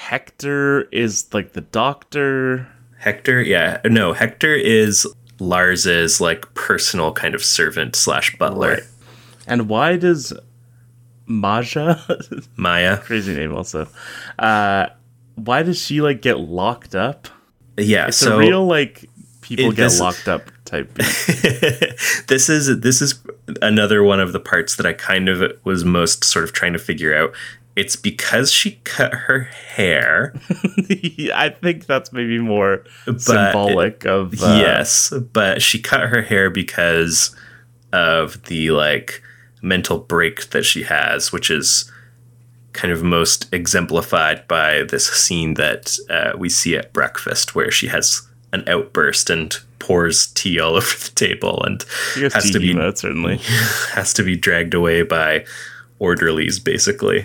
Hector 0.00 0.82
is 0.92 1.32
like 1.34 1.52
the 1.52 1.60
doctor. 1.60 2.66
Hector, 2.98 3.42
yeah, 3.42 3.80
no, 3.84 4.14
Hector 4.14 4.54
is 4.54 5.06
Lars's 5.38 6.22
like 6.22 6.52
personal 6.54 7.12
kind 7.12 7.34
of 7.34 7.44
servant 7.44 7.94
slash 7.94 8.34
butler. 8.38 8.68
Right. 8.70 8.82
And 9.46 9.68
why 9.68 9.98
does 9.98 10.32
Maja 11.26 12.00
Maya, 12.56 12.96
crazy 12.96 13.34
name 13.34 13.54
also? 13.54 13.88
Uh 14.38 14.86
why 15.34 15.62
does 15.62 15.78
she 15.78 16.00
like 16.00 16.22
get 16.22 16.40
locked 16.40 16.94
up? 16.94 17.28
yeah. 17.76 18.08
It's 18.08 18.16
so 18.16 18.36
a 18.36 18.38
real 18.38 18.66
like 18.66 19.04
people 19.42 19.66
It- 19.66 19.76
get 19.76 19.84
this- 19.84 20.00
locked 20.00 20.28
up 20.28 20.50
type. 20.64 20.92
this 20.94 22.48
is 22.48 22.80
this 22.80 23.02
is 23.02 23.20
another 23.60 24.02
one 24.02 24.18
of 24.20 24.32
the 24.32 24.40
parts 24.40 24.76
that 24.76 24.86
I 24.86 24.94
kind 24.94 25.28
of 25.28 25.52
was 25.64 25.84
most 25.84 26.24
sort 26.24 26.44
of 26.44 26.52
trying 26.52 26.72
to 26.72 26.78
figure 26.78 27.14
out. 27.14 27.34
It's 27.76 27.96
because 27.96 28.50
she 28.52 28.72
cut 28.84 29.14
her 29.14 29.42
hair. 29.44 30.34
I 31.34 31.54
think 31.62 31.86
that's 31.86 32.12
maybe 32.12 32.38
more 32.38 32.84
symbolic 33.16 34.04
of 34.04 34.34
uh, 34.42 34.58
yes, 34.60 35.12
but 35.32 35.62
she 35.62 35.80
cut 35.80 36.08
her 36.08 36.22
hair 36.22 36.50
because 36.50 37.34
of 37.92 38.42
the 38.44 38.70
like 38.72 39.22
mental 39.62 39.98
break 39.98 40.50
that 40.50 40.64
she 40.64 40.82
has, 40.82 41.32
which 41.32 41.50
is 41.50 41.90
kind 42.72 42.92
of 42.92 43.02
most 43.02 43.52
exemplified 43.52 44.46
by 44.48 44.84
this 44.84 45.06
scene 45.06 45.54
that 45.54 45.96
uh, 46.08 46.32
we 46.36 46.48
see 46.48 46.76
at 46.76 46.92
breakfast, 46.92 47.54
where 47.54 47.70
she 47.70 47.88
has 47.88 48.22
an 48.52 48.68
outburst 48.68 49.30
and 49.30 49.58
pours 49.78 50.28
tea 50.28 50.60
all 50.60 50.74
over 50.76 50.96
the 50.98 51.12
table 51.14 51.62
and 51.64 51.84
has, 52.32 52.50
to 52.50 52.58
be 52.58 52.72
certainly. 52.72 53.36
has 53.92 54.12
to 54.14 54.22
be 54.22 54.36
dragged 54.36 54.74
away 54.74 55.02
by 55.02 55.44
orderlies, 55.98 56.58
basically. 56.58 57.24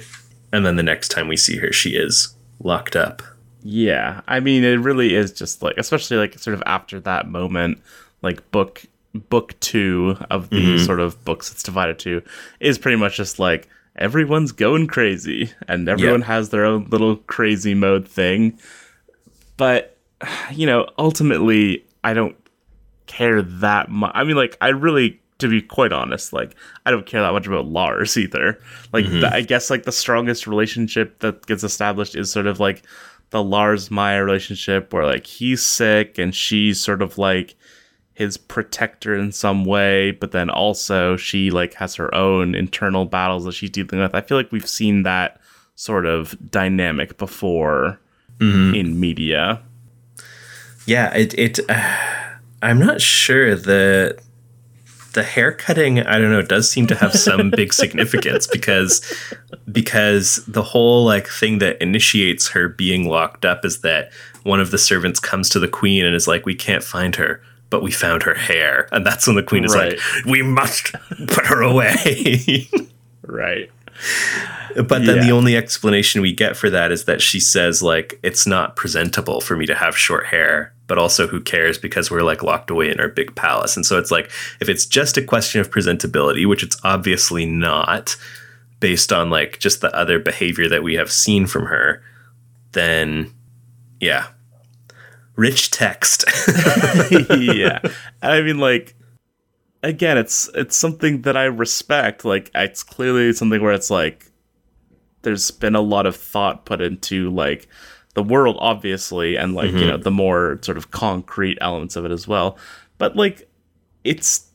And 0.56 0.66
then 0.66 0.76
the 0.78 0.84
next 0.84 1.10
time 1.10 1.28
we 1.28 1.36
see 1.38 1.58
her, 1.58 1.72
she 1.74 1.92
is 1.92 2.34
locked 2.64 2.96
up. 2.96 3.22
Yeah, 3.62 4.22
I 4.28 4.40
mean, 4.40 4.64
it 4.64 4.76
really 4.80 5.16
is 5.16 5.32
just 5.32 5.62
like, 5.62 5.78
especially 5.78 6.18
like 6.18 6.38
sort 6.40 6.54
of 6.54 6.64
after 6.66 7.00
that 7.02 7.28
moment, 7.28 7.82
like 8.22 8.50
book 8.52 8.84
book 9.30 9.60
two 9.60 10.18
of 10.30 10.50
the 10.50 10.58
Mm-hmm. 10.58 10.86
sort 10.86 11.00
of 11.00 11.24
books 11.26 11.52
it's 11.52 11.64
divided 11.64 11.98
to 12.00 12.22
is 12.60 12.78
pretty 12.78 12.98
much 12.98 13.16
just 13.18 13.40
like 13.40 13.68
everyone's 13.96 14.52
going 14.52 14.88
crazy 14.88 15.52
and 15.70 15.88
everyone 15.88 16.22
has 16.22 16.50
their 16.50 16.66
own 16.66 16.86
little 16.90 17.16
crazy 17.16 17.74
mode 17.74 18.08
thing. 18.08 18.60
But 19.58 19.98
you 20.52 20.66
know, 20.66 20.88
ultimately, 20.98 21.86
I 22.04 22.14
don't 22.14 22.36
care 23.08 23.42
that 23.42 23.90
much. 23.90 24.12
I 24.16 24.24
mean, 24.24 24.36
like, 24.36 24.58
I 24.62 24.70
really, 24.70 25.20
to 25.40 25.50
be 25.50 25.62
quite 25.62 25.92
honest, 25.92 26.32
like, 26.34 26.56
I 26.86 26.92
don't 26.92 27.06
care 27.06 27.22
that 27.22 27.34
much 27.34 27.48
about 27.48 27.68
Lars 27.68 28.18
either. 28.18 28.60
Like, 28.94 29.06
the, 29.06 29.34
I 29.34 29.42
guess, 29.42 29.70
like, 29.70 29.84
the 29.84 29.92
strongest 29.92 30.48
relationship 30.48 31.20
that 31.20 31.46
gets 31.46 31.64
established 31.64 32.16
is 32.16 32.32
sort 32.32 32.48
of 32.48 32.60
like 32.60 32.84
the 33.32 33.44
Lars 33.44 33.92
Maya 33.92 34.24
relationship 34.24 34.94
where, 34.94 35.06
like, 35.06 35.28
he's 35.28 35.62
sick 35.62 36.18
and 36.18 36.34
she's 36.34 36.80
sort 36.80 37.02
of 37.02 37.18
like 37.18 37.56
his 38.14 38.38
protector 38.38 39.14
in 39.14 39.32
some 39.34 39.66
way, 39.66 40.12
but 40.12 40.32
then 40.32 40.50
also 40.50 41.18
she, 41.18 41.52
like, 41.52 41.74
has 41.74 41.96
her 41.96 42.14
own 42.16 42.56
internal 42.56 43.06
battles 43.06 43.44
that 43.44 43.52
she's 43.52 43.70
dealing 43.70 44.00
with. 44.00 44.16
I 44.16 44.22
feel 44.22 44.38
like 44.38 44.54
we've 44.54 44.70
seen 44.70 45.04
that 45.04 45.42
sort 45.76 46.06
of 46.06 46.36
dynamic 46.50 47.18
before 47.18 48.00
in 48.76 49.00
media. 49.00 49.62
Yeah, 50.86 51.14
it 51.14 51.34
it. 51.38 51.60
Uh, 51.70 51.98
I'm 52.62 52.80
not 52.80 53.00
sure 53.02 53.56
the 53.56 54.18
the 55.16 55.24
hair 55.24 55.52
cutting. 55.52 56.00
I 56.00 56.20
don't 56.20 56.30
know. 56.32 56.42
Does 56.44 56.70
seem 56.70 56.86
to 56.88 56.96
have 56.96 57.14
some 57.14 57.50
big 57.56 57.74
significance 57.74 58.46
because 58.48 59.02
because 59.72 60.46
the 60.48 60.62
whole 60.64 61.04
like 61.04 61.28
thing 61.28 61.58
that 61.60 61.82
initiates 61.82 62.50
her 62.50 62.70
being 62.70 63.10
locked 63.10 63.44
up 63.46 63.66
is 63.66 63.82
that 63.82 64.12
one 64.44 64.60
of 64.60 64.70
the 64.72 64.78
servants 64.78 65.20
comes 65.20 65.50
to 65.50 65.60
the 65.60 65.68
queen 65.68 66.06
and 66.06 66.16
is 66.16 66.28
like, 66.28 66.46
"We 66.46 66.56
can't 66.56 66.84
find 66.84 67.16
her." 67.16 67.42
But 67.72 67.82
we 67.82 67.92
found 67.92 68.22
her 68.24 68.36
hair, 68.36 68.88
and 68.92 69.04
that's 69.06 69.26
when 69.26 69.36
the 69.36 69.44
queen 69.44 69.66
is 69.66 69.74
Right. 69.74 69.94
like, 69.94 70.26
"We 70.26 70.44
must 70.44 70.94
put 71.28 71.48
her 71.48 71.62
away." 71.62 72.70
Right. 73.24 73.72
But 74.76 75.06
then 75.06 75.18
Yeah. 75.18 75.24
the 75.26 75.32
only 75.32 75.56
explanation 75.58 76.22
we 76.22 76.32
get 76.32 76.56
for 76.56 76.70
that 76.70 76.92
is 76.92 77.06
that 77.06 77.22
she 77.24 77.40
says 77.40 77.82
like 77.82 78.20
it's 78.22 78.46
not 78.46 78.76
presentable 78.76 79.42
for 79.42 79.56
me 79.58 79.66
to 79.66 79.74
have 79.74 79.98
short 79.98 80.28
hair. 80.28 80.74
But 80.88 80.98
also 80.98 81.28
who 81.28 81.42
cares 81.42 81.78
because 81.78 82.12
we're 82.12 82.22
like 82.22 82.44
locked 82.44 82.70
away 82.70 82.90
in 82.90 83.00
our 83.00 83.08
big 83.08 83.36
palace. 83.36 83.76
And 83.76 83.86
so 83.86 83.98
it's 83.98 84.12
like 84.12 84.32
if 84.62 84.70
it's 84.70 84.86
just 84.86 85.18
a 85.18 85.24
question 85.24 85.62
of 85.62 85.72
presentability, 85.72 86.48
which 86.48 86.64
it's 86.64 86.78
obviously 86.84 87.46
not 87.46 88.16
based 88.80 89.12
on 89.12 89.30
like 89.30 89.60
just 89.60 89.82
the 89.82 89.96
other 89.96 90.20
behavior 90.20 90.70
that 90.70 90.84
we 90.84 90.96
have 90.96 91.12
seen 91.12 91.48
from 91.48 91.66
her, 91.66 92.04
then 92.74 93.34
yeah. 94.00 94.28
Rich 95.36 95.72
text. 95.72 96.24
yeah. 97.30 97.80
I 98.22 98.42
mean 98.42 98.60
like 98.60 98.96
again, 99.84 100.18
it's 100.18 100.50
it's 100.54 100.76
something 100.76 101.24
that 101.24 101.36
I 101.36 101.46
respect. 101.46 102.26
Like 102.26 102.52
it's 102.54 102.84
clearly 102.84 103.34
something 103.34 103.62
where 103.62 103.74
it's 103.74 103.90
like 103.90 104.32
there's 105.24 105.52
been 105.52 105.76
a 105.76 105.82
lot 105.82 106.06
of 106.06 106.16
thought 106.16 106.66
put 106.66 106.82
into 106.82 107.30
like 107.32 107.68
the 108.16 108.24
world 108.24 108.58
obviously 108.60 109.38
and 109.38 109.54
like 109.54 109.70
mm-hmm. 109.70 109.78
you 109.78 109.88
know 109.88 109.98
the 109.98 110.12
more 110.12 110.60
sort 110.62 110.78
of 110.78 110.92
concrete 110.92 111.58
elements 111.62 111.96
of 111.96 112.04
it 112.04 112.12
as 112.12 112.28
well. 112.28 112.58
But 112.98 113.16
like 113.16 113.48
it's 114.04 114.48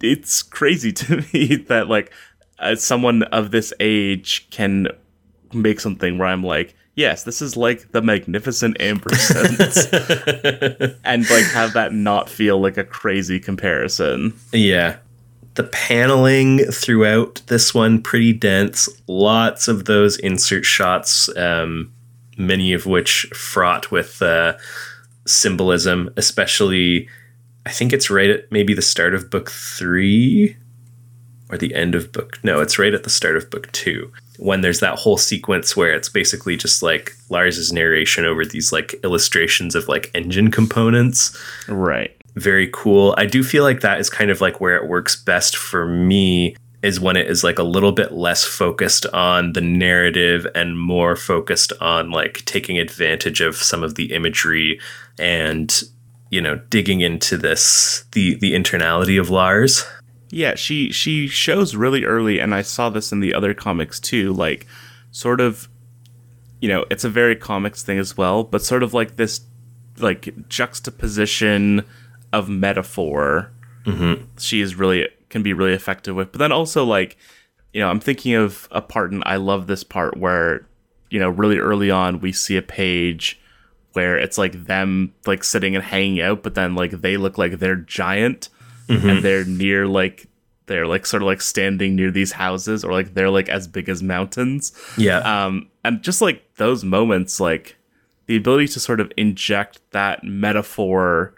it's 0.00 0.42
crazy 0.42 0.92
to 1.04 1.24
me 1.32 1.56
that 1.68 1.88
like 1.88 2.12
as 2.58 2.82
someone 2.82 3.22
of 3.24 3.50
this 3.50 3.72
age 3.80 4.48
can 4.50 4.88
make 5.52 5.78
something 5.78 6.18
where 6.18 6.28
i'm 6.28 6.42
like 6.42 6.74
yes 6.94 7.24
this 7.24 7.40
is 7.40 7.56
like 7.56 7.92
the 7.92 8.02
magnificent 8.02 8.76
ambersons 8.78 9.88
and 11.04 11.28
like 11.30 11.44
have 11.46 11.72
that 11.74 11.92
not 11.92 12.28
feel 12.28 12.60
like 12.60 12.76
a 12.76 12.84
crazy 12.84 13.38
comparison. 13.38 14.34
Yeah. 14.52 14.96
The 15.54 15.64
paneling 15.64 16.58
throughout 16.72 17.40
this 17.46 17.72
one 17.72 18.02
pretty 18.02 18.32
dense. 18.32 18.88
Lots 19.06 19.68
of 19.68 19.84
those 19.84 20.16
insert 20.18 20.64
shots 20.64 21.28
um, 21.36 21.92
many 22.36 22.72
of 22.72 22.86
which 22.86 23.26
fraught 23.34 23.90
with 23.90 24.22
uh, 24.22 24.56
symbolism, 25.26 26.10
especially. 26.16 27.08
I 27.66 27.70
think 27.70 27.94
it's 27.94 28.10
right 28.10 28.28
at 28.28 28.52
maybe 28.52 28.74
the 28.74 28.82
start 28.82 29.14
of 29.14 29.30
book 29.30 29.50
three 29.50 30.56
or 31.50 31.56
the 31.56 31.74
end 31.74 31.94
of 31.94 32.12
book. 32.12 32.38
No, 32.44 32.60
it's 32.60 32.78
right 32.78 32.92
at 32.92 33.04
the 33.04 33.10
start 33.10 33.36
of 33.36 33.50
book 33.50 33.72
two 33.72 34.12
when 34.38 34.60
there's 34.60 34.80
that 34.80 34.98
whole 34.98 35.16
sequence 35.16 35.76
where 35.76 35.94
it's 35.94 36.08
basically 36.08 36.56
just 36.56 36.82
like 36.82 37.12
Lars's 37.30 37.72
narration 37.72 38.24
over 38.24 38.44
these 38.44 38.72
like 38.72 38.94
illustrations 39.04 39.74
of 39.74 39.88
like 39.88 40.10
engine 40.14 40.50
components. 40.50 41.36
Right. 41.68 42.16
Very 42.34 42.68
cool. 42.72 43.14
I 43.16 43.26
do 43.26 43.44
feel 43.44 43.62
like 43.62 43.80
that 43.80 44.00
is 44.00 44.10
kind 44.10 44.30
of 44.30 44.40
like 44.40 44.60
where 44.60 44.76
it 44.76 44.88
works 44.88 45.14
best 45.14 45.56
for 45.56 45.86
me 45.86 46.56
is 46.84 47.00
when 47.00 47.16
it 47.16 47.28
is 47.28 47.42
like 47.42 47.58
a 47.58 47.64
little 47.64 47.92
bit 47.92 48.12
less 48.12 48.44
focused 48.44 49.06
on 49.06 49.54
the 49.54 49.60
narrative 49.60 50.46
and 50.54 50.78
more 50.78 51.16
focused 51.16 51.72
on 51.80 52.10
like 52.10 52.44
taking 52.44 52.78
advantage 52.78 53.40
of 53.40 53.56
some 53.56 53.82
of 53.82 53.94
the 53.94 54.12
imagery 54.12 54.78
and 55.18 55.82
you 56.30 56.40
know 56.40 56.56
digging 56.68 57.00
into 57.00 57.36
this 57.36 58.04
the 58.12 58.34
the 58.36 58.52
internality 58.52 59.18
of 59.18 59.30
Lars. 59.30 59.84
Yeah, 60.30 60.54
she 60.56 60.92
she 60.92 61.26
shows 61.26 61.74
really 61.74 62.04
early 62.04 62.38
and 62.38 62.54
I 62.54 62.62
saw 62.62 62.90
this 62.90 63.12
in 63.12 63.20
the 63.20 63.34
other 63.34 63.54
comics 63.54 63.98
too 63.98 64.32
like 64.32 64.66
sort 65.10 65.40
of 65.40 65.68
you 66.60 66.68
know, 66.68 66.86
it's 66.90 67.04
a 67.04 67.10
very 67.10 67.36
comics 67.36 67.82
thing 67.82 67.98
as 67.98 68.16
well, 68.16 68.42
but 68.42 68.62
sort 68.62 68.82
of 68.82 68.94
like 68.94 69.16
this 69.16 69.42
like 69.98 70.48
juxtaposition 70.48 71.84
of 72.32 72.48
metaphor. 72.48 73.50
Mm-hmm. 73.84 74.24
She 74.38 74.62
is 74.62 74.74
really 74.74 75.06
can 75.34 75.42
be 75.42 75.52
really 75.52 75.72
effective 75.72 76.14
with. 76.14 76.30
But 76.30 76.38
then 76.38 76.52
also 76.52 76.84
like, 76.84 77.16
you 77.72 77.80
know, 77.80 77.90
I'm 77.90 77.98
thinking 77.98 78.34
of 78.34 78.68
a 78.70 78.80
part 78.80 79.10
and 79.10 79.20
I 79.26 79.34
love 79.34 79.66
this 79.66 79.82
part 79.82 80.16
where, 80.16 80.64
you 81.10 81.18
know, 81.18 81.28
really 81.28 81.58
early 81.58 81.90
on 81.90 82.20
we 82.20 82.30
see 82.30 82.56
a 82.56 82.62
page 82.62 83.40
where 83.94 84.16
it's 84.16 84.38
like 84.38 84.66
them 84.66 85.12
like 85.26 85.42
sitting 85.42 85.74
and 85.74 85.84
hanging 85.84 86.20
out, 86.20 86.44
but 86.44 86.54
then 86.54 86.76
like 86.76 86.92
they 86.92 87.16
look 87.16 87.36
like 87.36 87.58
they're 87.58 87.74
giant 87.74 88.48
mm-hmm. 88.86 89.08
and 89.08 89.24
they're 89.24 89.44
near 89.44 89.88
like 89.88 90.28
they're 90.66 90.86
like 90.86 91.04
sort 91.04 91.20
of 91.20 91.26
like 91.26 91.40
standing 91.40 91.96
near 91.96 92.12
these 92.12 92.30
houses 92.30 92.84
or 92.84 92.92
like 92.92 93.14
they're 93.14 93.28
like 93.28 93.48
as 93.48 93.66
big 93.66 93.88
as 93.88 94.04
mountains. 94.04 94.72
Yeah. 94.96 95.18
Um 95.18 95.68
and 95.84 96.00
just 96.00 96.22
like 96.22 96.44
those 96.58 96.84
moments 96.84 97.40
like 97.40 97.76
the 98.26 98.36
ability 98.36 98.68
to 98.68 98.78
sort 98.78 99.00
of 99.00 99.10
inject 99.16 99.80
that 99.90 100.22
metaphor 100.22 101.34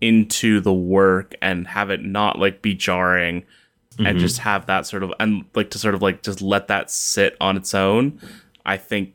into 0.00 0.60
the 0.60 0.74
work 0.74 1.34
and 1.40 1.66
have 1.66 1.90
it 1.90 2.02
not 2.02 2.38
like 2.38 2.62
be 2.62 2.74
jarring 2.74 3.42
mm-hmm. 3.96 4.06
and 4.06 4.18
just 4.18 4.38
have 4.38 4.66
that 4.66 4.86
sort 4.86 5.02
of 5.02 5.12
and 5.18 5.44
like 5.54 5.70
to 5.70 5.78
sort 5.78 5.94
of 5.94 6.02
like 6.02 6.22
just 6.22 6.42
let 6.42 6.68
that 6.68 6.90
sit 6.90 7.36
on 7.40 7.56
its 7.56 7.74
own 7.74 8.18
i 8.64 8.76
think 8.76 9.14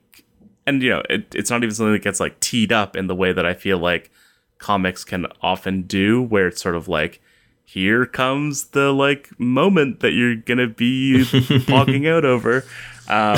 and 0.65 0.81
you 0.81 0.89
know 0.89 1.03
it, 1.09 1.33
it's 1.35 1.49
not 1.49 1.63
even 1.63 1.73
something 1.73 1.93
that 1.93 2.03
gets 2.03 2.19
like 2.19 2.39
teed 2.39 2.71
up 2.71 2.95
in 2.95 3.07
the 3.07 3.15
way 3.15 3.31
that 3.31 3.45
i 3.45 3.53
feel 3.53 3.77
like 3.77 4.11
comics 4.57 5.03
can 5.03 5.25
often 5.41 5.83
do 5.83 6.21
where 6.21 6.47
it's 6.47 6.61
sort 6.61 6.75
of 6.75 6.87
like 6.87 7.21
here 7.63 8.05
comes 8.05 8.65
the 8.69 8.91
like 8.91 9.29
moment 9.39 10.01
that 10.01 10.11
you're 10.11 10.35
gonna 10.35 10.67
be 10.67 11.25
walking 11.69 12.07
out 12.07 12.25
over 12.25 12.63
um, 13.07 13.37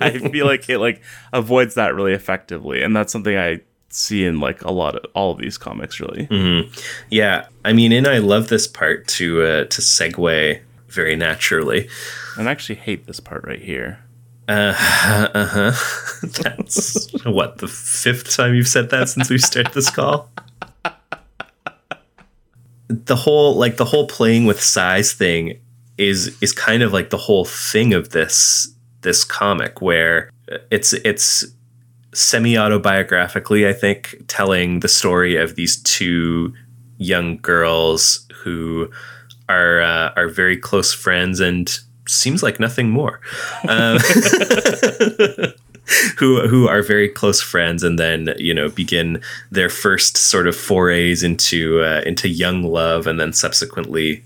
i 0.00 0.28
feel 0.30 0.46
like 0.46 0.68
it 0.68 0.78
like 0.78 1.02
avoids 1.32 1.74
that 1.74 1.94
really 1.94 2.12
effectively 2.12 2.82
and 2.82 2.94
that's 2.94 3.12
something 3.12 3.36
i 3.36 3.60
see 3.94 4.24
in 4.24 4.40
like 4.40 4.62
a 4.62 4.72
lot 4.72 4.96
of 4.96 5.04
all 5.14 5.30
of 5.32 5.38
these 5.38 5.58
comics 5.58 6.00
really. 6.00 6.26
Mm-hmm. 6.26 6.72
yeah 7.10 7.46
i 7.64 7.72
mean 7.72 7.92
and 7.92 8.06
i 8.06 8.18
love 8.18 8.48
this 8.48 8.66
part 8.66 9.06
to 9.08 9.42
uh 9.42 9.64
to 9.64 9.80
segue 9.80 10.60
very 10.88 11.16
naturally. 11.16 11.88
And 12.36 12.48
i 12.48 12.52
actually 12.52 12.76
hate 12.76 13.06
this 13.06 13.20
part 13.20 13.44
right 13.46 13.62
here. 13.62 13.98
Uh, 14.48 14.74
uh-huh. 15.34 15.72
That's 16.42 17.12
what 17.24 17.58
the 17.58 17.68
fifth 17.68 18.34
time 18.34 18.54
you've 18.54 18.68
said 18.68 18.90
that 18.90 19.08
since 19.08 19.30
we 19.30 19.38
started 19.38 19.72
this 19.72 19.88
call? 19.88 20.30
The 22.88 23.16
whole 23.16 23.54
like 23.54 23.76
the 23.76 23.84
whole 23.84 24.06
playing 24.06 24.44
with 24.46 24.60
size 24.60 25.12
thing 25.12 25.60
is 25.96 26.36
is 26.42 26.52
kind 26.52 26.82
of 26.82 26.92
like 26.92 27.10
the 27.10 27.16
whole 27.16 27.44
thing 27.44 27.94
of 27.94 28.10
this 28.10 28.68
this 29.02 29.24
comic 29.24 29.80
where 29.80 30.30
it's 30.70 30.92
it's 30.92 31.46
semi 32.14 32.54
autobiographically, 32.54 33.66
I 33.66 33.72
think, 33.72 34.22
telling 34.28 34.80
the 34.80 34.88
story 34.88 35.36
of 35.36 35.54
these 35.54 35.76
two 35.82 36.52
young 36.98 37.38
girls 37.38 38.26
who 38.42 38.90
are 39.48 39.80
uh, 39.80 40.12
are 40.16 40.28
very 40.28 40.56
close 40.56 40.92
friends 40.92 41.40
and 41.40 41.78
seems 42.08 42.42
like 42.42 42.60
nothing 42.60 42.90
more. 42.90 43.20
Um, 43.68 43.98
who 46.18 46.46
who 46.46 46.68
are 46.68 46.82
very 46.82 47.08
close 47.08 47.40
friends 47.40 47.82
and 47.82 47.98
then 47.98 48.34
you 48.38 48.54
know 48.54 48.68
begin 48.68 49.20
their 49.50 49.68
first 49.68 50.16
sort 50.16 50.46
of 50.46 50.56
forays 50.56 51.22
into 51.22 51.82
uh, 51.82 52.02
into 52.06 52.28
young 52.28 52.62
love 52.62 53.06
and 53.06 53.18
then 53.18 53.32
subsequently 53.32 54.22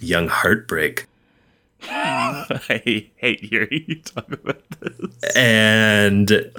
young 0.00 0.28
heartbreak. 0.28 1.07
I 1.90 3.10
hate 3.16 3.40
hearing 3.40 3.84
you 3.86 4.00
talk 4.02 4.30
about 4.32 4.62
this. 4.80 5.36
And 5.36 6.52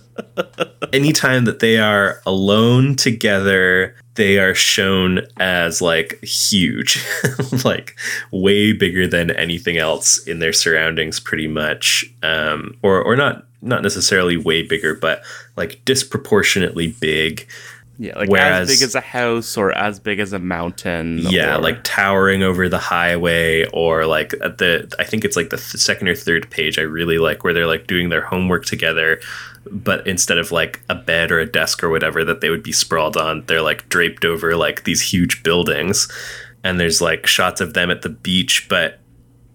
anytime 0.94 1.46
that 1.46 1.60
they 1.60 1.78
are 1.78 2.22
alone 2.26 2.96
together, 2.96 3.96
they 4.16 4.40
are 4.40 4.56
shown 4.56 5.22
as 5.40 5.82
like 5.82 6.24
huge, 6.24 7.04
like 7.66 7.98
way 8.32 8.74
bigger 8.74 9.08
than 9.08 9.32
anything 9.32 9.78
else 9.78 10.26
in 10.26 10.40
their 10.40 10.54
surroundings, 10.54 11.20
pretty 11.20 11.48
much. 11.48 12.06
Um, 12.24 12.78
or 12.82 13.02
or 13.02 13.16
not 13.16 13.46
not 13.62 13.84
necessarily 13.84 14.38
way 14.38 14.62
bigger, 14.64 14.96
but 14.96 15.24
like 15.58 15.84
disproportionately 15.86 16.96
big. 17.00 17.48
Yeah, 18.02 18.18
like 18.18 18.30
Whereas, 18.30 18.70
as 18.70 18.80
big 18.80 18.88
as 18.88 18.96
a 18.96 19.02
house 19.02 19.58
or 19.58 19.74
as 19.74 20.00
big 20.00 20.20
as 20.20 20.32
a 20.32 20.40
mountain. 20.40 21.20
Yeah, 21.20 21.58
or... 21.58 21.62
like 21.62 21.84
towering 21.84 22.44
over 22.44 22.70
the 22.70 22.78
highway 22.78 23.66
or 23.74 24.06
like 24.06 24.34
at 24.42 24.58
the 24.58 24.92
I 24.98 25.04
think 25.04 25.26
it's 25.26 25.36
like 25.36 25.50
the 25.50 25.58
th- 25.58 25.82
second 25.82 26.08
or 26.08 26.16
third 26.16 26.50
page 26.50 26.80
I 26.80 26.84
really 26.84 27.18
like 27.18 27.44
where 27.44 27.54
they're 27.54 27.68
like 27.68 27.88
doing 27.88 28.08
their 28.08 28.22
homework 28.22 28.66
together 28.66 29.20
but 29.70 30.08
instead 30.08 30.38
of 30.38 30.52
like 30.52 30.82
a 30.90 30.96
bed 30.96 31.32
or 31.32 31.40
a 31.40 31.46
desk 31.46 31.84
or 31.84 31.90
whatever 31.90 32.24
that 32.24 32.42
they 32.42 32.50
would 32.50 32.64
be 32.64 32.72
sprawled 32.72 33.18
on, 33.18 33.44
they're 33.46 33.62
like 33.62 33.88
draped 33.90 34.26
over 34.26 34.56
like 34.56 34.84
these 34.86 35.02
huge 35.02 35.44
buildings 35.44 36.08
and 36.64 36.80
there's 36.80 37.02
like 37.02 37.28
shots 37.28 37.62
of 37.62 37.74
them 37.74 37.90
at 37.90 38.02
the 38.02 38.10
beach 38.10 38.68
but 38.70 39.00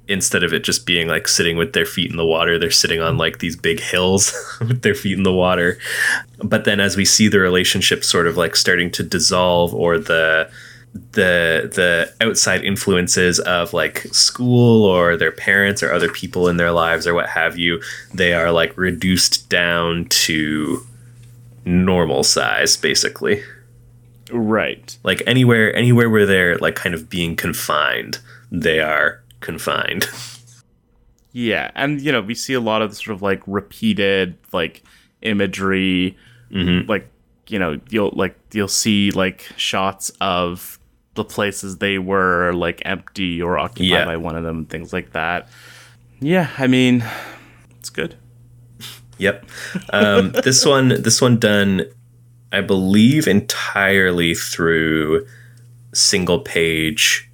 instead 0.06 0.44
of 0.44 0.52
it 0.52 0.64
just 0.64 0.86
being 0.86 1.08
like 1.08 1.26
sitting 1.26 1.56
with 1.56 1.72
their 1.72 1.86
feet 1.86 2.10
in 2.10 2.16
the 2.16 2.26
water, 2.26 2.58
they're 2.58 2.70
sitting 2.70 3.00
on 3.00 3.16
like 3.16 3.38
these 3.38 3.56
big 3.56 3.80
hills 3.80 4.34
with 4.60 4.82
their 4.82 4.94
feet 4.94 5.16
in 5.16 5.22
the 5.22 5.32
water. 5.32 5.78
But 6.38 6.64
then 6.64 6.80
as 6.80 6.96
we 6.96 7.04
see 7.04 7.28
the 7.28 7.40
relationship 7.40 8.04
sort 8.04 8.26
of 8.26 8.36
like 8.36 8.56
starting 8.56 8.90
to 8.92 9.02
dissolve 9.02 9.74
or 9.74 9.98
the 9.98 10.50
the 11.12 11.68
the 11.74 12.12
outside 12.24 12.62
influences 12.62 13.40
of 13.40 13.72
like 13.72 14.00
school 14.12 14.84
or 14.84 15.16
their 15.16 15.32
parents 15.32 15.82
or 15.82 15.92
other 15.92 16.08
people 16.08 16.48
in 16.48 16.56
their 16.56 16.70
lives 16.70 17.06
or 17.06 17.14
what 17.14 17.28
have 17.28 17.58
you, 17.58 17.82
they 18.12 18.32
are 18.32 18.52
like 18.52 18.76
reduced 18.76 19.48
down 19.48 20.04
to 20.06 20.86
normal 21.64 22.22
size 22.22 22.76
basically. 22.76 23.42
Right. 24.30 24.96
Like 25.02 25.22
anywhere 25.26 25.74
anywhere 25.74 26.10
where 26.10 26.26
they're 26.26 26.58
like 26.58 26.76
kind 26.76 26.94
of 26.94 27.10
being 27.10 27.34
confined, 27.36 28.20
they 28.52 28.80
are 28.80 29.23
confined. 29.44 30.06
Yeah, 31.36 31.72
and 31.74 32.00
you 32.00 32.12
know, 32.12 32.20
we 32.20 32.36
see 32.36 32.54
a 32.54 32.60
lot 32.60 32.80
of 32.80 32.94
sort 32.94 33.12
of 33.12 33.20
like 33.20 33.42
repeated 33.48 34.38
like 34.52 34.84
imagery, 35.20 36.16
mm-hmm. 36.48 36.88
like 36.88 37.10
you 37.48 37.58
know 37.58 37.80
you'll 37.90 38.12
like 38.14 38.38
you'll 38.52 38.68
see 38.68 39.10
like 39.10 39.40
shots 39.56 40.12
of 40.20 40.78
the 41.14 41.24
places 41.24 41.78
they 41.78 41.98
were 41.98 42.52
like 42.52 42.82
empty 42.84 43.42
or 43.42 43.58
occupied 43.58 43.88
Yeah. 43.88 44.04
by 44.04 44.16
one 44.16 44.36
of 44.36 44.44
them 44.44 44.58
and 44.58 44.70
things 44.70 44.92
like 44.92 45.10
that 45.10 45.48
yeah 46.20 46.50
i 46.58 46.66
mean 46.66 47.04
it's 47.78 47.90
good 47.90 48.16
Yep. 49.18 49.46
Um, 49.90 50.32
this 50.44 50.64
one, 50.64 50.88
this 51.02 51.20
one 51.20 51.38
done, 51.38 51.86
I 52.52 52.60
believe, 52.60 53.26
entirely 53.26 54.34
through 54.34 55.26
single 55.92 56.40
page 56.40 57.30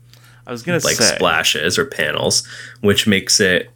i 0.51 0.53
was 0.53 0.63
gonna 0.65 0.81
like 0.81 0.97
say. 0.97 1.15
splashes 1.15 1.79
or 1.79 1.85
panels, 1.85 2.47
which 2.81 3.07
makes 3.07 3.39
it, 3.39 3.71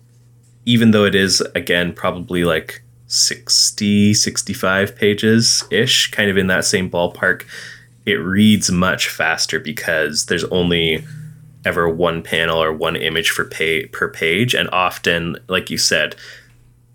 even 0.67 0.91
though 0.91 1.05
it 1.05 1.15
is 1.15 1.41
again 1.55 1.93
probably 1.93 2.45
like 2.45 2.83
60, 3.07 4.13
65 4.13 4.97
pages 4.97 5.63
ish, 5.71 6.11
kind 6.11 6.29
of 6.31 6.37
in 6.37 6.49
that 6.49 6.65
same 6.65 6.91
ballpark, 6.91 7.45
it 8.07 8.15
reads 8.15 8.73
much 8.73 9.09
faster 9.09 9.61
because 9.61 10.27
there's 10.27 10.45
only 10.45 11.05
ever 11.65 11.89
one 11.89 12.23
panel 12.23 12.61
or 12.61 12.73
one 12.73 12.97
image 12.97 13.31
for 13.31 13.45
pay 13.45 13.87
per 13.87 14.09
page, 14.09 14.53
and 14.53 14.69
often, 14.71 15.37
like 15.47 15.71
you 15.71 15.79
said, 15.79 16.17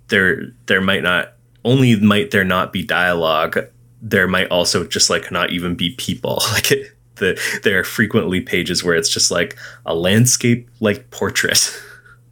there 0.09 0.51
there 0.65 0.81
might 0.81 1.03
not 1.03 1.35
only 1.63 1.95
might 1.95 2.31
there 2.31 2.43
not 2.43 2.73
be 2.73 2.83
dialogue 2.83 3.57
there 4.01 4.27
might 4.27 4.47
also 4.49 4.85
just 4.85 5.09
like 5.09 5.31
not 5.31 5.51
even 5.51 5.75
be 5.75 5.91
people. 5.91 6.41
Like 6.53 6.71
it, 6.71 6.91
the 7.19 7.39
there 7.63 7.79
are 7.79 7.83
frequently 7.83 8.41
pages 8.41 8.83
where 8.83 8.95
it's 8.95 9.09
just 9.09 9.31
like 9.31 9.57
a 9.85 9.93
landscape 9.93 10.69
like 10.79 11.09
portrait 11.11 11.79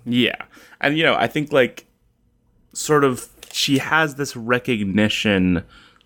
Yeah. 0.07 0.41
And 0.79 0.97
you 0.97 1.03
know, 1.03 1.15
I 1.15 1.27
think 1.27 1.51
like 1.51 1.85
sort 2.73 3.03
of 3.03 3.27
she 3.51 3.77
has 3.77 4.15
this 4.15 4.35
recognition 4.35 5.63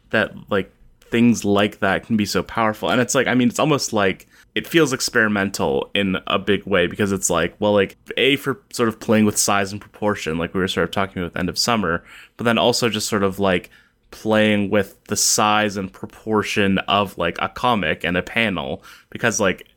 that 0.09 0.33
like 0.49 0.71
things 1.11 1.45
like 1.45 1.79
that 1.79 2.05
can 2.05 2.17
be 2.17 2.25
so 2.25 2.41
powerful. 2.41 2.89
And 2.89 2.99
it's 2.99 3.15
like 3.15 3.27
I 3.27 3.35
mean, 3.35 3.47
it's 3.47 3.59
almost 3.59 3.93
like 3.93 4.27
it 4.55 4.67
feels 4.67 4.91
experimental 4.91 5.89
in 5.93 6.17
a 6.27 6.37
big 6.37 6.65
way 6.65 6.87
because 6.87 7.11
it's 7.11 7.29
like, 7.29 7.55
well, 7.59 7.73
like 7.73 7.95
A 8.17 8.35
for 8.35 8.59
sort 8.73 8.89
of 8.89 8.99
playing 8.99 9.25
with 9.25 9.37
size 9.37 9.71
and 9.71 9.79
proportion, 9.79 10.37
like 10.37 10.53
we 10.53 10.59
were 10.59 10.67
sort 10.67 10.83
of 10.83 10.91
talking 10.91 11.21
about 11.21 11.33
with 11.33 11.39
End 11.39 11.47
of 11.47 11.57
Summer, 11.57 12.03
but 12.37 12.43
then 12.43 12.57
also 12.57 12.89
just 12.89 13.07
sort 13.07 13.23
of 13.23 13.39
like 13.39 13.69
playing 14.11 14.69
with 14.69 15.03
the 15.05 15.15
size 15.15 15.77
and 15.77 15.91
proportion 15.91 16.77
of 16.79 17.17
like 17.17 17.37
a 17.39 17.49
comic 17.49 18.03
and 18.03 18.17
a 18.17 18.21
panel 18.21 18.83
because 19.09 19.39
like 19.39 19.67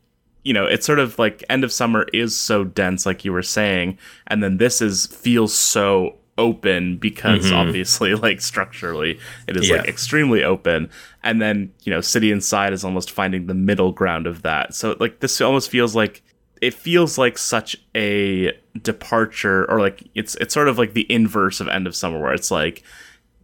you 0.44 0.52
know, 0.52 0.66
it's 0.66 0.86
sort 0.86 0.98
of 0.98 1.18
like 1.18 1.42
End 1.48 1.64
of 1.64 1.72
Summer 1.72 2.06
is 2.12 2.36
so 2.36 2.64
dense, 2.64 3.06
like 3.06 3.24
you 3.24 3.32
were 3.32 3.42
saying, 3.42 3.98
and 4.26 4.42
then 4.42 4.58
this 4.58 4.80
is 4.80 5.06
feels 5.06 5.54
so 5.54 6.16
open 6.36 6.98
because 6.98 7.46
mm-hmm. 7.46 7.54
obviously, 7.54 8.14
like 8.26 8.40
structurally, 8.40 9.18
it 9.48 9.56
is 9.56 9.70
like 9.70 9.88
extremely 9.88 10.44
open. 10.44 10.90
And 11.22 11.40
then 11.40 11.72
you 11.82 11.90
know, 11.90 12.02
City 12.02 12.30
Inside 12.30 12.74
is 12.74 12.84
almost 12.84 13.10
finding 13.10 13.46
the 13.46 13.54
middle 13.54 13.90
ground 13.90 14.26
of 14.26 14.42
that. 14.42 14.74
So 14.74 14.96
like 15.00 15.20
this 15.20 15.40
almost 15.40 15.70
feels 15.70 15.96
like 15.96 16.22
it 16.60 16.74
feels 16.74 17.16
like 17.18 17.38
such 17.38 17.76
a 17.94 18.52
departure, 18.82 19.68
or 19.70 19.80
like 19.80 20.06
it's 20.14 20.34
it's 20.36 20.52
sort 20.52 20.68
of 20.68 20.78
like 20.78 20.92
the 20.92 21.10
inverse 21.10 21.58
of 21.60 21.68
End 21.68 21.86
of 21.86 21.96
Summer, 21.96 22.20
where 22.20 22.34
it's 22.34 22.50
like 22.50 22.82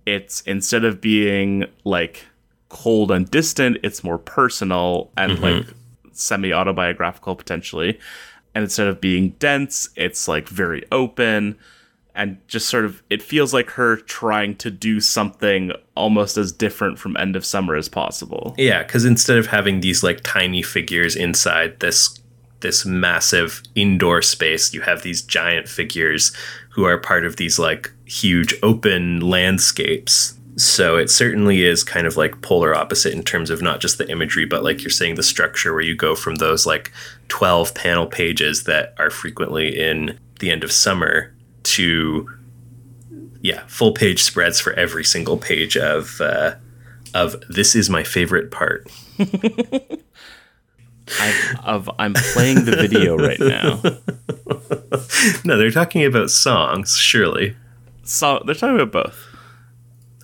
it's 0.06 0.40
instead 0.42 0.84
of 0.84 1.00
being 1.00 1.66
like 1.84 2.24
cold 2.68 3.10
and 3.10 3.30
distant, 3.30 3.78
it's 3.82 4.02
more 4.04 4.18
personal 4.18 5.10
and 5.16 5.32
mm-hmm. 5.32 5.42
like 5.42 5.66
semi 6.12 6.52
autobiographical 6.52 7.36
potentially. 7.36 7.98
And 8.54 8.64
instead 8.64 8.88
of 8.88 9.00
being 9.00 9.30
dense, 9.38 9.88
it's 9.96 10.26
like 10.26 10.48
very 10.48 10.84
open 10.90 11.56
and 12.14 12.38
just 12.48 12.68
sort 12.68 12.84
of 12.84 13.02
it 13.10 13.22
feels 13.22 13.54
like 13.54 13.70
her 13.70 13.96
trying 13.96 14.56
to 14.56 14.70
do 14.70 15.00
something 15.00 15.72
almost 15.94 16.36
as 16.36 16.52
different 16.52 16.98
from 16.98 17.16
End 17.16 17.36
of 17.36 17.44
Summer 17.44 17.76
as 17.76 17.88
possible. 17.88 18.54
yeah 18.58 18.82
because 18.82 19.04
instead 19.04 19.38
of 19.38 19.46
having 19.46 19.80
these 19.80 20.02
like 20.02 20.20
tiny 20.22 20.62
figures 20.62 21.16
inside 21.16 21.80
this 21.80 22.18
this 22.60 22.84
massive 22.84 23.62
indoor 23.74 24.20
space 24.20 24.74
you 24.74 24.82
have 24.82 25.02
these 25.02 25.22
giant 25.22 25.68
figures 25.68 26.32
who 26.70 26.84
are 26.84 26.98
part 26.98 27.24
of 27.24 27.36
these 27.36 27.58
like 27.58 27.92
huge 28.10 28.54
open 28.62 29.20
landscapes. 29.20 30.36
So 30.56 30.96
it 30.96 31.10
certainly 31.10 31.62
is 31.62 31.84
kind 31.84 32.08
of 32.08 32.16
like 32.16 32.42
polar 32.42 32.74
opposite 32.74 33.14
in 33.14 33.22
terms 33.22 33.50
of 33.50 33.62
not 33.62 33.80
just 33.80 33.98
the 33.98 34.10
imagery 34.10 34.44
but 34.44 34.64
like 34.64 34.82
you're 34.82 34.90
saying 34.90 35.14
the 35.14 35.22
structure 35.22 35.72
where 35.72 35.80
you 35.80 35.94
go 35.94 36.16
from 36.16 36.34
those 36.34 36.66
like 36.66 36.92
12 37.28 37.72
panel 37.74 38.06
pages 38.06 38.64
that 38.64 38.94
are 38.98 39.10
frequently 39.10 39.78
in 39.78 40.18
the 40.40 40.50
end 40.50 40.64
of 40.64 40.72
summer 40.72 41.32
to 41.62 42.28
yeah 43.42 43.62
full 43.68 43.92
page 43.92 44.22
spreads 44.22 44.58
for 44.58 44.72
every 44.72 45.04
single 45.04 45.36
page 45.36 45.76
of 45.76 46.20
uh, 46.20 46.56
of 47.14 47.36
this 47.48 47.76
is 47.76 47.88
my 47.88 48.02
favorite 48.02 48.50
part. 48.50 48.90
I, 51.18 51.56
of 51.64 51.88
I'm 51.98 52.14
playing 52.14 52.64
the 52.64 52.76
video 52.76 53.16
right 53.16 53.40
now. 53.40 53.80
no 55.44 55.56
they're 55.56 55.70
talking 55.70 56.04
about 56.04 56.30
songs 56.30 56.96
surely 56.96 57.56
So 58.10 58.42
they're 58.44 58.54
talking 58.56 58.80
about 58.80 58.92
both. 59.04 59.18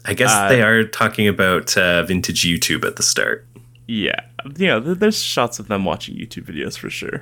i 0.04 0.12
guess 0.14 0.32
Uh, 0.32 0.48
they 0.48 0.62
are 0.62 0.82
talking 0.84 1.28
about 1.28 1.76
uh, 1.76 2.02
vintage 2.04 2.42
youtube 2.44 2.84
at 2.84 2.96
the 2.96 3.02
start 3.02 3.46
Yeah, 3.86 4.20
you 4.58 4.66
know, 4.66 4.80
there's 4.80 5.22
shots 5.22 5.58
of 5.60 5.68
them 5.68 5.84
watching 5.84 6.16
YouTube 6.16 6.46
videos 6.50 6.76
for 6.76 6.90
sure. 6.90 7.18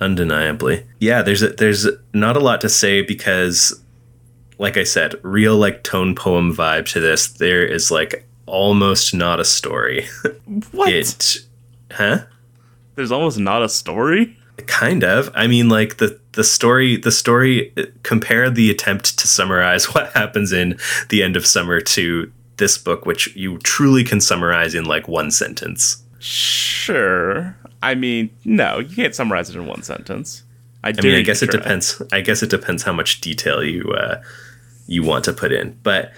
undeniably 0.00 0.84
yeah 1.00 1.22
there's 1.22 1.42
a, 1.42 1.48
there's 1.48 1.86
not 2.12 2.36
a 2.36 2.40
lot 2.40 2.60
to 2.60 2.68
say 2.68 3.00
because 3.02 3.56
like 4.58 4.76
i 4.76 4.84
said 4.84 5.14
real 5.22 5.56
like 5.56 5.82
tone 5.82 6.14
poem 6.14 6.52
vibe 6.54 6.84
to 6.92 7.00
this 7.00 7.28
there 7.28 7.64
is 7.64 7.90
like 7.90 8.26
almost 8.46 9.14
not 9.14 9.40
a 9.40 9.44
story 9.44 10.06
What? 10.72 10.92
it 10.92 11.38
huh 11.92 12.18
There's 12.94 13.12
almost 13.12 13.38
not 13.38 13.62
a 13.62 13.68
story. 13.68 14.36
Kind 14.66 15.04
of 15.04 15.30
i 15.34 15.46
mean 15.46 15.68
like 15.68 15.98
the 15.98 16.18
the 16.32 16.44
story 16.44 16.96
the 16.96 17.12
story 17.12 17.74
compare 18.02 18.48
the 18.48 18.70
attempt 18.70 19.18
to 19.18 19.28
summarize 19.28 19.84
what 19.94 20.12
happens 20.12 20.52
in 20.52 20.78
the 21.10 21.22
end 21.22 21.36
of 21.36 21.46
summer 21.46 21.80
to 21.80 22.30
this 22.56 22.78
book 22.78 23.04
which 23.04 23.34
you 23.36 23.58
truly 23.58 24.02
can 24.02 24.20
summarize 24.20 24.74
in 24.74 24.84
like 24.84 25.06
one 25.08 25.30
sentence 25.30 26.02
Sure. 26.18 27.56
I 27.82 27.94
mean, 27.94 28.30
no, 28.44 28.80
you 28.80 28.94
can't 28.94 29.14
summarize 29.14 29.50
it 29.50 29.56
in 29.56 29.66
one 29.66 29.82
sentence. 29.82 30.42
I, 30.82 30.88
I 30.88 31.00
mean, 31.02 31.14
I 31.14 31.22
guess 31.22 31.42
it 31.42 31.50
depends. 31.50 32.02
I 32.12 32.20
guess 32.20 32.42
it 32.42 32.50
depends 32.50 32.82
how 32.82 32.92
much 32.92 33.20
detail 33.20 33.62
you 33.62 33.92
uh, 33.92 34.22
you 34.86 35.02
want 35.02 35.24
to 35.26 35.32
put 35.32 35.52
in. 35.52 35.78
But 35.82 36.12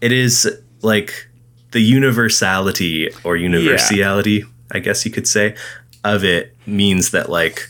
it 0.00 0.12
is 0.12 0.50
like 0.82 1.28
the 1.70 1.80
universality 1.80 3.10
or 3.22 3.36
universality, 3.36 4.44
I 4.70 4.80
guess 4.80 5.04
you 5.04 5.10
could 5.10 5.28
say, 5.28 5.56
of 6.04 6.24
it 6.24 6.54
means 6.66 7.10
that 7.12 7.30
like 7.30 7.68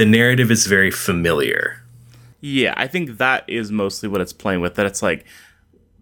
the 0.00 0.06
narrative 0.06 0.50
is 0.50 0.66
very 0.66 0.90
familiar. 0.90 1.82
Yeah, 2.40 2.72
I 2.78 2.86
think 2.86 3.18
that 3.18 3.44
is 3.46 3.70
mostly 3.70 4.08
what 4.08 4.22
it's 4.22 4.32
playing 4.32 4.62
with. 4.62 4.76
That 4.76 4.86
it's 4.86 5.02
like 5.02 5.26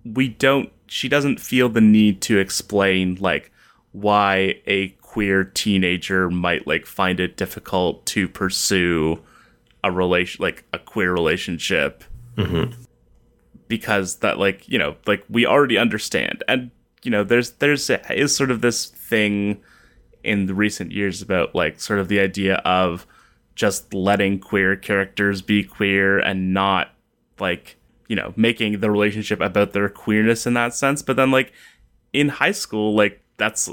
we 0.04 0.28
don't. 0.28 0.70
She 0.86 1.08
doesn't 1.08 1.40
feel 1.40 1.68
the 1.68 1.80
need 1.80 2.20
to 2.22 2.38
explain 2.38 3.16
like 3.16 3.50
why 3.90 4.60
a 4.68 4.90
queer 5.02 5.42
teenager 5.42 6.30
might 6.30 6.64
like 6.64 6.86
find 6.86 7.18
it 7.18 7.36
difficult 7.36 8.06
to 8.06 8.28
pursue 8.28 9.18
a 9.82 9.90
relation 9.90 10.40
like 10.40 10.62
a 10.72 10.78
queer 10.78 11.12
relationship 11.12 12.04
mm-hmm. 12.36 12.70
because 13.66 14.18
that 14.18 14.38
like 14.38 14.68
you 14.68 14.78
know 14.78 14.94
like 15.08 15.24
we 15.28 15.44
already 15.44 15.76
understand 15.76 16.44
and 16.46 16.70
you 17.02 17.10
know 17.10 17.24
there's 17.24 17.50
there's 17.54 17.90
is 17.90 18.36
sort 18.36 18.52
of 18.52 18.60
this 18.60 18.86
thing 18.86 19.60
in 20.22 20.46
the 20.46 20.54
recent 20.54 20.92
years 20.92 21.20
about 21.20 21.52
like 21.52 21.80
sort 21.80 21.98
of 21.98 22.06
the 22.06 22.20
idea 22.20 22.56
of 22.58 23.04
just 23.58 23.92
letting 23.92 24.38
queer 24.38 24.76
characters 24.76 25.42
be 25.42 25.64
queer 25.64 26.20
and 26.20 26.54
not 26.54 26.92
like 27.40 27.76
you 28.08 28.14
know 28.14 28.32
making 28.36 28.78
the 28.78 28.88
relationship 28.90 29.40
about 29.40 29.72
their 29.72 29.88
queerness 29.88 30.46
in 30.46 30.54
that 30.54 30.74
sense. 30.74 31.02
But 31.02 31.16
then 31.16 31.32
like 31.32 31.52
in 32.12 32.28
high 32.28 32.52
school 32.52 32.94
like 32.94 33.20
that's 33.36 33.68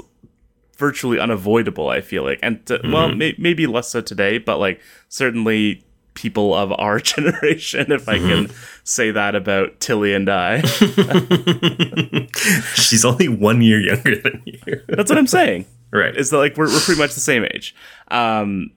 virtually 0.76 1.18
unavoidable 1.18 1.88
i 1.88 2.00
feel 2.00 2.24
like. 2.24 2.40
And 2.42 2.64
to, 2.66 2.80
well 2.84 3.14
may, 3.14 3.34
maybe 3.38 3.66
less 3.66 3.88
so 3.88 4.00
today 4.00 4.38
but 4.38 4.58
like 4.58 4.80
certainly 5.08 5.84
people 6.14 6.52
of 6.52 6.72
our 6.72 6.98
generation 7.14 7.92
if 7.92 8.08
i 8.08 8.18
can 8.18 8.46
mm-hmm. 8.46 8.54
say 8.84 9.10
that 9.12 9.34
about 9.34 9.78
Tillie 9.80 10.14
and 10.14 10.28
i. 10.28 10.60
She's 12.74 13.04
only 13.04 13.28
one 13.28 13.62
year 13.62 13.80
younger 13.80 14.20
than 14.20 14.42
you. 14.44 14.82
that's 14.88 15.10
what 15.10 15.18
i'm 15.18 15.26
saying. 15.26 15.64
Right. 15.92 16.14
is 16.16 16.30
that 16.30 16.38
like 16.38 16.56
we're, 16.56 16.68
we're 16.68 16.80
pretty 16.80 17.00
much 17.00 17.14
the 17.14 17.20
same 17.20 17.44
age. 17.44 17.74
Um 18.08 18.72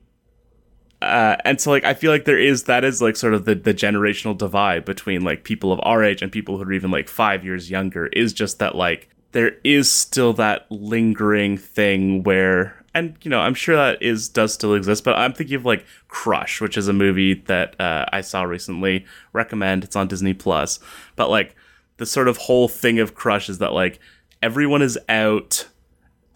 uh, 1.02 1.38
and 1.46 1.62
so 1.62 1.72
like 1.72 1.86
I 1.86 1.94
feel 1.94 2.12
like 2.12 2.26
there 2.26 2.40
is 2.40 2.64
that 2.64 2.84
is 2.84 3.02
like 3.02 3.16
sort 3.16 3.34
of 3.34 3.46
the, 3.46 3.56
the 3.56 3.74
generational 3.74 4.38
divide 4.38 4.84
between 4.84 5.22
like 5.22 5.44
people 5.44 5.72
of 5.72 5.80
our 5.84 6.04
age 6.04 6.22
and 6.22 6.32
people 6.32 6.58
who 6.58 6.64
are 6.64 6.74
even 6.74 6.92
like 6.92 7.08
five 7.08 7.46
years 7.46 7.72
younger 7.72 8.08
is 8.08 8.34
just 8.34 8.60
that 8.60 8.76
like 8.76 9.10
there 9.32 9.54
is 9.64 9.90
still 9.90 10.34
that 10.34 10.70
lingering 10.70 11.58
thing 11.58 12.24
where 12.24 12.84
and 12.94 13.16
you 13.22 13.30
know 13.30 13.40
I'm 13.40 13.54
sure 13.54 13.78
that 13.78 14.02
is 14.02 14.28
does 14.28 14.54
still 14.54 14.74
exist 14.74 15.06
but 15.06 15.16
I'm 15.16 15.32
thinking 15.32 15.56
of 15.56 15.66
like 15.66 15.86
Crush 16.10 16.60
which 16.60 16.78
is 16.78 16.90
a 16.90 16.94
movie 16.94 17.36
that 17.46 17.80
uh, 17.80 18.06
I 18.12 18.20
saw 18.20 18.44
recently 18.44 19.06
recommend 19.32 19.86
it's 19.86 19.96
on 19.96 20.10
Disney 20.10 20.34
Plus 20.34 20.80
but 21.16 21.30
like 21.30 21.56
the 21.96 22.06
sort 22.06 22.28
of 22.28 22.36
whole 22.36 22.68
thing 22.68 23.00
of 23.00 23.16
Crush 23.16 23.48
is 23.48 23.60
that 23.60 23.72
like 23.72 24.00
everyone 24.42 24.82
is 24.82 25.00
out 25.08 25.68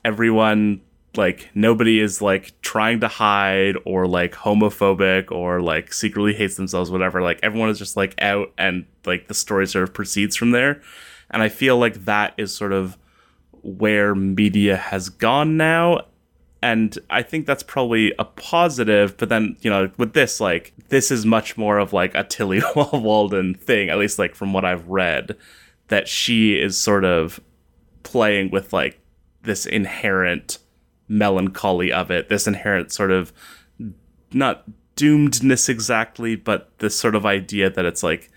everyone 0.06 0.80
like 1.18 1.50
nobody 1.54 2.00
is 2.00 2.22
like 2.22 2.60
trying 2.62 3.00
to 3.02 3.08
hide 3.08 3.76
or 3.86 4.08
like 4.08 4.34
homophobic 4.34 5.32
or 5.32 5.62
like 5.62 5.94
secretly 5.94 6.34
hates 6.34 6.56
themselves 6.56 6.90
whatever. 6.90 7.22
Like 7.22 7.40
everyone 7.44 7.70
is 7.70 7.80
just 7.80 7.96
like 7.96 8.16
out 8.22 8.52
and 8.58 8.86
like 9.06 9.28
the 9.28 9.34
story 9.34 9.68
sort 9.68 9.84
of 9.84 9.94
proceeds 9.94 10.36
from 10.36 10.52
there. 10.52 10.82
And 11.30 11.42
i 11.42 11.50
feel 11.50 11.78
like 11.78 12.06
that 12.06 12.34
is 12.38 12.56
sort 12.56 12.74
of 12.74 12.98
where 13.64 14.14
media 14.14 14.76
has 14.78 15.10
gone 15.10 15.58
now. 15.58 16.02
And 16.62 16.98
i 17.10 17.22
think 17.22 17.46
that's 17.46 17.64
probably 17.64 18.14
a 18.18 18.24
positive 18.24 19.18
but 19.18 19.30
then 19.30 19.58
you 19.62 19.70
know 19.70 19.92
with 19.98 20.14
this 20.14 20.40
like 20.40 20.74
this 20.90 21.12
is 21.12 21.26
much 21.26 21.58
more 21.58 21.78
of 21.78 21.92
like 21.92 22.16
a 22.16 22.24
Tillie 22.24 22.62
walden 22.76 23.54
thing 23.56 23.90
at 23.90 23.98
least 23.98 24.18
like 24.18 24.34
from 24.34 24.54
what 24.54 24.64
i've 24.64 24.88
read 24.88 25.36
that 25.90 26.08
she 26.08 26.54
is 26.54 26.78
sort 26.78 27.04
of 27.04 27.42
playing 28.04 28.50
with 28.50 28.72
like 28.72 29.00
this 29.42 29.66
inherent 29.66 30.60
melancholy 31.08 31.92
of 31.92 32.12
it, 32.12 32.30
this 32.30 32.48
inherent 32.48 32.92
sort 32.92 33.12
of 33.12 33.34
not 34.32 34.64
doomedness 34.96 35.70
exactly, 35.70 36.36
but 36.36 36.70
this 36.80 36.98
sort 36.98 37.16
of 37.16 37.26
idea 37.26 37.70
that 37.70 37.86
it's 37.86 38.04
like 38.04 38.30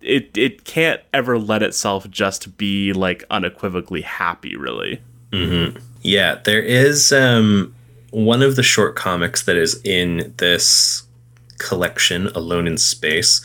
it 0.00 0.36
it 0.36 0.64
can't 0.64 1.00
ever 1.12 1.38
let 1.38 1.62
itself 1.62 2.08
just 2.10 2.56
be 2.56 2.92
like 2.92 3.24
unequivocally 3.30 4.02
happy, 4.02 4.56
really. 4.56 5.00
Mm-hmm. 5.32 5.78
Yeah, 6.02 6.36
there 6.44 6.62
is 6.62 7.12
um, 7.12 7.74
one 8.10 8.42
of 8.42 8.56
the 8.56 8.62
short 8.62 8.96
comics 8.96 9.42
that 9.44 9.56
is 9.56 9.80
in 9.84 10.32
this 10.38 11.02
collection, 11.58 12.28
Alone 12.28 12.66
in 12.66 12.78
Space, 12.78 13.42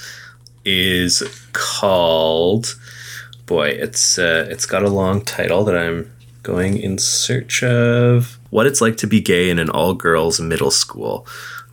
is 0.63 1.23
called. 1.53 2.75
Boy, 3.45 3.69
it's 3.69 4.17
uh, 4.17 4.47
it's 4.49 4.65
got 4.65 4.83
a 4.83 4.89
long 4.89 5.21
title 5.21 5.63
that 5.65 5.75
I'm 5.75 6.11
going 6.43 6.77
in 6.77 6.97
search 6.97 7.63
of 7.63 8.39
what 8.49 8.67
it's 8.67 8.81
like 8.81 8.97
to 8.97 9.07
be 9.07 9.21
gay 9.21 9.49
in 9.49 9.57
an 9.59 9.69
all 9.69 9.93
girls 9.93 10.39
middle 10.39 10.71
school. 10.71 11.25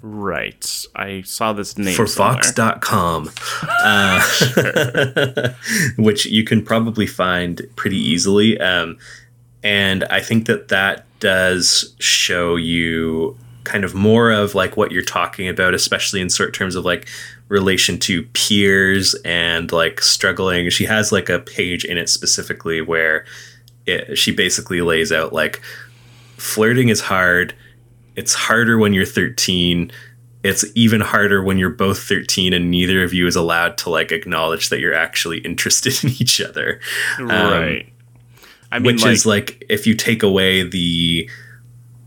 Right. 0.02 0.86
I 0.96 1.22
saw 1.22 1.52
this 1.52 1.76
name 1.76 1.94
for 1.94 2.06
Vox.com, 2.06 3.30
uh, 3.62 5.52
which 5.98 6.24
you 6.26 6.44
can 6.44 6.64
probably 6.64 7.06
find 7.06 7.60
pretty 7.76 7.98
easily. 7.98 8.58
Um, 8.58 8.96
and 9.62 10.04
I 10.04 10.20
think 10.20 10.46
that 10.46 10.68
that 10.68 11.04
does 11.20 11.94
show 11.98 12.56
you 12.56 13.36
kind 13.64 13.84
of 13.84 13.94
more 13.94 14.30
of 14.30 14.54
like 14.54 14.78
what 14.78 14.90
you're 14.90 15.02
talking 15.02 15.48
about, 15.48 15.74
especially 15.74 16.22
in 16.22 16.30
certain 16.30 16.54
terms 16.54 16.76
of 16.76 16.86
like 16.86 17.06
relation 17.48 17.98
to 17.98 18.22
peers 18.32 19.14
and 19.24 19.70
like 19.70 20.00
struggling. 20.00 20.70
She 20.70 20.86
has 20.86 21.12
like 21.12 21.28
a 21.28 21.40
page 21.40 21.84
in 21.84 21.98
it 21.98 22.08
specifically 22.08 22.80
where 22.80 23.26
it, 23.90 24.16
she 24.16 24.32
basically 24.32 24.80
lays 24.80 25.12
out 25.12 25.32
like 25.32 25.60
flirting 26.36 26.88
is 26.88 27.00
hard. 27.00 27.54
It's 28.16 28.34
harder 28.34 28.78
when 28.78 28.92
you're 28.92 29.06
13. 29.06 29.90
It's 30.42 30.64
even 30.74 31.00
harder 31.00 31.42
when 31.42 31.58
you're 31.58 31.70
both 31.70 32.02
13 32.02 32.52
and 32.52 32.70
neither 32.70 33.02
of 33.02 33.12
you 33.12 33.26
is 33.26 33.36
allowed 33.36 33.76
to 33.78 33.90
like 33.90 34.10
acknowledge 34.10 34.70
that 34.70 34.80
you're 34.80 34.94
actually 34.94 35.38
interested 35.44 36.02
in 36.02 36.10
each 36.10 36.40
other. 36.40 36.80
Right. 37.18 37.82
Um, 37.82 37.92
I 38.72 38.78
mean, 38.78 38.86
which 38.94 39.02
like, 39.02 39.12
is 39.12 39.26
like 39.26 39.64
if 39.68 39.86
you 39.86 39.94
take 39.94 40.22
away 40.22 40.62
the 40.62 41.28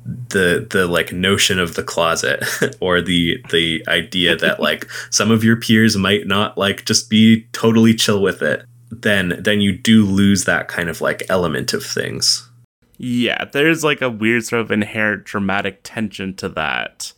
the 0.05 0.67
the 0.69 0.87
like 0.87 1.13
notion 1.13 1.59
of 1.59 1.75
the 1.75 1.83
closet 1.83 2.43
or 2.79 3.01
the 3.01 3.41
the 3.51 3.83
idea 3.87 4.35
that 4.35 4.59
like 4.59 4.89
some 5.09 5.31
of 5.31 5.43
your 5.43 5.55
peers 5.55 5.95
might 5.95 6.27
not 6.27 6.57
like 6.57 6.85
just 6.85 7.09
be 7.09 7.47
totally 7.53 7.93
chill 7.93 8.21
with 8.21 8.41
it 8.41 8.65
then 9.01 9.39
then 9.39 9.61
you 9.61 9.77
do 9.77 10.05
lose 10.05 10.45
that 10.45 10.67
kind 10.67 10.89
of 10.89 11.01
like 11.01 11.23
element 11.29 11.73
of 11.73 11.85
things 11.85 12.49
yeah, 12.97 13.45
there's 13.51 13.83
like 13.83 14.01
a 14.01 14.09
weird 14.09 14.45
sort 14.45 14.61
of 14.61 14.71
inherent 14.71 15.25
dramatic 15.25 15.81
tension 15.83 16.33
to 16.35 16.49
that, 16.49 17.13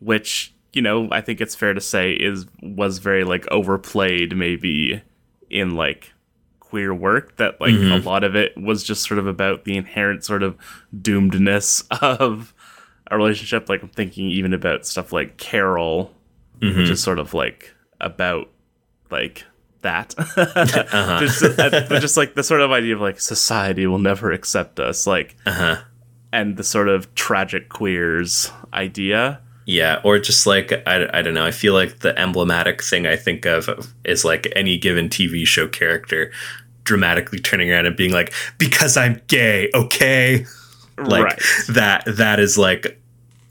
which 0.00 0.52
you 0.72 0.82
know 0.82 1.08
I 1.12 1.20
think 1.20 1.40
it's 1.40 1.54
fair 1.54 1.74
to 1.74 1.80
say 1.80 2.12
is 2.12 2.46
was 2.62 2.98
very 2.98 3.24
like 3.24 3.46
overplayed 3.48 4.36
maybe 4.36 5.02
in 5.50 5.76
like 5.76 6.12
queer 6.60 6.94
work 6.94 7.36
that 7.36 7.60
like 7.60 7.74
mm-hmm. 7.74 7.92
a 7.92 7.98
lot 7.98 8.24
of 8.24 8.34
it 8.34 8.56
was 8.56 8.82
just 8.82 9.06
sort 9.06 9.18
of 9.18 9.26
about 9.26 9.64
the 9.64 9.76
inherent 9.76 10.24
sort 10.24 10.42
of 10.42 10.56
doomedness 10.96 11.86
of 12.02 12.54
a 13.10 13.16
relationship 13.16 13.68
like 13.68 13.82
i'm 13.82 13.90
thinking 13.90 14.30
even 14.30 14.54
about 14.54 14.86
stuff 14.86 15.12
like 15.12 15.36
carol 15.36 16.10
mm-hmm. 16.60 16.78
which 16.78 16.88
is 16.88 17.02
sort 17.02 17.18
of 17.18 17.34
like 17.34 17.74
about 18.00 18.48
like 19.10 19.44
that. 19.82 20.14
uh-huh. 20.18 21.20
just, 21.20 21.42
uh, 21.42 22.00
just 22.00 22.16
like 22.16 22.34
the 22.34 22.42
sort 22.42 22.60
of 22.60 22.72
idea 22.72 22.94
of 22.94 23.00
like 23.00 23.20
society 23.20 23.86
will 23.86 23.98
never 23.98 24.32
accept 24.32 24.80
us, 24.80 25.06
like, 25.06 25.36
uh-huh. 25.46 25.76
and 26.32 26.56
the 26.56 26.64
sort 26.64 26.88
of 26.88 27.14
tragic 27.14 27.68
queers 27.68 28.50
idea. 28.72 29.40
Yeah, 29.64 30.00
or 30.02 30.18
just 30.18 30.46
like 30.46 30.72
I, 30.86 31.08
I 31.12 31.22
don't 31.22 31.34
know. 31.34 31.46
I 31.46 31.52
feel 31.52 31.72
like 31.72 32.00
the 32.00 32.18
emblematic 32.18 32.82
thing 32.82 33.06
I 33.06 33.16
think 33.16 33.46
of 33.46 33.94
is 34.04 34.24
like 34.24 34.52
any 34.56 34.76
given 34.76 35.08
TV 35.08 35.46
show 35.46 35.68
character 35.68 36.32
dramatically 36.84 37.38
turning 37.38 37.70
around 37.70 37.86
and 37.86 37.96
being 37.96 38.12
like, 38.12 38.32
"Because 38.58 38.96
I'm 38.96 39.20
gay, 39.28 39.70
okay." 39.74 40.46
Like 40.98 41.24
right. 41.24 41.42
that. 41.68 42.04
That 42.06 42.40
is 42.40 42.58
like 42.58 43.00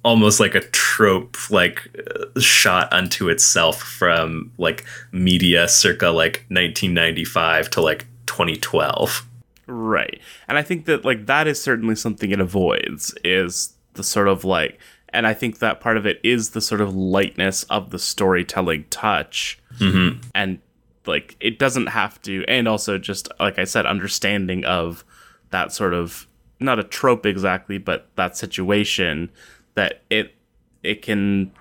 almost 0.03 0.39
like 0.39 0.55
a 0.55 0.61
trope 0.61 1.37
like 1.49 1.89
uh, 2.09 2.39
shot 2.39 2.91
unto 2.91 3.29
itself 3.29 3.81
from 3.81 4.51
like 4.57 4.85
media 5.11 5.67
circa 5.67 6.09
like 6.09 6.45
1995 6.49 7.69
to 7.69 7.81
like 7.81 8.05
2012 8.25 9.27
right. 9.67 10.19
And 10.47 10.57
i 10.57 10.61
think 10.61 10.85
that 10.85 11.05
like 11.05 11.25
that 11.27 11.47
is 11.47 11.61
certainly 11.61 11.95
something 11.95 12.31
it 12.31 12.39
avoids 12.39 13.15
is 13.23 13.73
the 13.93 14.03
sort 14.03 14.27
of 14.27 14.43
like 14.43 14.79
and 15.09 15.27
i 15.27 15.33
think 15.33 15.59
that 15.59 15.81
part 15.81 15.97
of 15.97 16.05
it 16.05 16.19
is 16.23 16.51
the 16.51 16.61
sort 16.61 16.81
of 16.81 16.95
lightness 16.95 17.63
of 17.63 17.89
the 17.91 17.99
storytelling 17.99 18.85
touch. 18.89 19.59
Mm-hmm. 19.79 20.19
and 20.35 20.59
like 21.05 21.35
it 21.39 21.59
doesn't 21.59 21.87
have 21.87 22.21
to 22.23 22.43
and 22.47 22.67
also 22.67 22.97
just 22.97 23.29
like 23.39 23.57
i 23.57 23.63
said 23.63 23.85
understanding 23.85 24.63
of 24.65 25.03
that 25.49 25.71
sort 25.71 25.93
of 25.93 26.27
not 26.59 26.77
a 26.79 26.83
trope 26.83 27.25
exactly 27.25 27.77
but 27.77 28.07
that 28.15 28.37
situation 28.37 29.29
that 29.75 30.01
it 30.09 30.35
it 30.83 31.01
can 31.01 31.51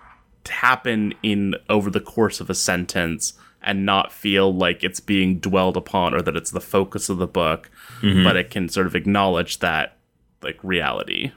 happen 0.49 1.15
in 1.23 1.55
over 1.69 1.91
the 1.91 2.01
course 2.01 2.41
of 2.41 2.51
a 2.51 2.55
sentence 2.55 3.35
and 3.63 3.85
not 3.85 4.13
feel 4.13 4.55
like 4.55 4.83
it's 4.83 5.01
being 5.01 5.39
dwelled 5.39 5.77
upon 5.77 6.15
or 6.15 6.23
that 6.23 6.37
it's 6.37 6.51
the 6.51 6.61
focus 6.61 7.09
of 7.09 7.19
the 7.19 7.27
book, 7.27 7.71
mm-hmm. 8.01 8.25
but 8.25 8.37
it 8.37 8.51
can 8.51 8.69
sort 8.69 8.87
of 8.87 8.95
acknowledge 8.95 9.59
that 9.59 9.97
like 10.43 10.59
reality. 10.63 11.33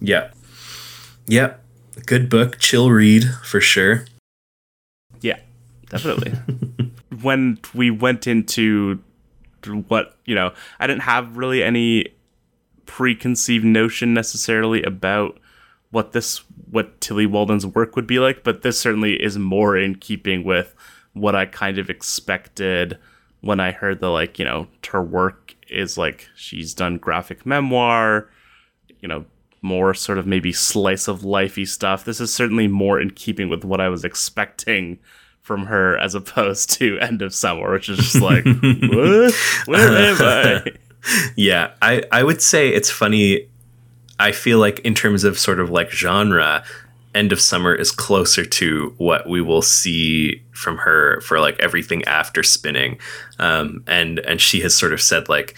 Yeah. 0.00 0.30
Yeah. 1.26 1.54
Good 2.06 2.28
book, 2.28 2.58
chill 2.58 2.90
read 2.90 3.24
for 3.44 3.60
sure. 3.60 4.06
Yeah, 5.20 5.38
definitely. 5.88 6.32
when 7.22 7.58
we 7.74 7.90
went 7.90 8.26
into 8.26 9.02
what, 9.88 10.16
you 10.24 10.34
know, 10.34 10.52
I 10.80 10.86
didn't 10.86 11.02
have 11.02 11.36
really 11.36 11.62
any 11.62 12.08
preconceived 12.86 13.64
notion 13.64 14.12
necessarily 14.12 14.82
about 14.82 15.38
what 15.92 16.12
this 16.12 16.38
what 16.70 17.00
Tillie 17.00 17.26
Walden's 17.26 17.66
work 17.66 17.94
would 17.94 18.06
be 18.06 18.18
like, 18.18 18.42
but 18.42 18.62
this 18.62 18.80
certainly 18.80 19.22
is 19.22 19.38
more 19.38 19.76
in 19.76 19.94
keeping 19.94 20.42
with 20.42 20.74
what 21.12 21.36
I 21.36 21.46
kind 21.46 21.78
of 21.78 21.90
expected 21.90 22.98
when 23.42 23.60
I 23.60 23.72
heard 23.72 24.00
the 24.00 24.08
like, 24.08 24.38
you 24.38 24.44
know, 24.44 24.66
her 24.90 25.02
work 25.02 25.54
is 25.68 25.96
like 25.98 26.28
she's 26.34 26.74
done 26.74 26.96
graphic 26.96 27.44
memoir, 27.44 28.30
you 29.00 29.08
know, 29.08 29.26
more 29.60 29.92
sort 29.92 30.18
of 30.18 30.26
maybe 30.26 30.52
slice 30.52 31.08
of 31.08 31.20
lifey 31.20 31.68
stuff. 31.68 32.04
This 32.04 32.20
is 32.20 32.34
certainly 32.34 32.68
more 32.68 32.98
in 32.98 33.10
keeping 33.10 33.50
with 33.50 33.64
what 33.64 33.80
I 33.80 33.90
was 33.90 34.04
expecting 34.04 34.98
from 35.40 35.66
her 35.66 35.98
as 35.98 36.14
opposed 36.14 36.70
to 36.78 36.98
End 37.00 37.20
of 37.20 37.34
Summer, 37.34 37.70
which 37.70 37.90
is 37.90 37.98
just 37.98 38.20
like, 38.20 38.44
what? 38.46 39.34
Where 39.66 39.88
am 39.88 40.16
I? 40.20 40.64
Yeah, 41.36 41.72
I, 41.82 42.04
I 42.12 42.22
would 42.22 42.40
say 42.40 42.68
it's 42.68 42.88
funny 42.88 43.48
I 44.22 44.30
feel 44.30 44.58
like 44.58 44.78
in 44.80 44.94
terms 44.94 45.24
of 45.24 45.36
sort 45.36 45.58
of 45.58 45.68
like 45.70 45.90
genre, 45.90 46.62
End 47.12 47.32
of 47.32 47.40
Summer 47.40 47.74
is 47.74 47.90
closer 47.90 48.44
to 48.44 48.94
what 48.96 49.28
we 49.28 49.42
will 49.42 49.62
see 49.62 50.42
from 50.52 50.78
her 50.78 51.20
for 51.22 51.40
like 51.40 51.58
everything 51.58 52.04
after 52.04 52.42
spinning. 52.42 52.98
Um, 53.40 53.82
and 53.88 54.20
and 54.20 54.40
she 54.40 54.60
has 54.60 54.76
sort 54.76 54.92
of 54.92 55.02
said 55.02 55.28
like 55.28 55.56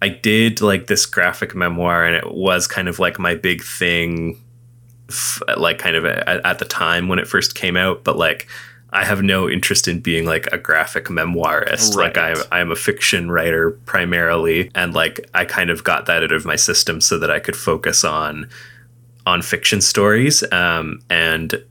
I 0.00 0.08
did 0.08 0.60
like 0.60 0.86
this 0.86 1.06
graphic 1.06 1.54
memoir 1.56 2.06
and 2.06 2.14
it 2.14 2.32
was 2.32 2.68
kind 2.68 2.88
of 2.88 3.00
like 3.00 3.18
my 3.18 3.34
big 3.34 3.62
thing 3.62 4.40
f- 5.08 5.42
like 5.56 5.78
kind 5.78 5.96
of 5.96 6.04
at, 6.04 6.46
at 6.46 6.58
the 6.60 6.64
time 6.64 7.08
when 7.08 7.18
it 7.18 7.26
first 7.26 7.54
came 7.56 7.76
out, 7.76 8.04
but 8.04 8.16
like 8.16 8.46
I 8.94 9.04
have 9.04 9.22
no 9.22 9.50
interest 9.50 9.88
in 9.88 10.00
being 10.00 10.24
like 10.24 10.46
a 10.52 10.58
graphic 10.58 11.06
memoirist. 11.06 11.96
Right. 11.96 12.16
Like 12.16 12.18
I 12.18 12.34
I'm 12.52 12.70
a 12.70 12.76
fiction 12.76 13.30
writer 13.30 13.72
primarily 13.86 14.70
and 14.74 14.94
like 14.94 15.28
I 15.34 15.44
kind 15.44 15.68
of 15.68 15.84
got 15.84 16.06
that 16.06 16.22
out 16.22 16.32
of 16.32 16.46
my 16.46 16.56
system 16.56 17.00
so 17.00 17.18
that 17.18 17.30
I 17.30 17.40
could 17.40 17.56
focus 17.56 18.04
on 18.04 18.48
on 19.26 19.42
fiction 19.42 19.80
stories 19.80 20.44
um, 20.52 21.00
and 21.10 21.62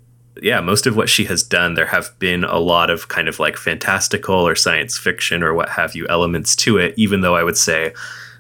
yeah, 0.42 0.60
most 0.60 0.88
of 0.88 0.98
what 0.98 1.10
she 1.10 1.26
has 1.26 1.44
done, 1.44 1.76
there 1.76 1.86
have 1.86 2.18
been 2.20 2.44
a 2.44 2.58
lot 2.58 2.90
of 2.90 3.08
kind 3.08 3.28
of 3.28 3.40
like 3.40 3.56
fantastical 3.56 4.36
or 4.36 4.56
science 4.56 4.98
fiction 4.98 5.44
or 5.44 5.54
what 5.54 5.70
have 5.70 5.96
you 5.96 6.08
elements 6.10 6.56
to 6.58 6.78
it, 6.78 6.94
even 6.98 7.22
though 7.22 7.36
I 7.36 7.44
would 7.44 7.58
say 7.58 7.94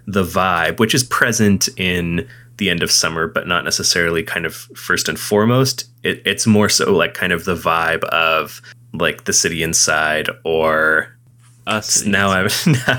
the 0.05 0.23
vibe, 0.23 0.79
which 0.79 0.93
is 0.93 1.03
present 1.03 1.69
in 1.77 2.27
the 2.57 2.69
end 2.69 2.83
of 2.83 2.91
summer, 2.91 3.27
but 3.27 3.47
not 3.47 3.63
necessarily 3.63 4.23
kind 4.23 4.45
of 4.45 4.55
first 4.55 5.09
and 5.09 5.19
foremost. 5.19 5.85
It, 6.03 6.21
it's 6.25 6.45
more 6.45 6.69
so 6.69 6.93
like 6.93 7.13
kind 7.13 7.33
of 7.33 7.45
the 7.45 7.55
vibe 7.55 8.03
of 8.05 8.61
like 8.93 9.23
the 9.25 9.33
city 9.33 9.63
inside 9.63 10.29
or 10.43 11.17
Us 11.65 12.03
now 12.05 12.29
I'm 12.29 12.49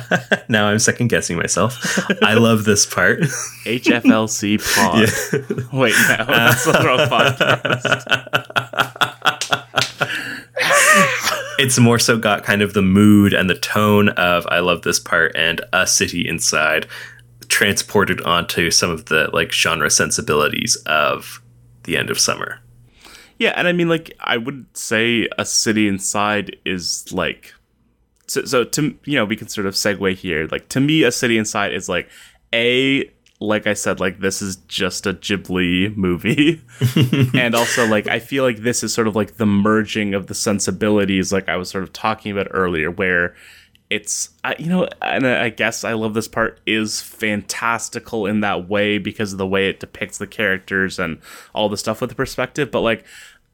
now 0.49 0.69
I'm 0.69 0.79
second 0.79 1.09
guessing 1.09 1.37
myself. 1.37 1.79
I 2.23 2.35
love 2.47 2.65
this 2.65 2.87
part. 2.87 3.21
HFLC 3.21 4.59
pod. 4.75 5.09
Wait, 5.73 5.95
no, 6.09 6.25
that's 6.25 6.65
the 6.65 6.73
wrong 6.73 7.07
podcast. 7.09 7.85
it's 11.59 11.79
more 11.79 11.99
so 11.99 12.19
got 12.19 12.43
kind 12.43 12.63
of 12.63 12.73
the 12.73 12.83
mood 12.83 13.33
and 13.33 13.49
the 13.49 13.55
tone 13.55 14.09
of 14.11 14.47
I 14.49 14.61
love 14.61 14.83
this 14.83 14.99
part 14.99 15.33
and 15.37 15.61
a 15.73 15.87
city 15.87 16.27
inside 16.27 16.87
transported 17.49 18.21
onto 18.23 18.71
some 18.71 18.91
of 18.91 19.07
the 19.07 19.31
like 19.33 19.53
genre 19.53 19.91
sensibilities 19.91 20.77
of 20.87 21.43
the 21.85 21.97
end 21.97 22.11
of 22.11 22.19
summer. 22.19 22.61
Yeah, 23.39 23.53
and 23.57 23.67
I 23.67 23.73
mean, 23.73 23.89
like, 23.89 24.13
I 24.21 24.37
would 24.37 24.67
say 24.77 25.29
a 25.39 25.45
city 25.45 25.89
inside 25.89 26.57
is 26.65 27.13
like, 27.13 27.53
so, 28.27 28.45
so 28.45 28.65
to 28.65 28.97
you 29.05 29.17
know, 29.17 29.25
we 29.25 29.37
can 29.37 29.49
sort 29.49 29.67
of 29.67 29.75
segue 29.75 30.15
here. 30.15 30.47
Like, 30.51 30.69
to 30.71 30.81
me, 30.81 31.03
a 31.03 31.13
city 31.13 31.37
inside 31.37 31.73
is 31.73 31.89
like 31.89 32.09
a 32.53 33.11
like 33.41 33.67
I 33.67 33.75
said, 33.75 34.01
like 34.01 34.21
this 34.21 34.41
is 34.41 34.57
just 34.69 35.07
a 35.07 35.13
Ghibli 35.13 35.97
movie, 35.97 36.63
and 37.39 37.55
also 37.55 37.87
like 37.87 38.07
I 38.07 38.19
feel 38.19 38.45
like 38.45 38.59
this 38.59 38.83
is 38.83 38.95
sort 38.95 39.09
of 39.09 39.17
like 39.17 39.37
the 39.37 39.47
merging 39.47 40.15
of 40.15 40.29
the 40.29 40.35
sensibilities, 40.35 41.33
like 41.33 41.49
I 41.49 41.57
was 41.57 41.69
sort 41.69 41.85
of 41.85 41.93
talking 41.93 42.33
about 42.33 42.49
earlier, 42.51 42.91
where 42.91 43.35
it's 43.91 44.31
I, 44.43 44.57
you 44.59 44.67
know, 44.67 44.89
and 45.03 45.27
I 45.27 45.51
guess 45.51 45.85
I 45.85 45.93
love 45.93 46.15
this 46.15 46.29
part 46.29 46.61
is 46.67 47.01
fantastical 47.01 48.27
in 48.27 48.41
that 48.41 48.69
way 48.69 48.99
because 48.99 49.33
of 49.33 49.39
the 49.39 49.47
way 49.47 49.69
it 49.69 49.81
depicts 49.81 50.19
the 50.19 50.27
characters 50.27 50.99
and 50.99 51.19
all 51.55 51.69
the 51.69 51.77
stuff 51.77 52.01
with 52.01 52.11
the 52.11 52.17
perspective, 52.17 52.71
but 52.71 52.81
like. 52.81 53.05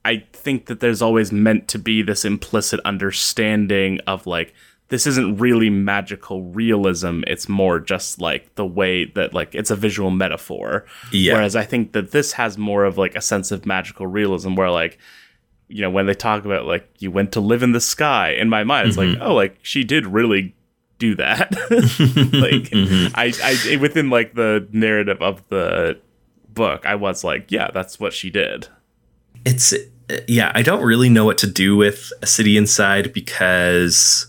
I 0.03 0.25
think 0.33 0.65
that 0.65 0.81
there's 0.81 1.03
always 1.03 1.31
meant 1.31 1.69
to 1.69 1.79
be 1.79 2.01
this 2.01 2.25
implicit 2.25 2.81
understanding 2.87 4.01
of 4.07 4.27
like 4.27 4.55
this 4.89 5.07
isn't 5.07 5.37
really 5.37 5.69
magical 5.69 6.43
realism 6.45 7.21
it's 7.27 7.51
more 7.51 7.79
just 7.81 8.19
like 8.19 8.55
the 8.55 8.65
way 8.65 9.05
that 9.05 9.35
like 9.35 9.55
it's 9.55 9.71
a 9.71 9.77
visual 9.77 10.11
metaphor 10.11 10.87
Yeah. 11.13 11.35
whereas 11.35 11.55
i 11.55 11.65
think 11.65 11.93
that 11.93 12.13
this 12.13 12.33
has 12.33 12.57
more 12.57 12.85
of 12.87 12.97
like 12.97 13.15
a 13.15 13.21
sense 13.21 13.51
of 13.53 13.67
magical 13.67 14.07
realism 14.07 14.55
where 14.55 14.71
like 14.71 14.97
you 15.71 15.83
know 15.83 15.91
when 15.91 16.07
they 16.07 16.15
talk 16.15 16.45
about 16.45 16.67
like 16.67 16.89
you 16.99 17.11
went 17.11 17.33
to 17.33 17.41
live 17.41 17.63
in 17.63 17.73
the 17.73 17.81
sky 17.81 18.31
in 18.31 18.49
my 18.49 18.65
mind 18.65 18.89
it's 18.89 18.97
like 18.97 19.09
mm-hmm. 19.09 19.23
oh 19.23 19.35
like 19.35 19.59
she 19.63 19.85
did 19.85 20.07
really 20.07 20.55
do 20.99 21.15
that. 21.15 21.51
Like 21.71 22.69
mm-hmm. 22.71 23.13
I, 23.15 23.33
I 23.43 23.77
within 23.77 24.11
like 24.11 24.35
the 24.35 24.69
narrative 24.73 25.23
of 25.23 25.43
the 25.49 25.99
book 26.53 26.85
i 26.85 26.97
was 26.97 27.23
like 27.23 27.51
yeah 27.51 27.71
that's 27.73 27.99
what 28.01 28.13
she 28.13 28.29
did. 28.29 28.69
It's 29.47 29.73
yeah, 30.27 30.53
I 30.55 30.63
don't 30.63 30.83
really 30.83 31.09
know 31.09 31.25
what 31.25 31.39
to 31.39 31.47
do 31.47 31.77
with 31.77 32.13
a 32.23 32.27
city 32.27 32.57
inside 32.57 33.13
because 33.13 34.27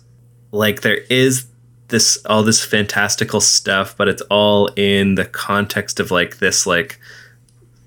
like 0.52 0.82
there 0.82 1.00
is 1.10 1.48
this 1.88 2.24
all 2.26 2.44
this 2.44 2.64
fantastical 2.64 3.42
stuff, 3.42 3.96
but 3.98 4.08
it's 4.08 4.22
all 4.24 4.68
in 4.76 5.16
the 5.16 5.26
context 5.26 6.00
of 6.00 6.12
like 6.12 6.38
this 6.38 6.66
like 6.66 7.00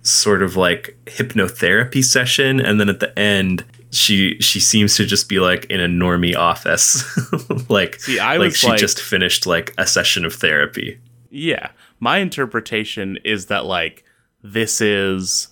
sort 0.04 0.42
of 0.42 0.54
like 0.54 0.96
hypnotherapy 1.06 2.04
session 2.04 2.60
and 2.60 2.78
then 2.78 2.88
at 2.88 3.00
the 3.00 3.18
end 3.18 3.64
she 3.90 4.36
she 4.40 4.60
seems 4.60 4.96
to 4.96 5.04
just 5.06 5.28
be 5.28 5.40
like 5.40 5.64
in 5.66 5.80
a 5.80 5.86
normie 5.88 6.36
office 6.36 7.02
like 7.70 7.98
See, 8.00 8.18
I 8.20 8.36
like 8.36 8.54
she 8.54 8.68
like- 8.68 8.78
just 8.78 9.00
finished 9.00 9.46
like 9.46 9.72
a 9.78 9.86
session 9.86 10.24
of 10.24 10.32
therapy 10.34 11.00
Yeah. 11.30 11.70
My 12.00 12.18
interpretation 12.18 13.18
is 13.24 13.46
that 13.46 13.64
like 13.64 14.04
this 14.42 14.80
is 14.80 15.48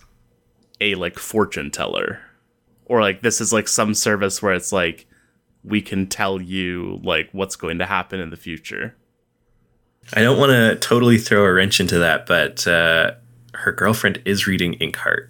a 0.81 0.95
like 0.97 1.19
fortune 1.19 1.71
teller. 1.71 2.21
Or 2.85 3.01
like 3.01 3.23
this 3.23 3.41
is 3.41 3.53
like 3.55 3.69
some 3.69 3.95
service 3.95 4.43
where 4.43 4.53
it's 4.53 4.71
like 4.73 5.07
we 5.65 5.81
can 5.81 6.07
tell 6.09 6.43
you 6.43 7.01
like 7.03 7.31
what's 7.33 7.57
going 7.57 7.79
to 7.79 7.87
happen 7.87 8.21
in 8.21 8.29
the 8.31 8.37
future. 8.37 8.95
I 10.15 10.21
don't 10.23 10.39
want 10.39 10.51
to 10.51 10.77
totally 10.87 11.17
throw 11.17 11.45
a 11.45 11.53
wrench 11.53 11.81
into 11.81 11.99
that, 12.01 12.27
but 12.27 12.67
uh, 12.67 13.13
her 13.55 13.73
girlfriend 13.73 14.23
is 14.25 14.47
reading 14.47 14.75
Inkheart. 14.79 15.29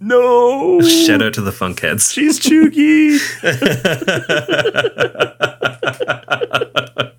No. 0.00 0.80
Shout 0.80 1.22
out 1.22 1.34
to 1.34 1.40
the 1.40 1.50
Funkheads. 1.50 2.12
She's 2.12 2.40
Chugi. 2.40 3.18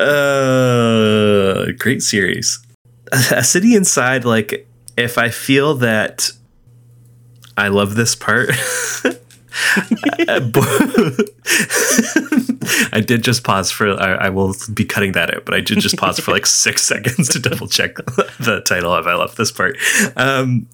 Uh, 0.00 1.66
great 1.78 2.02
series. 2.02 2.64
A 3.30 3.44
City 3.44 3.74
Inside, 3.74 4.24
like, 4.24 4.66
if 4.96 5.18
I 5.18 5.28
feel 5.28 5.74
that 5.76 6.30
I 7.56 7.68
love 7.68 7.94
this 7.94 8.14
part. 8.14 8.50
I 12.92 13.00
did 13.04 13.22
just 13.24 13.44
pause 13.44 13.70
for. 13.70 13.90
I, 14.00 14.26
I 14.26 14.28
will 14.30 14.54
be 14.72 14.84
cutting 14.84 15.12
that 15.12 15.34
out, 15.34 15.44
but 15.44 15.54
I 15.54 15.60
did 15.60 15.80
just 15.80 15.96
pause 15.96 16.18
for 16.18 16.30
like 16.30 16.46
six 16.64 16.82
seconds 16.82 17.28
to 17.30 17.38
double 17.38 17.68
check 17.68 17.96
the 17.96 18.62
title 18.66 18.92
of 18.92 19.06
"I 19.06 19.14
love 19.14 19.36
this 19.36 19.52
part." 19.52 19.76
Um, 20.16 20.66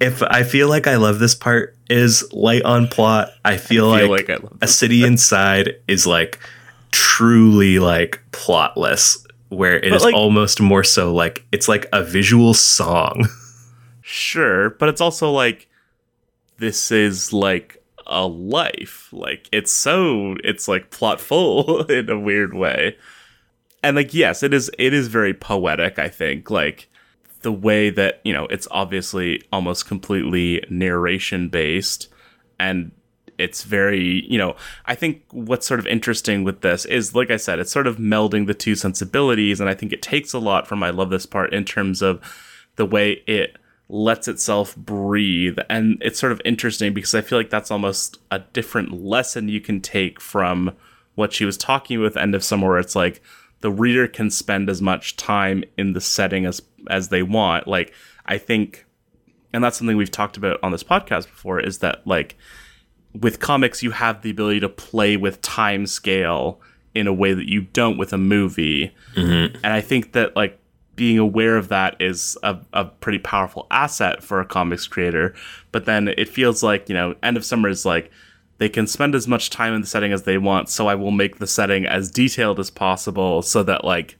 if 0.00 0.22
I 0.22 0.42
feel 0.42 0.68
like 0.68 0.86
I 0.86 0.96
love 0.96 1.18
this 1.18 1.34
part 1.34 1.76
is 1.90 2.30
light 2.32 2.62
on 2.62 2.88
plot, 2.88 3.30
I 3.44 3.56
feel, 3.56 3.90
I 3.90 4.00
feel 4.00 4.10
like, 4.10 4.28
like 4.28 4.40
I 4.40 4.42
love 4.42 4.58
a 4.60 4.68
city 4.68 5.04
inside 5.04 5.76
is 5.88 6.06
like 6.06 6.38
truly 6.92 7.78
like 7.78 8.20
plotless, 8.32 9.24
where 9.48 9.76
it 9.76 9.90
But, 9.90 9.96
is 9.96 10.04
like- 10.04 10.14
almost 10.14 10.60
more 10.60 10.84
so 10.84 11.14
like 11.14 11.44
it's 11.52 11.68
like 11.68 11.86
a 11.92 12.02
visual 12.02 12.54
song. 12.54 13.28
Sure, 14.02 14.70
but 14.70 14.88
it's 14.88 15.02
also 15.02 15.30
like 15.30 15.67
this 16.58 16.90
is 16.90 17.32
like 17.32 17.82
a 18.06 18.26
life. 18.26 19.08
Like 19.12 19.48
it's 19.52 19.72
so 19.72 20.36
it's 20.44 20.68
like 20.68 20.90
plotful 20.90 21.88
in 21.90 22.10
a 22.10 22.18
weird 22.18 22.54
way. 22.54 22.96
And 23.82 23.96
like 23.96 24.14
yes, 24.14 24.42
it 24.42 24.52
is 24.52 24.70
it 24.78 24.92
is 24.92 25.08
very 25.08 25.34
poetic, 25.34 25.98
I 25.98 26.08
think. 26.08 26.50
Like 26.50 26.88
the 27.42 27.52
way 27.52 27.90
that, 27.90 28.20
you 28.24 28.32
know, 28.32 28.46
it's 28.46 28.66
obviously 28.70 29.42
almost 29.52 29.86
completely 29.86 30.64
narration 30.68 31.48
based 31.48 32.08
and 32.58 32.90
it's 33.38 33.62
very, 33.62 34.26
you 34.28 34.36
know, 34.36 34.56
I 34.86 34.96
think 34.96 35.22
what's 35.30 35.64
sort 35.64 35.78
of 35.78 35.86
interesting 35.86 36.42
with 36.42 36.62
this 36.62 36.84
is 36.84 37.14
like 37.14 37.30
I 37.30 37.36
said, 37.36 37.60
it's 37.60 37.70
sort 37.70 37.86
of 37.86 37.98
melding 37.98 38.48
the 38.48 38.54
two 38.54 38.74
sensibilities 38.74 39.60
and 39.60 39.70
I 39.70 39.74
think 39.74 39.92
it 39.92 40.02
takes 40.02 40.32
a 40.32 40.40
lot 40.40 40.66
from 40.66 40.82
I 40.82 40.90
love 40.90 41.10
this 41.10 41.26
part 41.26 41.54
in 41.54 41.64
terms 41.64 42.02
of 42.02 42.20
the 42.74 42.86
way 42.86 43.22
it 43.26 43.57
lets 43.88 44.28
itself 44.28 44.76
breathe. 44.76 45.58
And 45.70 45.98
it's 46.00 46.18
sort 46.18 46.32
of 46.32 46.42
interesting 46.44 46.92
because 46.92 47.14
i 47.14 47.20
feel 47.20 47.38
like 47.38 47.50
that's 47.50 47.70
almost 47.70 48.18
a 48.30 48.40
different 48.40 48.92
lesson 48.92 49.48
you 49.48 49.60
can 49.60 49.80
take 49.80 50.20
from 50.20 50.76
what 51.14 51.32
she 51.32 51.44
was 51.44 51.56
talking 51.56 52.00
with 52.00 52.16
end 52.16 52.34
of 52.34 52.44
summer 52.44 52.78
it's 52.78 52.94
like 52.94 53.20
the 53.60 53.70
reader 53.72 54.06
can 54.06 54.30
spend 54.30 54.70
as 54.70 54.80
much 54.80 55.16
time 55.16 55.64
in 55.76 55.92
the 55.92 56.00
setting 56.00 56.46
as 56.46 56.62
as 56.88 57.08
they 57.08 57.22
want. 57.22 57.66
Like 57.66 57.92
i 58.26 58.38
think 58.38 58.84
and 59.52 59.64
that's 59.64 59.78
something 59.78 59.96
we've 59.96 60.10
talked 60.10 60.36
about 60.36 60.58
on 60.62 60.72
this 60.72 60.84
podcast 60.84 61.24
before 61.24 61.58
is 61.58 61.78
that 61.78 62.06
like 62.06 62.36
with 63.14 63.40
comics 63.40 63.82
you 63.82 63.90
have 63.92 64.20
the 64.22 64.30
ability 64.30 64.60
to 64.60 64.68
play 64.68 65.16
with 65.16 65.40
time 65.40 65.86
scale 65.86 66.60
in 66.94 67.06
a 67.06 67.12
way 67.12 67.32
that 67.32 67.48
you 67.48 67.62
don't 67.62 67.96
with 67.96 68.12
a 68.12 68.18
movie. 68.18 68.94
Mm-hmm. 69.14 69.56
And 69.64 69.72
i 69.72 69.80
think 69.80 70.12
that 70.12 70.36
like 70.36 70.60
being 70.98 71.18
aware 71.18 71.56
of 71.56 71.68
that 71.68 71.96
is 72.00 72.36
a, 72.42 72.58
a 72.74 72.84
pretty 72.84 73.18
powerful 73.18 73.66
asset 73.70 74.22
for 74.22 74.40
a 74.40 74.44
comics 74.44 74.86
creator. 74.86 75.34
But 75.72 75.86
then 75.86 76.08
it 76.08 76.28
feels 76.28 76.62
like 76.62 76.90
you 76.90 76.94
know 76.94 77.14
end 77.22 77.38
of 77.38 77.44
summer 77.46 77.70
is 77.70 77.86
like 77.86 78.10
they 78.58 78.68
can 78.68 78.86
spend 78.86 79.14
as 79.14 79.26
much 79.26 79.48
time 79.48 79.72
in 79.72 79.80
the 79.80 79.86
setting 79.86 80.12
as 80.12 80.24
they 80.24 80.36
want 80.36 80.68
so 80.68 80.88
i 80.88 80.94
will 80.96 81.12
make 81.12 81.38
the 81.38 81.46
setting 81.46 81.86
as 81.86 82.10
detailed 82.10 82.58
as 82.58 82.70
possible 82.70 83.40
so 83.40 83.62
that 83.62 83.84
like 83.84 84.16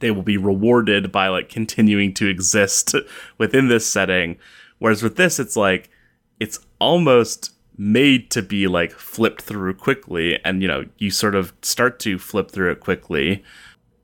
they 0.00 0.10
will 0.10 0.22
be 0.22 0.36
rewarded 0.36 1.10
by 1.10 1.28
like 1.28 1.48
continuing 1.48 2.14
to 2.14 2.28
exist 2.28 2.94
within 3.38 3.68
this 3.68 3.86
setting. 3.86 4.36
Whereas 4.78 5.02
with 5.02 5.16
this 5.16 5.38
it's 5.38 5.56
like 5.56 5.90
it's 6.38 6.60
almost 6.78 7.52
made 7.76 8.30
to 8.30 8.42
be 8.42 8.66
like 8.66 8.92
flipped 8.92 9.42
through 9.42 9.74
quickly 9.74 10.38
and 10.44 10.62
you 10.62 10.68
know 10.68 10.84
you 10.98 11.10
sort 11.10 11.34
of 11.34 11.52
start 11.62 12.00
to 12.00 12.18
flip 12.18 12.50
through 12.50 12.72
it 12.72 12.80
quickly 12.80 13.42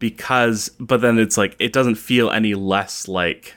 because 0.05 0.69
but 0.79 1.01
then 1.01 1.19
it's 1.19 1.39
like 1.39 1.57
it 1.59 1.73
doesn't 1.73 1.95
feel 1.95 2.31
any 2.31 2.53
less 2.53 3.09
like 3.09 3.55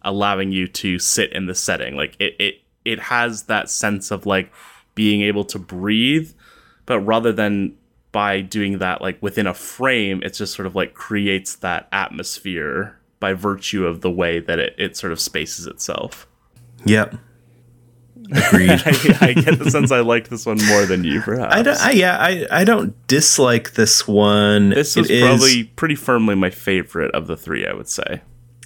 allowing 0.00 0.50
you 0.50 0.66
to 0.66 0.98
sit 0.98 1.30
in 1.34 1.44
the 1.44 1.54
setting 1.54 1.94
like 1.94 2.16
it 2.18 2.34
it 2.38 2.54
it 2.86 2.98
has 2.98 3.42
that 3.42 3.68
sense 3.68 4.10
of 4.10 4.24
like 4.24 4.50
being 4.94 5.20
able 5.20 5.44
to 5.44 5.58
breathe 5.58 6.32
but 6.86 7.00
rather 7.00 7.32
than 7.32 7.76
by 8.12 8.40
doing 8.40 8.78
that 8.78 9.02
like 9.02 9.22
within 9.22 9.46
a 9.46 9.52
frame 9.52 10.22
it's 10.24 10.38
just 10.38 10.54
sort 10.54 10.64
of 10.64 10.74
like 10.74 10.94
creates 10.94 11.56
that 11.56 11.86
atmosphere 11.92 12.98
by 13.18 13.34
virtue 13.34 13.84
of 13.84 14.00
the 14.00 14.10
way 14.10 14.38
that 14.38 14.58
it, 14.58 14.74
it 14.78 14.96
sort 14.96 15.12
of 15.12 15.20
spaces 15.20 15.66
itself 15.66 16.26
Yep. 16.86 17.16
Agreed. 18.32 18.70
I, 18.84 19.18
I 19.20 19.32
get 19.32 19.58
the 19.58 19.70
sense 19.70 19.90
I 19.90 20.00
liked 20.00 20.30
this 20.30 20.46
one 20.46 20.58
more 20.66 20.86
than 20.86 21.04
you 21.04 21.20
perhaps 21.20 21.54
I, 21.54 21.62
don't, 21.62 21.80
I 21.80 21.90
yeah 21.92 22.16
I, 22.18 22.46
I 22.50 22.64
don't 22.64 22.94
dislike 23.08 23.72
this 23.74 24.06
one. 24.06 24.70
this 24.70 24.96
It 24.96 25.00
was 25.00 25.10
is- 25.10 25.22
probably 25.22 25.64
pretty 25.64 25.94
firmly 25.96 26.34
my 26.34 26.50
favorite 26.50 27.12
of 27.14 27.26
the 27.26 27.36
three 27.36 27.66
i 27.66 27.72
would 27.72 27.88
say 27.88 28.20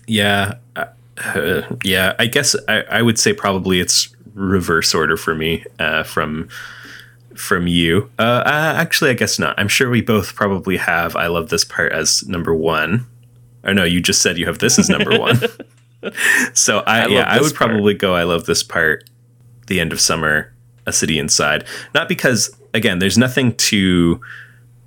Yeah, 0.06 0.54
uh, 0.76 0.86
yeah. 1.84 2.14
I 2.18 2.26
guess 2.26 2.54
I, 2.68 2.82
I 2.82 3.02
would 3.02 3.18
say 3.18 3.32
probably 3.32 3.80
it's 3.80 4.14
reverse 4.34 4.94
order 4.94 5.16
for 5.16 5.34
me 5.34 5.64
uh, 5.78 6.02
from 6.02 6.48
from 7.36 7.66
you. 7.66 8.10
Uh, 8.18 8.42
uh, 8.46 8.74
actually, 8.76 9.10
I 9.10 9.14
guess 9.14 9.38
not. 9.38 9.58
I'm 9.58 9.68
sure 9.68 9.90
we 9.90 10.02
both 10.02 10.34
probably 10.34 10.76
have 10.76 11.16
I 11.16 11.26
love 11.28 11.48
this 11.48 11.64
part 11.64 11.92
as 11.92 12.22
number 12.28 12.54
one. 12.54 13.06
Or 13.64 13.72
no, 13.74 13.84
you 13.84 14.00
just 14.00 14.20
said 14.22 14.36
you 14.38 14.46
have 14.46 14.58
this 14.58 14.78
as 14.78 14.88
number 14.88 15.18
one. 15.18 15.40
so 16.54 16.80
I, 16.80 17.02
I 17.04 17.06
yeah, 17.06 17.24
I 17.28 17.40
would 17.40 17.54
part. 17.54 17.70
probably 17.70 17.94
go 17.94 18.14
I 18.14 18.24
love 18.24 18.44
this 18.46 18.62
part, 18.62 19.08
the 19.66 19.80
end 19.80 19.92
of 19.92 20.00
summer, 20.00 20.52
a 20.86 20.92
city 20.92 21.18
inside. 21.18 21.64
Not 21.94 22.08
because 22.08 22.54
again, 22.72 22.98
there's 22.98 23.18
nothing 23.18 23.54
to 23.56 24.20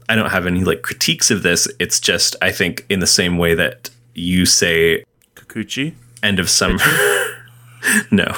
I 0.10 0.16
don't 0.16 0.30
have 0.30 0.48
any 0.48 0.64
like 0.64 0.82
critiques 0.82 1.32
of 1.32 1.44
this. 1.44 1.68
It's 1.80 2.00
just 2.00 2.36
I 2.42 2.52
think 2.52 2.86
in 2.90 3.00
the 3.00 3.08
same 3.08 3.38
way 3.38 3.56
that 3.56 3.90
you 4.14 4.46
say 4.46 5.04
Kikuchi 5.36 5.94
end 6.24 6.40
of 6.40 6.50
summer. 6.50 6.80
no. 8.12 8.36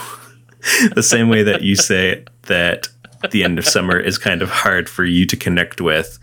the 0.94 1.04
same 1.04 1.30
way 1.30 1.44
that 1.44 1.62
you 1.62 1.76
say 1.76 2.26
that 2.44 2.90
the 3.32 3.44
end 3.44 3.60
of 3.60 3.66
summer 3.66 4.00
is 4.00 4.18
kind 4.18 4.42
of 4.42 4.50
hard 4.50 4.90
for 4.90 5.06
you 5.06 5.26
to 5.26 5.38
connect 5.38 5.82
with 5.82 6.20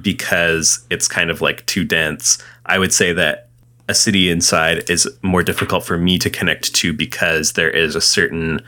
because 0.00 0.84
it's 0.90 1.08
kind 1.08 1.30
of 1.30 1.40
like 1.40 1.64
too 1.66 1.84
dense. 1.84 2.38
I 2.66 2.78
would 2.78 2.92
say 2.92 3.12
that 3.12 3.48
a 3.88 3.94
city 3.94 4.30
inside 4.30 4.88
is 4.88 5.08
more 5.22 5.42
difficult 5.42 5.84
for 5.84 5.98
me 5.98 6.18
to 6.18 6.30
connect 6.30 6.74
to 6.76 6.92
because 6.92 7.52
there 7.52 7.70
is 7.70 7.94
a 7.94 8.00
certain 8.00 8.60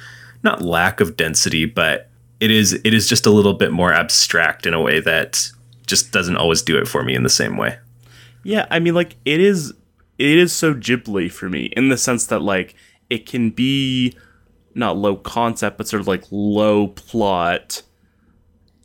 not 0.46 0.62
lack 0.62 1.00
of 1.00 1.16
density, 1.16 1.66
but 1.66 2.08
it 2.40 2.50
is 2.50 2.72
it 2.72 2.94
is 2.94 3.08
just 3.08 3.26
a 3.26 3.30
little 3.30 3.52
bit 3.52 3.72
more 3.72 3.92
abstract 3.92 4.64
in 4.64 4.72
a 4.72 4.80
way 4.80 5.00
that 5.00 5.50
just 5.86 6.12
doesn't 6.12 6.36
always 6.36 6.62
do 6.62 6.78
it 6.78 6.88
for 6.88 7.02
me 7.02 7.14
in 7.14 7.22
the 7.22 7.28
same 7.28 7.56
way. 7.56 7.78
Yeah, 8.44 8.66
I 8.70 8.78
mean 8.78 8.94
like 8.94 9.16
it 9.24 9.40
is 9.40 9.74
it 10.18 10.38
is 10.38 10.52
so 10.52 10.72
Ghibli 10.72 11.30
for 11.30 11.48
me 11.48 11.66
in 11.76 11.88
the 11.88 11.98
sense 11.98 12.26
that 12.26 12.40
like 12.40 12.74
it 13.10 13.26
can 13.26 13.50
be 13.50 14.16
not 14.74 14.96
low 14.96 15.16
concept 15.16 15.78
but 15.78 15.88
sort 15.88 16.00
of 16.00 16.06
like 16.06 16.24
low 16.30 16.88
plot 16.88 17.82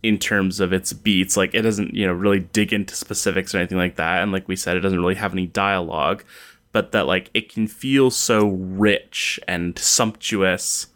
in 0.04 0.18
terms 0.18 0.60
of 0.60 0.74
its 0.74 0.94
beats 0.94 1.38
like 1.38 1.54
it 1.54 1.62
doesn't 1.62 1.94
you 1.94 2.08
know 2.08 2.14
really 2.14 2.40
dig 2.40 2.74
into 2.74 2.96
specifics 2.96 3.54
or 3.54 3.60
anything 3.60 3.78
like 3.78 3.98
that 3.98 4.24
and 4.24 4.32
like 4.32 4.48
we 4.48 4.56
said 4.56 4.76
it 4.76 4.80
doesn't 4.80 5.00
really 5.00 5.16
have 5.16 5.34
any 5.34 5.46
dialogue 5.46 6.24
but 6.72 6.92
that 6.92 7.06
like 7.06 7.30
it 7.34 7.52
can 7.54 7.68
feel 7.68 8.10
so 8.10 8.48
rich 8.48 9.40
and 9.48 9.78
sumptuous 9.78 10.88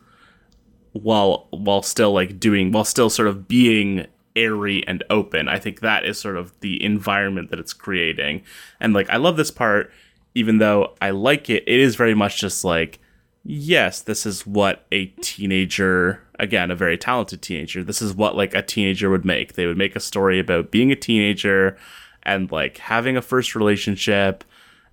while 0.96 1.48
while 1.52 1.82
still 1.82 2.14
like 2.14 2.40
doing 2.40 2.72
while 2.72 2.86
still 2.86 3.10
sort 3.10 3.28
of 3.28 3.48
being 3.48 4.08
airy 4.36 4.86
and 4.88 5.04
open. 5.10 5.48
I 5.48 5.60
think 5.60 5.80
that 5.80 6.06
is 6.06 6.20
sort 6.20 6.38
of 6.38 6.54
the 6.60 6.84
environment 6.84 7.50
that 7.52 7.60
it's 7.60 7.74
creating. 7.74 8.44
And 8.80 8.94
like 8.94 9.10
i 9.10 9.18
love 9.18 9.38
this 9.38 9.52
part 9.52 9.92
even 10.34 10.58
though 10.58 10.94
i 11.02 11.12
like 11.12 11.50
it 11.50 11.64
it 11.66 11.80
is 11.80 11.96
very 11.96 12.14
much 12.14 12.40
just 12.40 12.66
like 12.66 13.00
yes, 13.46 14.02
this 14.02 14.26
is 14.26 14.46
what 14.46 14.86
a 14.92 15.06
teenager, 15.22 16.22
again, 16.40 16.72
a 16.72 16.76
very 16.76 16.98
talented 16.98 17.42
teenager, 17.42 17.84
this 17.84 18.02
is 18.02 18.14
what 18.14 18.36
like 18.36 18.54
a 18.56 18.62
teenager 18.62 19.10
would 19.10 19.24
make. 19.24 19.54
They 19.54 19.68
would 19.68 19.78
make 19.78 19.96
a 19.96 20.02
story 20.02 20.40
about 20.40 20.72
being 20.72 20.92
a 20.92 20.96
teenager 20.96 21.78
and 22.24 22.52
like 22.52 22.80
having 22.80 23.16
a 23.16 23.22
first 23.22 23.56
relationship 23.56 24.44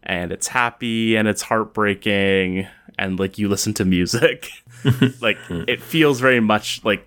and 0.02 0.32
it's 0.32 0.48
happy 0.48 1.16
and 1.16 1.26
it's 1.26 1.42
heartbreaking 1.42 2.66
and 3.02 3.18
like 3.18 3.36
you 3.36 3.48
listen 3.48 3.74
to 3.74 3.84
music. 3.84 4.50
like 5.20 5.38
it 5.50 5.82
feels 5.82 6.20
very 6.20 6.40
much 6.40 6.84
like 6.84 7.06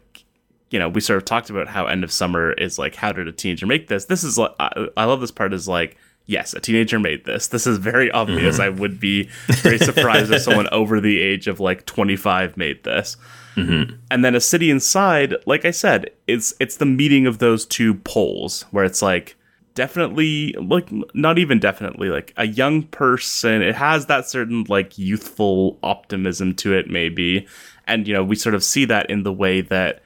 you 0.72 0.80
know, 0.80 0.90
we 0.90 1.00
sort 1.00 1.18
of 1.18 1.26
talked 1.26 1.50
about 1.50 1.68
how 1.68 1.86
end 1.86 2.04
of 2.04 2.12
summer 2.12 2.52
is 2.52 2.78
like 2.78 2.96
how 2.96 3.12
did 3.12 3.28
a 3.28 3.32
teenager 3.32 3.66
make 3.66 3.88
this? 3.88 4.06
This 4.06 4.24
is 4.24 4.38
like 4.38 4.52
I, 4.60 4.88
I 4.98 5.06
love 5.06 5.22
this 5.22 5.32
part 5.32 5.54
is 5.54 5.68
like 5.68 5.98
yes, 6.28 6.54
a 6.54 6.60
teenager 6.60 7.00
made 7.00 7.24
this. 7.26 7.48
This 7.48 7.66
is 7.66 7.78
very 7.78 8.12
obvious. 8.12 8.56
Mm-hmm. 8.56 8.64
I 8.64 8.70
would 8.70 9.00
be 9.00 9.30
very 9.48 9.78
surprised 9.78 10.32
if 10.32 10.42
someone 10.42 10.68
over 10.72 11.00
the 11.00 11.22
age 11.22 11.48
of 11.48 11.60
like 11.60 11.86
25 11.86 12.58
made 12.58 12.84
this. 12.84 13.16
Mm-hmm. 13.56 13.96
And 14.10 14.26
then 14.26 14.34
a 14.34 14.42
city 14.42 14.72
inside, 14.72 15.36
like 15.46 15.66
I 15.66 15.72
said, 15.72 16.10
it's 16.28 16.54
it's 16.60 16.78
the 16.78 16.86
meeting 16.86 17.26
of 17.26 17.38
those 17.38 17.66
two 17.66 17.96
poles 17.96 18.64
where 18.72 18.84
it's 18.84 19.02
like 19.02 19.38
definitely 19.76 20.54
like 20.54 20.90
not 21.14 21.38
even 21.38 21.60
definitely 21.60 22.10
like 22.10 22.34
a 22.38 22.48
young 22.48 22.82
person 22.84 23.62
it 23.62 23.76
has 23.76 24.08
that 24.08 24.28
certain 24.28 24.66
like 24.68 24.98
youthful 24.98 25.78
optimism 25.84 26.54
to 26.56 26.74
it 26.74 26.90
maybe 26.90 27.46
and 27.86 28.08
you 28.08 28.14
know 28.14 28.24
we 28.24 28.36
sort 28.36 28.56
of 28.56 28.64
see 28.64 28.86
that 28.86 29.10
in 29.10 29.24
the 29.24 29.34
way 29.34 29.62
that 29.62 30.02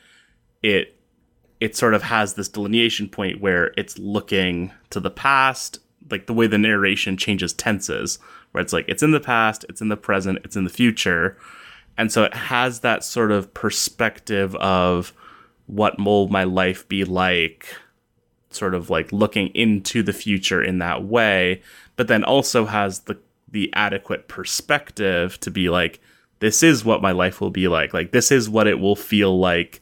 it 0.64 0.96
it 1.60 1.76
sort 1.76 1.94
of 1.94 2.04
has 2.04 2.34
this 2.34 2.50
delineation 2.50 3.08
point 3.08 3.40
where 3.40 3.72
it's 3.78 3.98
looking 4.00 4.72
to 4.90 5.00
the 5.00 5.12
past 5.12 5.80
like 6.12 6.26
the 6.28 6.34
way 6.34 6.48
the 6.48 6.58
narration 6.58 7.18
changes 7.18 7.54
tenses, 7.54 8.20
where 8.52 8.62
it's 8.62 8.74
like 8.74 8.86
it's 8.88 9.04
in 9.04 9.12
the 9.12 9.20
past, 9.20 9.66
it's 9.70 9.82
in 9.82 9.90
the 9.90 9.98
present, 9.98 10.40
it's 10.44 10.56
in 10.56 10.64
the 10.64 10.70
future. 10.70 11.38
And 11.98 12.12
so 12.12 12.24
it 12.24 12.34
has 12.34 12.80
that 12.80 13.04
sort 13.04 13.32
of 13.32 13.54
perspective 13.54 14.56
of 14.56 15.14
what 15.68 16.00
will 16.00 16.28
my 16.30 16.46
life 16.46 16.88
be 16.88 17.04
like, 17.04 17.76
sort 18.50 18.74
of 18.74 18.90
like 18.90 19.12
looking 19.12 19.48
into 19.50 20.04
the 20.04 20.14
future 20.14 20.62
in 20.64 20.80
that 20.80 21.04
way, 21.04 21.62
but 21.96 22.08
then 22.08 22.24
also 22.24 22.66
has 22.66 23.02
the 23.02 23.18
the 23.52 23.72
adequate 23.74 24.28
perspective 24.28 25.40
to 25.40 25.50
be 25.50 25.70
like, 25.70 26.00
this 26.40 26.62
is 26.62 26.86
what 26.86 27.02
my 27.02 27.12
life 27.12 27.42
will 27.42 27.50
be 27.50 27.68
like. 27.68 27.94
Like 27.94 28.12
this 28.12 28.32
is 28.32 28.50
what 28.50 28.68
it 28.68 28.80
will 28.80 28.96
feel 28.96 29.40
like 29.40 29.82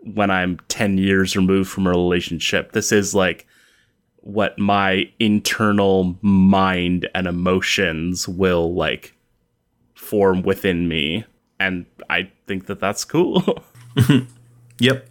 when 0.00 0.30
I'm 0.30 0.58
10 0.68 0.98
years 0.98 1.34
removed 1.34 1.70
from 1.70 1.86
a 1.86 1.90
relationship. 1.90 2.72
This 2.72 2.92
is 2.92 3.14
like 3.14 3.46
what 4.28 4.58
my 4.58 5.10
internal 5.18 6.18
mind 6.20 7.08
and 7.14 7.26
emotions 7.26 8.28
will 8.28 8.74
like 8.74 9.14
form 9.94 10.42
within 10.42 10.86
me 10.86 11.24
and 11.58 11.86
i 12.10 12.30
think 12.46 12.66
that 12.66 12.78
that's 12.78 13.04
cool 13.06 13.62
yep 14.78 15.07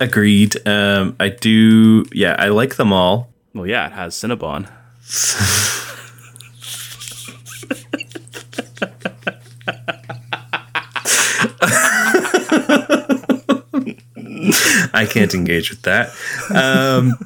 agreed. 0.00 0.66
Um 0.66 1.16
i 1.20 1.28
do 1.28 2.04
yeah 2.12 2.36
i 2.38 2.48
like 2.48 2.76
them 2.76 2.92
all. 2.92 3.28
Well 3.54 3.66
yeah 3.66 3.86
it 3.86 3.92
has 3.92 4.14
cinnabon. 4.14 4.68
I 14.94 15.06
can't 15.06 15.34
engage 15.34 15.70
with 15.70 15.82
that. 15.82 16.08
Um, 16.50 17.18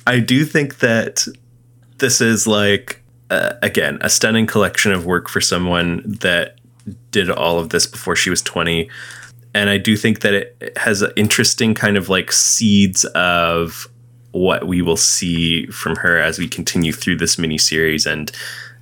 I 0.06 0.20
do 0.20 0.44
think 0.44 0.78
that 0.80 1.26
this 1.98 2.20
is 2.20 2.46
like 2.46 3.02
uh, 3.30 3.54
again 3.62 3.98
a 4.00 4.10
stunning 4.10 4.46
collection 4.46 4.92
of 4.92 5.04
work 5.06 5.28
for 5.28 5.40
someone 5.40 6.02
that 6.20 6.56
did 7.10 7.30
all 7.30 7.58
of 7.58 7.70
this 7.70 7.86
before 7.86 8.16
she 8.16 8.30
was 8.30 8.42
20 8.42 8.88
and 9.54 9.70
i 9.70 9.78
do 9.78 9.96
think 9.96 10.20
that 10.20 10.34
it 10.34 10.72
has 10.76 11.04
interesting 11.16 11.74
kind 11.74 11.96
of 11.96 12.08
like 12.08 12.32
seeds 12.32 13.04
of 13.06 13.88
what 14.32 14.66
we 14.66 14.82
will 14.82 14.96
see 14.96 15.66
from 15.66 15.96
her 15.96 16.18
as 16.18 16.38
we 16.38 16.46
continue 16.46 16.92
through 16.92 17.16
this 17.16 17.38
mini 17.38 17.58
series 17.58 18.06
and 18.06 18.30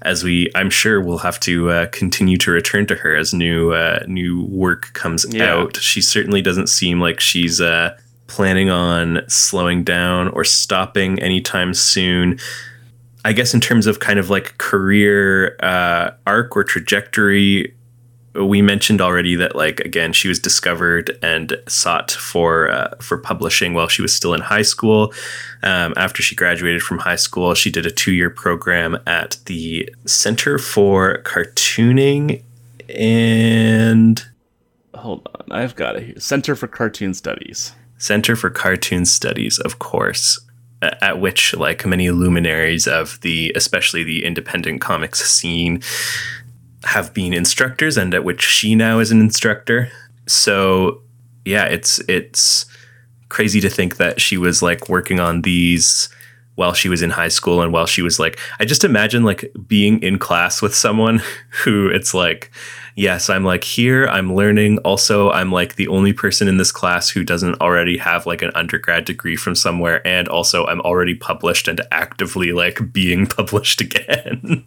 as 0.02 0.22
we 0.22 0.50
I'm 0.54 0.70
sure 0.70 1.00
we'll 1.00 1.18
have 1.18 1.40
to 1.40 1.70
uh, 1.70 1.86
continue 1.86 2.36
to 2.38 2.50
return 2.50 2.86
to 2.86 2.94
her 2.96 3.16
as 3.16 3.32
new 3.32 3.72
uh, 3.72 4.04
new 4.06 4.44
work 4.44 4.92
comes 4.92 5.26
yeah. 5.28 5.52
out. 5.52 5.76
She 5.76 6.00
certainly 6.00 6.42
doesn't 6.42 6.68
seem 6.68 7.00
like 7.00 7.20
she's 7.20 7.60
uh, 7.60 7.96
planning 8.26 8.70
on 8.70 9.22
slowing 9.28 9.84
down 9.84 10.28
or 10.28 10.44
stopping 10.44 11.18
anytime 11.20 11.74
soon. 11.74 12.38
I 13.24 13.32
guess 13.32 13.54
in 13.54 13.60
terms 13.60 13.86
of 13.86 13.98
kind 13.98 14.18
of 14.18 14.30
like 14.30 14.56
career 14.58 15.56
uh, 15.60 16.12
arc 16.26 16.56
or 16.56 16.62
trajectory, 16.62 17.74
we 18.44 18.62
mentioned 18.62 19.00
already 19.00 19.36
that 19.36 19.56
like 19.56 19.80
again 19.80 20.12
she 20.12 20.28
was 20.28 20.38
discovered 20.38 21.18
and 21.22 21.56
sought 21.68 22.10
for 22.10 22.70
uh, 22.70 22.94
for 23.00 23.18
publishing 23.18 23.74
while 23.74 23.88
she 23.88 24.02
was 24.02 24.14
still 24.14 24.34
in 24.34 24.40
high 24.40 24.62
school. 24.62 25.12
Um, 25.62 25.94
after 25.96 26.22
she 26.22 26.34
graduated 26.34 26.82
from 26.82 26.98
high 26.98 27.16
school, 27.16 27.54
she 27.54 27.70
did 27.70 27.86
a 27.86 27.90
two 27.90 28.12
year 28.12 28.30
program 28.30 28.98
at 29.06 29.38
the 29.46 29.88
Center 30.04 30.58
for 30.58 31.22
Cartooning 31.22 32.42
and 32.88 34.24
hold 34.94 35.28
on, 35.34 35.56
I've 35.56 35.74
got 35.76 35.96
it 35.96 36.02
here. 36.04 36.20
Center 36.20 36.54
for 36.54 36.66
Cartoon 36.66 37.14
Studies. 37.14 37.72
Center 37.98 38.36
for 38.36 38.50
Cartoon 38.50 39.04
Studies, 39.04 39.58
of 39.58 39.78
course. 39.78 40.40
At 40.82 41.20
which, 41.20 41.54
like 41.54 41.86
many 41.86 42.10
luminaries 42.10 42.86
of 42.86 43.18
the, 43.22 43.50
especially 43.56 44.04
the 44.04 44.24
independent 44.24 44.82
comics 44.82 45.24
scene, 45.24 45.82
have 46.84 47.12
been 47.14 47.32
instructors 47.32 47.96
and 47.96 48.14
at 48.14 48.24
which 48.24 48.42
she 48.42 48.74
now 48.74 48.98
is 48.98 49.10
an 49.10 49.20
instructor. 49.20 49.90
So 50.26 51.02
yeah, 51.44 51.64
it's 51.64 51.98
it's 52.08 52.66
crazy 53.28 53.60
to 53.60 53.70
think 53.70 53.96
that 53.96 54.20
she 54.20 54.36
was 54.36 54.62
like 54.62 54.88
working 54.88 55.20
on 55.20 55.42
these 55.42 56.08
while 56.56 56.74
she 56.74 56.88
was 56.88 57.00
in 57.00 57.10
high 57.10 57.28
school 57.28 57.62
and 57.62 57.72
while 57.72 57.86
she 57.86 58.02
was 58.02 58.18
like 58.18 58.38
I 58.60 58.64
just 58.64 58.84
imagine 58.84 59.22
like 59.22 59.50
being 59.66 60.02
in 60.02 60.18
class 60.18 60.60
with 60.60 60.74
someone 60.74 61.22
who 61.64 61.88
it's 61.88 62.12
like 62.12 62.50
yes, 62.96 63.30
I'm 63.30 63.44
like 63.44 63.62
here, 63.62 64.08
I'm 64.08 64.34
learning. 64.34 64.78
Also, 64.78 65.30
I'm 65.30 65.52
like 65.52 65.76
the 65.76 65.88
only 65.88 66.12
person 66.12 66.48
in 66.48 66.56
this 66.56 66.72
class 66.72 67.10
who 67.10 67.22
doesn't 67.22 67.60
already 67.60 67.98
have 67.98 68.26
like 68.26 68.42
an 68.42 68.50
undergrad 68.54 69.04
degree 69.04 69.36
from 69.36 69.54
somewhere 69.54 70.04
and 70.06 70.26
also 70.26 70.66
I'm 70.66 70.80
already 70.80 71.14
published 71.14 71.68
and 71.68 71.80
actively 71.92 72.52
like 72.52 72.92
being 72.92 73.26
published 73.36 73.80
again. 73.80 74.64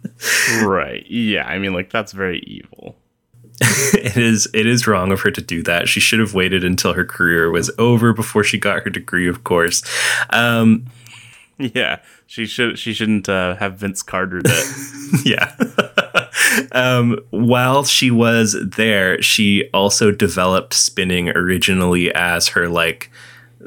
right. 0.62 1.04
Yeah, 1.10 1.46
I 1.46 1.58
mean 1.58 1.74
like 1.74 1.90
that's 1.90 2.12
very 2.12 2.40
evil. 2.40 2.96
it 3.92 4.16
is 4.16 4.48
it 4.54 4.64
is 4.64 4.86
wrong 4.86 5.12
of 5.12 5.20
her 5.20 5.30
to 5.30 5.42
do 5.42 5.62
that. 5.64 5.86
She 5.86 6.00
should 6.00 6.18
have 6.18 6.32
waited 6.32 6.64
until 6.64 6.94
her 6.94 7.04
career 7.04 7.50
was 7.50 7.70
over 7.76 8.14
before 8.14 8.42
she 8.42 8.58
got 8.58 8.84
her 8.84 8.90
degree, 8.90 9.28
of 9.28 9.44
course. 9.44 9.82
Um, 10.30 10.86
yeah, 11.74 12.00
she 12.26 12.46
should. 12.46 12.78
She 12.78 12.94
shouldn't 12.94 13.28
uh, 13.28 13.56
have 13.56 13.76
Vince 13.76 14.02
Carter 14.02 14.42
that. 14.42 15.22
yeah. 15.24 15.54
um, 16.72 17.18
while 17.30 17.84
she 17.84 18.10
was 18.10 18.56
there, 18.62 19.20
she 19.20 19.68
also 19.74 20.10
developed 20.10 20.72
spinning 20.72 21.28
originally 21.30 22.12
as 22.14 22.48
her 22.48 22.68
like 22.68 23.10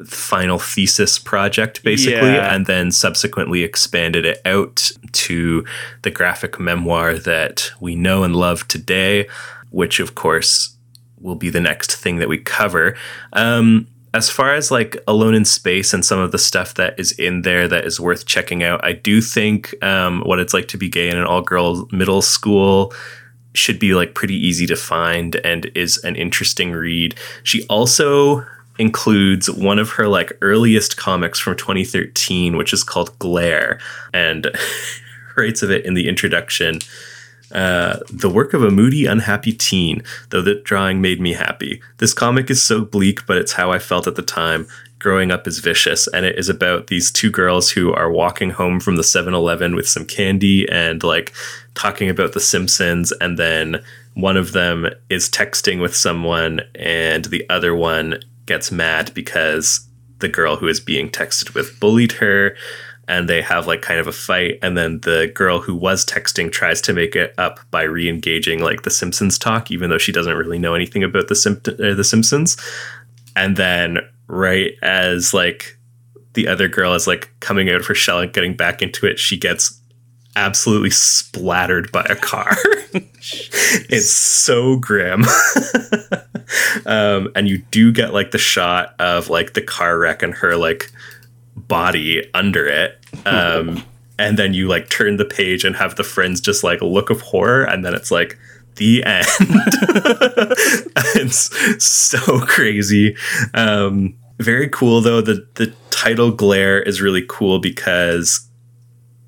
final 0.04 0.58
thesis 0.58 1.20
project, 1.20 1.84
basically, 1.84 2.32
yeah. 2.32 2.52
and 2.52 2.66
then 2.66 2.90
subsequently 2.90 3.62
expanded 3.62 4.24
it 4.24 4.40
out 4.44 4.90
to 5.12 5.64
the 6.02 6.10
graphic 6.10 6.58
memoir 6.58 7.14
that 7.14 7.70
we 7.80 7.94
know 7.94 8.24
and 8.24 8.34
love 8.34 8.66
today, 8.66 9.28
which 9.70 10.00
of 10.00 10.16
course 10.16 10.76
will 11.20 11.36
be 11.36 11.48
the 11.48 11.60
next 11.60 11.94
thing 11.94 12.16
that 12.16 12.28
we 12.28 12.38
cover. 12.38 12.96
Um, 13.34 13.86
as 14.14 14.30
far 14.30 14.54
as 14.54 14.70
like 14.70 14.96
Alone 15.08 15.34
in 15.34 15.44
Space 15.44 15.92
and 15.92 16.04
some 16.04 16.20
of 16.20 16.30
the 16.30 16.38
stuff 16.38 16.74
that 16.74 16.98
is 16.98 17.10
in 17.12 17.42
there 17.42 17.66
that 17.66 17.84
is 17.84 17.98
worth 17.98 18.26
checking 18.26 18.62
out, 18.62 18.82
I 18.84 18.92
do 18.92 19.20
think 19.20 19.74
um, 19.82 20.20
what 20.20 20.38
it's 20.38 20.54
like 20.54 20.68
to 20.68 20.78
be 20.78 20.88
gay 20.88 21.10
in 21.10 21.18
an 21.18 21.24
all 21.24 21.42
girl 21.42 21.88
middle 21.90 22.22
school 22.22 22.94
should 23.54 23.80
be 23.80 23.92
like 23.92 24.14
pretty 24.14 24.36
easy 24.36 24.66
to 24.66 24.76
find 24.76 25.34
and 25.44 25.66
is 25.74 25.98
an 26.04 26.14
interesting 26.14 26.70
read. 26.72 27.16
She 27.42 27.66
also 27.66 28.46
includes 28.78 29.50
one 29.50 29.80
of 29.80 29.90
her 29.90 30.06
like 30.06 30.32
earliest 30.40 30.96
comics 30.96 31.40
from 31.40 31.56
2013, 31.56 32.56
which 32.56 32.72
is 32.72 32.84
called 32.84 33.18
Glare, 33.18 33.80
and 34.12 34.48
writes 35.36 35.62
of 35.62 35.72
it 35.72 35.84
in 35.84 35.94
the 35.94 36.08
introduction. 36.08 36.78
Uh, 37.54 37.98
the 38.12 38.28
work 38.28 38.52
of 38.52 38.64
a 38.64 38.70
moody, 38.70 39.06
unhappy 39.06 39.52
teen, 39.52 40.02
though 40.30 40.42
that 40.42 40.64
drawing 40.64 41.00
made 41.00 41.20
me 41.20 41.34
happy. 41.34 41.80
This 41.98 42.12
comic 42.12 42.50
is 42.50 42.62
so 42.62 42.84
bleak, 42.84 43.24
but 43.26 43.36
it's 43.36 43.52
how 43.52 43.70
I 43.70 43.78
felt 43.78 44.06
at 44.08 44.16
the 44.16 44.22
time. 44.22 44.66
Growing 44.98 45.30
up 45.30 45.46
is 45.46 45.58
vicious, 45.58 46.08
and 46.08 46.24
it 46.26 46.36
is 46.38 46.48
about 46.48 46.88
these 46.88 47.12
two 47.12 47.30
girls 47.30 47.70
who 47.70 47.92
are 47.92 48.10
walking 48.10 48.50
home 48.50 48.80
from 48.80 48.96
the 48.96 49.04
7 49.04 49.34
Eleven 49.34 49.76
with 49.76 49.88
some 49.88 50.04
candy 50.04 50.68
and 50.68 51.02
like 51.04 51.32
talking 51.74 52.08
about 52.08 52.32
The 52.32 52.40
Simpsons, 52.40 53.12
and 53.12 53.38
then 53.38 53.84
one 54.14 54.36
of 54.36 54.52
them 54.52 54.88
is 55.08 55.28
texting 55.28 55.80
with 55.80 55.94
someone, 55.94 56.60
and 56.74 57.26
the 57.26 57.48
other 57.50 57.74
one 57.74 58.20
gets 58.46 58.72
mad 58.72 59.12
because 59.14 59.86
the 60.18 60.28
girl 60.28 60.56
who 60.56 60.68
is 60.68 60.80
being 60.80 61.10
texted 61.10 61.54
with 61.54 61.78
bullied 61.80 62.12
her 62.12 62.56
and 63.08 63.28
they 63.28 63.42
have 63.42 63.66
like 63.66 63.82
kind 63.82 64.00
of 64.00 64.06
a 64.06 64.12
fight 64.12 64.58
and 64.62 64.76
then 64.76 65.00
the 65.00 65.30
girl 65.34 65.60
who 65.60 65.74
was 65.74 66.04
texting 66.04 66.50
tries 66.50 66.80
to 66.82 66.92
make 66.92 67.14
it 67.16 67.34
up 67.38 67.60
by 67.70 67.82
re-engaging 67.82 68.60
like 68.60 68.82
the 68.82 68.90
simpsons 68.90 69.38
talk 69.38 69.70
even 69.70 69.90
though 69.90 69.98
she 69.98 70.12
doesn't 70.12 70.36
really 70.36 70.58
know 70.58 70.74
anything 70.74 71.02
about 71.02 71.28
the 71.28 71.34
Sim- 71.34 71.60
uh, 71.66 71.94
the 71.94 72.04
simpsons. 72.04 72.56
And 73.36 73.56
then 73.56 73.98
right 74.26 74.72
as 74.82 75.34
like 75.34 75.78
the 76.34 76.48
other 76.48 76.68
girl 76.68 76.94
is 76.94 77.06
like 77.06 77.30
coming 77.40 77.68
out 77.68 77.76
of 77.76 77.86
her 77.86 77.94
shell 77.94 78.20
and 78.20 78.32
getting 78.32 78.54
back 78.54 78.82
into 78.82 79.06
it 79.06 79.18
she 79.18 79.36
gets 79.36 79.80
absolutely 80.36 80.90
splattered 80.90 81.92
by 81.92 82.04
a 82.08 82.16
car. 82.16 82.56
It's 83.88 84.10
so 84.10 84.76
grim. 84.76 85.24
Um, 86.86 87.30
and 87.34 87.48
you 87.48 87.58
do 87.70 87.92
get 87.92 88.12
like 88.12 88.30
the 88.30 88.38
shot 88.38 88.94
of 88.98 89.28
like 89.28 89.54
the 89.54 89.62
car 89.62 89.98
wreck 89.98 90.22
and 90.22 90.34
her 90.34 90.56
like 90.56 90.92
body 91.56 92.28
under 92.34 92.66
it. 92.66 92.98
Um, 93.26 93.84
and 94.18 94.38
then 94.38 94.54
you 94.54 94.68
like 94.68 94.90
turn 94.90 95.16
the 95.16 95.24
page 95.24 95.64
and 95.64 95.74
have 95.76 95.96
the 95.96 96.04
friends 96.04 96.40
just 96.40 96.62
like 96.62 96.80
look 96.80 97.10
of 97.10 97.20
horror, 97.20 97.64
and 97.64 97.84
then 97.84 97.94
it's 97.94 98.10
like 98.10 98.38
the 98.76 99.04
end. 99.06 99.26
it's 101.16 101.84
so 101.84 102.40
crazy. 102.40 103.16
Um, 103.54 104.14
very 104.38 104.68
cool 104.68 105.00
though. 105.00 105.20
The 105.20 105.46
the 105.54 105.72
title 105.90 106.30
Glare 106.30 106.80
is 106.82 107.00
really 107.00 107.24
cool 107.28 107.58
because 107.58 108.48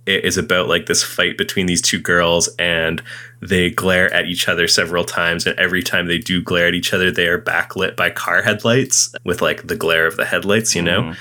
it 0.07 0.25
is 0.25 0.39
about 0.39 0.69
like 0.69 0.87
this 0.87 1.03
fight 1.03 1.37
between 1.37 1.67
these 1.67 1.83
two 1.83 1.99
girls 1.99 2.49
and 2.59 3.03
they 3.43 3.71
glare 3.71 4.13
at 4.15 4.27
each 4.27 4.49
other 4.49 4.69
several 4.69 5.05
times 5.05 5.47
and 5.47 5.59
every 5.59 5.83
time 5.83 6.07
they 6.07 6.19
do 6.19 6.41
glare 6.41 6.69
at 6.69 6.75
each 6.75 6.95
other 6.95 7.11
they 7.11 7.27
are 7.27 7.41
backlit 7.41 7.97
by 7.97 8.09
car 8.09 8.41
headlights 8.41 9.13
with 9.25 9.43
like 9.43 9.67
the 9.67 9.77
glare 9.77 10.07
of 10.07 10.17
the 10.17 10.25
headlights 10.25 10.75
you 10.75 10.83
know 10.83 11.03
mm 11.03 11.17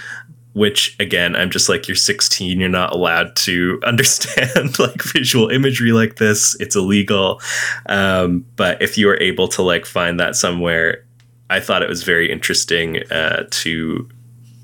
which 0.55 0.95
again 0.99 1.35
i'm 1.35 1.49
just 1.49 1.67
like 1.67 1.87
you're 1.87 1.95
16 1.95 2.59
you're 2.59 2.69
not 2.69 2.93
allowed 2.93 3.35
to 3.35 3.79
understand 3.85 4.79
like 4.79 5.01
visual 5.03 5.49
imagery 5.49 5.91
like 5.91 6.15
this. 6.15 6.55
It's 6.59 6.75
illegal. 6.75 7.41
Um, 7.87 8.45
but 8.55 8.81
if 8.81 8.97
you 8.97 9.09
are 9.09 9.21
able 9.21 9.47
to 9.49 9.61
like 9.61 9.85
find 9.85 10.19
that 10.19 10.35
somewhere 10.35 11.05
i 11.49 11.59
thought 11.59 11.83
it 11.83 11.89
was 11.89 12.03
very 12.03 12.31
interesting 12.31 13.03
uh, 13.11 13.45
to 13.51 14.09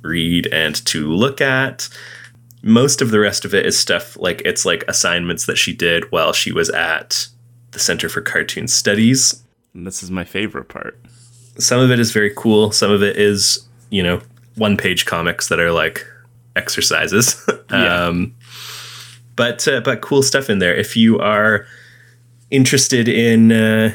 read 0.03 0.47
and 0.47 0.83
to 0.85 1.07
look 1.07 1.41
at. 1.41 1.89
Most 2.63 3.01
of 3.01 3.11
the 3.11 3.19
rest 3.19 3.45
of 3.45 3.53
it 3.53 3.65
is 3.65 3.77
stuff 3.77 4.17
like 4.17 4.41
it's 4.45 4.65
like 4.65 4.83
assignments 4.87 5.45
that 5.45 5.57
she 5.57 5.73
did 5.73 6.11
while 6.11 6.33
she 6.33 6.51
was 6.51 6.69
at 6.69 7.27
the 7.71 7.79
center 7.79 8.09
for 8.09 8.21
cartoon 8.21 8.67
studies. 8.67 9.43
And 9.73 9.87
this 9.87 10.03
is 10.03 10.11
my 10.11 10.23
favorite 10.23 10.67
part. 10.67 10.99
Some 11.57 11.79
of 11.79 11.91
it 11.91 11.99
is 11.99 12.11
very 12.11 12.31
cool. 12.35 12.71
Some 12.71 12.91
of 12.91 13.01
it 13.01 13.17
is 13.17 13.67
you 13.89 14.03
know 14.03 14.21
one 14.55 14.77
page 14.77 15.05
comics 15.05 15.49
that 15.49 15.59
are 15.59 15.71
like 15.71 16.05
exercises. 16.55 17.43
yeah. 17.71 18.05
um, 18.07 18.35
but 19.35 19.67
uh, 19.67 19.81
but 19.81 20.01
cool 20.01 20.23
stuff 20.23 20.49
in 20.49 20.59
there. 20.59 20.75
If 20.75 20.95
you 20.95 21.19
are 21.19 21.65
interested 22.49 23.07
in 23.07 23.51
uh, 23.51 23.93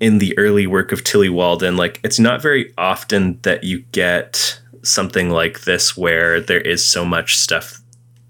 in 0.00 0.18
the 0.18 0.36
early 0.38 0.66
work 0.66 0.92
of 0.92 1.04
Tillie 1.04 1.28
Walden, 1.28 1.76
like 1.76 2.00
it's 2.02 2.18
not 2.18 2.42
very 2.42 2.72
often 2.78 3.38
that 3.42 3.64
you 3.64 3.80
get 3.92 4.60
something 4.82 5.30
like 5.30 5.62
this 5.62 5.96
where 5.96 6.40
there 6.40 6.60
is 6.60 6.84
so 6.84 7.04
much 7.04 7.36
stuff 7.36 7.80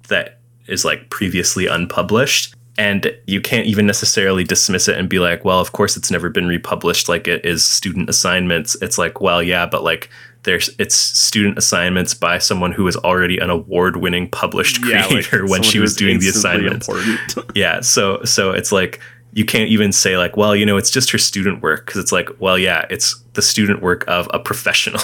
that 0.09 0.39
is 0.67 0.85
like 0.85 1.11
previously 1.11 1.67
unpublished 1.67 2.55
and 2.77 3.13
you 3.27 3.41
can't 3.41 3.67
even 3.67 3.87
necessarily 3.87 4.45
dismiss 4.45 4.89
it 4.89 4.97
and 4.97 5.09
be 5.09 5.19
like 5.19 5.45
well 5.45 5.61
of 5.61 5.73
course 5.73 5.97
it's 5.97 6.11
never 6.11 6.31
been 6.31 6.47
republished 6.47 7.09
like 7.09 7.29
it 7.29 7.45
is 7.45 7.65
student 7.65 8.09
assignments 8.09 8.77
it's 8.81 8.97
like 8.97 9.21
well 9.21 9.43
yeah 9.43 9.67
but 9.67 9.83
like 9.83 10.09
there's 10.45 10.71
it's 10.79 10.95
student 10.95 11.59
assignments 11.59 12.15
by 12.15 12.39
someone 12.39 12.73
who 12.73 12.85
was 12.85 12.97
already 12.97 13.39
an 13.39 13.51
award-winning 13.51 14.31
published 14.31 14.83
creator 14.83 15.37
yeah, 15.37 15.43
like 15.43 15.51
when 15.51 15.63
she 15.63 15.79
was 15.79 15.97
doing 15.97 16.21
the 16.21 16.29
assignments. 16.29 16.89
yeah, 17.55 17.81
so 17.81 18.23
so 18.25 18.53
it's 18.53 18.73
like 18.73 19.01
you 19.33 19.45
can't 19.45 19.69
even 19.69 19.93
say 19.93 20.17
like, 20.17 20.37
well, 20.37 20.57
you 20.57 20.65
know, 20.65 20.77
it's 20.77 20.91
just 20.91 21.11
her 21.11 21.19
student 21.19 21.63
work 21.63 21.87
because 21.87 22.01
it's 22.01 22.13
like, 22.13 22.29
well, 22.39 22.59
yeah, 22.59 22.87
it's 22.91 23.23
the 23.35 23.43
student 23.43 23.83
work 23.83 24.05
of 24.09 24.29
a 24.33 24.39
professional. 24.39 25.01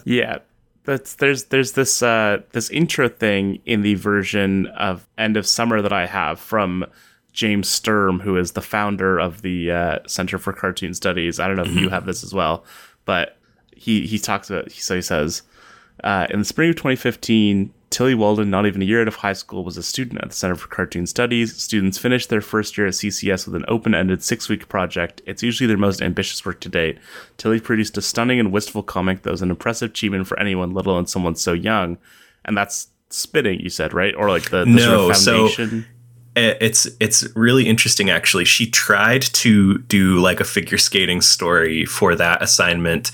yeah, 0.04 0.38
that's 0.84 1.14
there's 1.16 1.44
there's 1.44 1.72
this 1.72 2.02
uh, 2.02 2.38
this 2.52 2.70
intro 2.70 3.08
thing 3.08 3.60
in 3.66 3.82
the 3.82 3.94
version 3.94 4.66
of 4.68 5.06
End 5.18 5.36
of 5.36 5.46
Summer 5.46 5.82
that 5.82 5.92
I 5.92 6.06
have 6.06 6.38
from 6.38 6.86
James 7.32 7.68
Sturm, 7.68 8.20
who 8.20 8.36
is 8.36 8.52
the 8.52 8.62
founder 8.62 9.18
of 9.18 9.42
the 9.42 9.70
uh, 9.70 9.98
Center 10.06 10.38
for 10.38 10.52
Cartoon 10.52 10.94
Studies. 10.94 11.40
I 11.40 11.46
don't 11.46 11.56
know 11.56 11.64
if 11.64 11.68
mm-hmm. 11.68 11.78
you 11.80 11.88
have 11.90 12.06
this 12.06 12.22
as 12.22 12.32
well, 12.32 12.64
but 13.04 13.36
he 13.76 14.06
he 14.06 14.18
talks 14.18 14.50
about 14.50 14.72
so 14.72 14.96
he 14.96 15.02
says 15.02 15.42
uh, 16.02 16.26
in 16.30 16.40
the 16.40 16.44
spring 16.44 16.70
of 16.70 16.76
2015 16.76 17.72
tillie 17.90 18.14
walden 18.14 18.50
not 18.50 18.66
even 18.66 18.82
a 18.82 18.84
year 18.84 19.00
out 19.00 19.08
of 19.08 19.16
high 19.16 19.32
school 19.32 19.64
was 19.64 19.76
a 19.76 19.82
student 19.82 20.20
at 20.22 20.28
the 20.28 20.34
center 20.34 20.56
for 20.56 20.68
cartoon 20.68 21.06
studies. 21.06 21.56
Students 21.56 21.98
finish 21.98 22.26
their 22.26 22.40
first 22.40 22.76
year 22.76 22.86
at 22.86 22.94
ccs 22.94 23.46
with 23.46 23.54
an 23.54 23.64
open-ended 23.68 24.22
six-week 24.22 24.68
project. 24.68 25.22
It's 25.24 25.42
usually 25.42 25.66
their 25.66 25.76
most 25.76 26.02
ambitious 26.02 26.44
work 26.44 26.60
to 26.60 26.68
date. 26.68 26.98
Tillie 27.36 27.60
produced 27.60 27.96
a 27.96 28.02
stunning 28.02 28.40
and 28.40 28.52
wistful 28.52 28.82
comic 28.82 29.22
that 29.22 29.30
was 29.30 29.42
an 29.42 29.50
impressive 29.50 29.90
achievement 29.90 30.26
for 30.26 30.38
anyone 30.38 30.72
let 30.72 30.86
alone 30.86 31.06
someone 31.06 31.36
so 31.36 31.52
young. 31.52 31.98
And 32.44 32.56
that's 32.56 32.88
spitting 33.08 33.60
you 33.60 33.70
said 33.70 33.94
right? 33.94 34.14
Or 34.16 34.28
like 34.28 34.50
the, 34.50 34.64
the 34.64 34.66
no, 34.66 35.12
sort 35.12 35.16
of 35.16 35.22
foundation? 35.22 35.82
so- 35.82 35.88
it's 36.36 36.86
it's 37.00 37.26
really 37.34 37.66
interesting 37.66 38.10
actually. 38.10 38.44
She 38.44 38.70
tried 38.70 39.22
to 39.22 39.78
do 39.78 40.18
like 40.18 40.38
a 40.38 40.44
figure 40.44 40.76
skating 40.76 41.22
story 41.22 41.86
for 41.86 42.14
that 42.14 42.42
assignment 42.42 43.10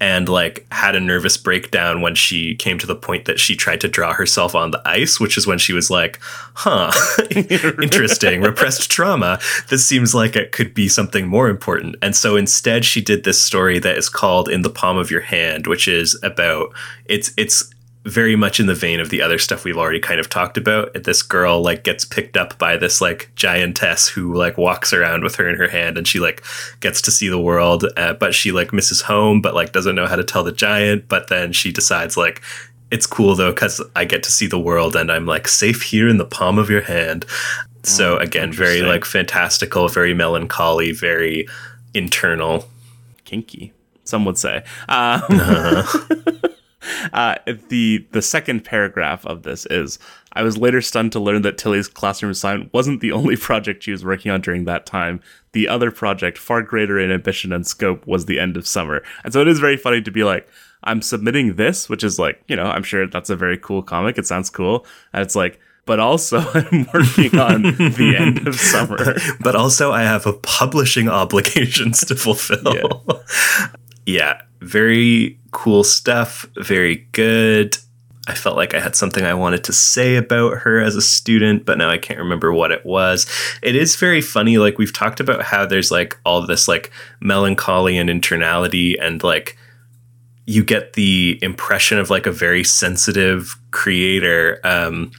and 0.00 0.28
like 0.28 0.66
had 0.72 0.96
a 0.96 1.00
nervous 1.00 1.36
breakdown 1.36 2.00
when 2.00 2.14
she 2.14 2.54
came 2.54 2.78
to 2.78 2.86
the 2.86 2.96
point 2.96 3.26
that 3.26 3.38
she 3.38 3.54
tried 3.54 3.80
to 3.82 3.88
draw 3.88 4.14
herself 4.14 4.54
on 4.54 4.70
the 4.70 4.82
ice, 4.88 5.20
which 5.20 5.36
is 5.36 5.46
when 5.46 5.58
she 5.58 5.74
was 5.74 5.90
like, 5.90 6.18
huh, 6.54 6.90
interesting, 7.30 8.40
repressed 8.42 8.90
trauma. 8.90 9.38
This 9.68 9.84
seems 9.86 10.14
like 10.14 10.36
it 10.36 10.52
could 10.52 10.72
be 10.72 10.88
something 10.88 11.28
more 11.28 11.50
important. 11.50 11.96
And 12.00 12.16
so 12.16 12.36
instead 12.36 12.84
she 12.86 13.02
did 13.02 13.24
this 13.24 13.40
story 13.40 13.78
that 13.78 13.98
is 13.98 14.08
called 14.08 14.48
In 14.48 14.62
the 14.62 14.70
Palm 14.70 14.96
of 14.96 15.10
Your 15.10 15.20
Hand, 15.20 15.66
which 15.66 15.86
is 15.86 16.18
about 16.22 16.72
it's 17.04 17.32
it's 17.36 17.70
very 18.06 18.34
much 18.34 18.58
in 18.58 18.66
the 18.66 18.74
vein 18.74 18.98
of 18.98 19.10
the 19.10 19.20
other 19.20 19.38
stuff 19.38 19.64
we've 19.64 19.76
already 19.76 20.00
kind 20.00 20.18
of 20.18 20.28
talked 20.30 20.56
about. 20.56 20.92
This 21.04 21.22
girl 21.22 21.60
like 21.60 21.84
gets 21.84 22.04
picked 22.04 22.36
up 22.36 22.58
by 22.58 22.76
this 22.76 23.00
like 23.00 23.30
giantess 23.36 24.08
who 24.08 24.34
like 24.34 24.56
walks 24.56 24.92
around 24.92 25.22
with 25.22 25.36
her 25.36 25.48
in 25.48 25.56
her 25.56 25.68
hand, 25.68 25.98
and 25.98 26.08
she 26.08 26.18
like 26.18 26.42
gets 26.80 27.02
to 27.02 27.10
see 27.10 27.28
the 27.28 27.38
world, 27.40 27.84
uh, 27.96 28.14
but 28.14 28.34
she 28.34 28.52
like 28.52 28.72
misses 28.72 29.02
home, 29.02 29.42
but 29.42 29.54
like 29.54 29.72
doesn't 29.72 29.94
know 29.96 30.06
how 30.06 30.16
to 30.16 30.24
tell 30.24 30.42
the 30.44 30.52
giant. 30.52 31.08
But 31.08 31.28
then 31.28 31.52
she 31.52 31.72
decides 31.72 32.16
like 32.16 32.40
it's 32.90 33.06
cool 33.06 33.34
though 33.34 33.52
because 33.52 33.82
I 33.94 34.04
get 34.04 34.22
to 34.24 34.32
see 34.32 34.46
the 34.46 34.58
world, 34.58 34.96
and 34.96 35.12
I'm 35.12 35.26
like 35.26 35.46
safe 35.46 35.82
here 35.82 36.08
in 36.08 36.16
the 36.16 36.24
palm 36.24 36.58
of 36.58 36.70
your 36.70 36.82
hand. 36.82 37.26
So 37.82 38.16
Oh, 38.16 38.18
again, 38.18 38.52
very 38.52 38.82
like 38.82 39.04
fantastical, 39.04 39.88
very 39.88 40.12
melancholy, 40.14 40.92
very 40.92 41.46
internal. 41.94 42.66
kinky. 43.24 43.72
Some 44.04 44.24
would 44.24 44.38
say. 44.38 44.64
Um, 44.88 45.22
uh, 47.12 47.36
the 47.68 48.06
the 48.12 48.22
second 48.22 48.64
paragraph 48.64 49.24
of 49.26 49.42
this 49.42 49.66
is 49.66 49.98
I 50.32 50.42
was 50.42 50.56
later 50.56 50.80
stunned 50.80 51.12
to 51.12 51.20
learn 51.20 51.42
that 51.42 51.58
Tillie's 51.58 51.88
classroom 51.88 52.30
assignment 52.30 52.72
wasn't 52.72 53.00
the 53.00 53.12
only 53.12 53.36
project 53.48 53.82
she 53.82 53.92
was 53.92 54.04
working 54.04 54.30
on 54.30 54.40
during 54.40 54.64
that 54.64 54.86
time. 54.86 55.20
The 55.52 55.68
other 55.68 55.90
project, 55.90 56.38
far 56.38 56.62
greater 56.62 56.98
in 56.98 57.10
ambition 57.10 57.52
and 57.52 57.66
scope, 57.66 58.06
was 58.06 58.26
the 58.26 58.38
end 58.38 58.56
of 58.56 58.66
summer. 58.66 59.02
And 59.24 59.32
so 59.32 59.40
it 59.40 59.48
is 59.48 59.58
very 59.58 59.76
funny 59.76 60.00
to 60.02 60.10
be 60.10 60.22
like, 60.22 60.48
I'm 60.84 61.02
submitting 61.02 61.56
this, 61.56 61.88
which 61.88 62.04
is 62.04 62.18
like, 62.18 62.42
you 62.46 62.56
know, 62.56 62.64
I'm 62.64 62.84
sure 62.84 63.06
that's 63.06 63.30
a 63.30 63.36
very 63.36 63.58
cool 63.58 63.82
comic. 63.82 64.16
It 64.16 64.26
sounds 64.26 64.48
cool. 64.48 64.86
And 65.12 65.22
it's 65.22 65.34
like, 65.36 65.60
but 65.84 65.98
also 65.98 66.38
I'm 66.54 66.86
working 66.94 67.38
on 67.38 67.62
the 67.62 68.14
end 68.16 68.46
of 68.46 68.54
summer. 68.54 69.16
but 69.40 69.56
also 69.56 69.92
I 69.92 70.02
have 70.02 70.26
a 70.26 70.32
publishing 70.32 71.08
obligations 71.08 72.00
to 72.06 72.14
fulfill. 72.14 72.74
Yeah. 72.74 73.66
Very 74.60 75.38
cool 75.52 75.84
stuff, 75.84 76.46
very 76.56 77.06
good. 77.12 77.76
I 78.28 78.34
felt 78.34 78.56
like 78.56 78.74
I 78.74 78.80
had 78.80 78.94
something 78.94 79.24
I 79.24 79.34
wanted 79.34 79.64
to 79.64 79.72
say 79.72 80.16
about 80.16 80.58
her 80.58 80.78
as 80.78 80.94
a 80.94 81.02
student, 81.02 81.64
but 81.64 81.78
now 81.78 81.88
I 81.90 81.98
can't 81.98 82.18
remember 82.20 82.52
what 82.52 82.70
it 82.70 82.84
was. 82.86 83.26
It 83.62 83.74
is 83.74 83.96
very 83.96 84.20
funny. 84.20 84.58
Like, 84.58 84.78
we've 84.78 84.92
talked 84.92 85.20
about 85.20 85.42
how 85.42 85.66
there's 85.66 85.90
like 85.90 86.16
all 86.24 86.46
this 86.46 86.68
like 86.68 86.92
melancholy 87.20 87.98
and 87.98 88.08
internality, 88.08 88.94
and 89.00 89.22
like 89.22 89.56
you 90.46 90.62
get 90.62 90.92
the 90.92 91.38
impression 91.42 91.98
of 91.98 92.10
like 92.10 92.26
a 92.26 92.32
very 92.32 92.62
sensitive 92.62 93.56
creator. 93.70 94.60
Um, 94.64 95.12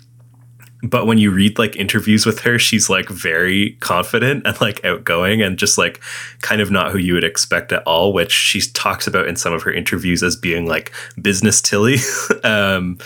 but 0.83 1.05
when 1.05 1.17
you 1.17 1.31
read 1.31 1.59
like 1.59 1.75
interviews 1.75 2.25
with 2.25 2.39
her, 2.39 2.57
she's 2.57 2.89
like 2.89 3.09
very 3.09 3.71
confident 3.79 4.45
and 4.45 4.59
like 4.61 4.83
outgoing 4.83 5.41
and 5.41 5.57
just 5.57 5.77
like 5.77 6.01
kind 6.41 6.61
of 6.61 6.71
not 6.71 6.91
who 6.91 6.97
you 6.97 7.13
would 7.13 7.23
expect 7.23 7.71
at 7.71 7.83
all, 7.83 8.13
which 8.13 8.31
she 8.31 8.61
talks 8.61 9.07
about 9.07 9.27
in 9.27 9.35
some 9.35 9.53
of 9.53 9.63
her 9.63 9.71
interviews 9.71 10.23
as 10.23 10.35
being 10.35 10.65
like 10.65 10.91
business 11.21 11.61
Tillie. 11.61 11.99
um, 12.43 12.97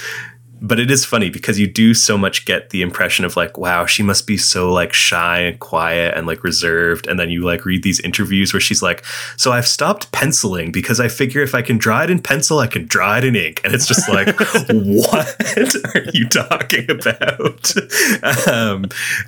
but 0.62 0.80
it 0.80 0.89
is 0.89 1.06
funny 1.06 1.30
because 1.30 1.60
you 1.60 1.68
do 1.68 1.93
so 1.93 2.18
much 2.18 2.45
get 2.45 2.70
the 2.70 2.82
impression 2.82 3.26
of 3.26 3.36
like, 3.36 3.58
wow, 3.58 3.86
she 3.86 4.03
must 4.03 4.26
be 4.26 4.38
so 4.38 4.72
like 4.72 4.93
shy 4.93 5.39
and 5.39 5.60
quiet 5.60 6.14
and 6.16 6.28
like 6.28 6.43
reserved. 6.43 7.08
And 7.08 7.20
then 7.20 7.30
you 7.30 7.43
like 7.43 7.66
read 7.66 7.84
these 7.84 7.99
interviews 7.99 8.53
where 8.53 8.60
she's 8.60 8.82
like, 8.82 9.03
so 9.38 9.51
I've 9.51 9.68
stopped 9.68 10.12
penciling 10.12 10.72
because 10.72 10.99
I 10.99 11.08
figure 11.08 11.41
if 11.41 11.53
I 11.53 11.62
can 11.62 11.78
draw 11.78 12.03
it 12.03 12.10
in 12.10 12.22
pencil, 12.22 12.60
I 12.60 12.68
can 12.68 12.86
draw 12.86 13.18
it 13.18 13.24
in 13.24 13.36
ink. 13.36 13.62
And 13.64 13.74
it's 13.74 13.88
just 13.88 14.08
like, 14.10 14.28
what 14.70 15.36
are 15.95 16.12
you 16.14 16.28
talking 16.30 16.89
about? 16.89 17.74
um, 18.47 18.86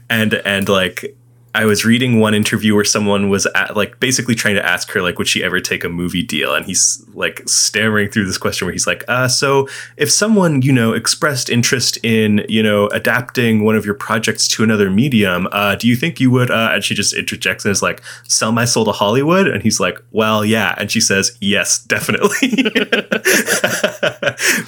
and, 0.09 0.33
and 0.33 0.69
like, 0.69 1.15
I 1.57 1.65
was 1.65 1.83
reading 1.83 2.19
one 2.19 2.35
interview 2.35 2.75
where 2.75 2.83
someone 2.83 3.29
was 3.29 3.47
at, 3.55 3.75
like 3.75 3.99
basically 3.99 4.35
trying 4.35 4.53
to 4.53 4.63
ask 4.63 4.91
her 4.91 5.01
like 5.01 5.17
would 5.17 5.27
she 5.27 5.43
ever 5.43 5.59
take 5.59 5.83
a 5.83 5.89
movie 5.89 6.21
deal? 6.21 6.53
And 6.53 6.63
he's 6.63 7.03
like 7.15 7.41
stammering 7.49 8.09
through 8.11 8.25
this 8.25 8.37
question 8.37 8.67
where 8.67 8.73
he's 8.73 8.85
like 8.85 9.03
uh 9.07 9.27
so 9.27 9.67
if 9.97 10.11
someone 10.11 10.61
you 10.61 10.71
know 10.71 10.93
expressed 10.93 11.49
interest 11.49 11.97
in 12.03 12.45
you 12.47 12.61
know 12.61 12.89
adapting 12.89 13.63
one 13.63 13.75
of 13.75 13.87
your 13.87 13.95
projects 13.95 14.47
to 14.49 14.63
another 14.63 14.91
medium 14.91 15.47
uh 15.51 15.73
do 15.73 15.87
you 15.87 15.95
think 15.95 16.19
you 16.19 16.29
would 16.29 16.51
uh 16.51 16.69
and 16.73 16.83
she 16.83 16.93
just 16.93 17.11
interjects 17.15 17.65
and 17.65 17.71
is 17.71 17.81
like 17.81 18.03
sell 18.27 18.51
my 18.51 18.65
soul 18.65 18.85
to 18.85 18.91
Hollywood? 18.91 19.47
And 19.47 19.63
he's 19.63 19.79
like 19.79 19.99
well 20.11 20.45
yeah. 20.45 20.75
And 20.77 20.91
she 20.91 21.01
says 21.01 21.35
yes 21.41 21.83
definitely. 21.83 22.49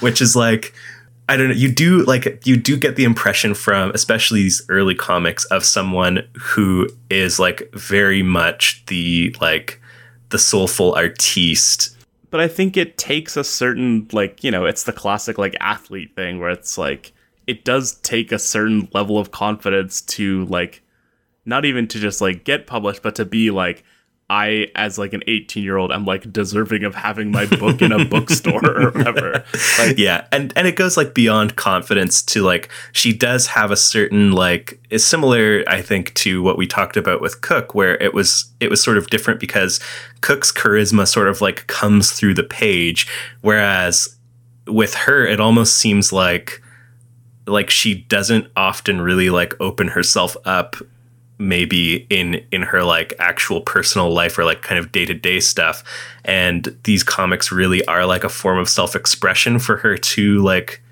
Which 0.00 0.20
is 0.20 0.34
like 0.34 0.74
I 1.30 1.36
don't 1.36 1.46
know. 1.46 1.54
You 1.54 1.70
do 1.70 2.02
like 2.06 2.44
you 2.44 2.56
do 2.56 2.76
get 2.76 2.96
the 2.96 3.04
impression 3.04 3.54
from 3.54 3.92
especially 3.92 4.42
these 4.42 4.66
early 4.68 4.96
comics 4.96 5.44
of 5.44 5.64
someone 5.64 6.28
who 6.36 6.88
is 7.08 7.38
like 7.38 7.70
very 7.72 8.20
much 8.20 8.84
the 8.86 9.32
like 9.40 9.80
the 10.30 10.40
soulful 10.40 10.92
artiste. 10.94 11.96
But 12.30 12.40
I 12.40 12.48
think 12.48 12.76
it 12.76 12.98
takes 12.98 13.36
a 13.36 13.44
certain 13.44 14.08
like, 14.10 14.42
you 14.42 14.50
know, 14.50 14.64
it's 14.64 14.82
the 14.82 14.92
classic 14.92 15.38
like 15.38 15.54
athlete 15.60 16.16
thing 16.16 16.40
where 16.40 16.50
it's 16.50 16.76
like 16.76 17.12
it 17.46 17.64
does 17.64 17.94
take 18.00 18.32
a 18.32 18.38
certain 18.40 18.88
level 18.92 19.16
of 19.16 19.30
confidence 19.30 20.00
to 20.02 20.46
like 20.46 20.82
not 21.44 21.64
even 21.64 21.86
to 21.86 22.00
just 22.00 22.20
like 22.20 22.42
get 22.42 22.66
published, 22.66 23.02
but 23.02 23.14
to 23.14 23.24
be 23.24 23.52
like 23.52 23.84
I, 24.30 24.68
as 24.76 24.96
like 24.96 25.12
an 25.12 25.24
18 25.26 25.64
year 25.64 25.76
old, 25.76 25.90
I'm 25.90 26.04
like 26.04 26.32
deserving 26.32 26.84
of 26.84 26.94
having 26.94 27.32
my 27.32 27.46
book 27.46 27.82
in 27.82 27.90
a 27.90 28.04
bookstore 28.08 28.64
or 28.64 28.90
whatever. 28.92 29.44
Like, 29.76 29.98
Yeah, 29.98 30.26
and 30.30 30.52
and 30.54 30.68
it 30.68 30.76
goes 30.76 30.96
like 30.96 31.14
beyond 31.14 31.56
confidence 31.56 32.22
to 32.22 32.42
like 32.42 32.70
she 32.92 33.12
does 33.12 33.48
have 33.48 33.72
a 33.72 33.76
certain 33.76 34.30
like 34.30 34.80
is 34.88 35.04
similar 35.04 35.64
I 35.66 35.82
think 35.82 36.14
to 36.14 36.44
what 36.44 36.56
we 36.56 36.68
talked 36.68 36.96
about 36.96 37.20
with 37.20 37.40
Cook 37.40 37.74
where 37.74 38.00
it 38.00 38.14
was 38.14 38.52
it 38.60 38.70
was 38.70 38.80
sort 38.80 38.98
of 38.98 39.08
different 39.10 39.40
because 39.40 39.80
Cook's 40.20 40.52
charisma 40.52 41.08
sort 41.08 41.26
of 41.26 41.40
like 41.40 41.66
comes 41.66 42.12
through 42.12 42.34
the 42.34 42.44
page 42.44 43.08
whereas 43.40 44.16
with 44.68 44.94
her 44.94 45.26
it 45.26 45.40
almost 45.40 45.76
seems 45.76 46.12
like 46.12 46.62
like 47.48 47.68
she 47.68 47.94
doesn't 47.94 48.46
often 48.56 49.00
really 49.00 49.28
like 49.28 49.60
open 49.60 49.88
herself 49.88 50.36
up 50.44 50.76
maybe 51.40 52.06
in 52.10 52.44
in 52.52 52.62
her 52.62 52.84
like 52.84 53.14
actual 53.18 53.60
personal 53.60 54.12
life 54.12 54.38
or 54.38 54.44
like 54.44 54.62
kind 54.62 54.78
of 54.78 54.92
day-to-day 54.92 55.40
stuff. 55.40 55.82
And 56.24 56.76
these 56.84 57.02
comics 57.02 57.50
really 57.50 57.84
are 57.86 58.06
like 58.06 58.24
a 58.24 58.28
form 58.28 58.58
of 58.58 58.68
self-expression 58.68 59.58
for 59.58 59.78
her 59.78 59.96
to 59.96 60.38
like 60.42 60.82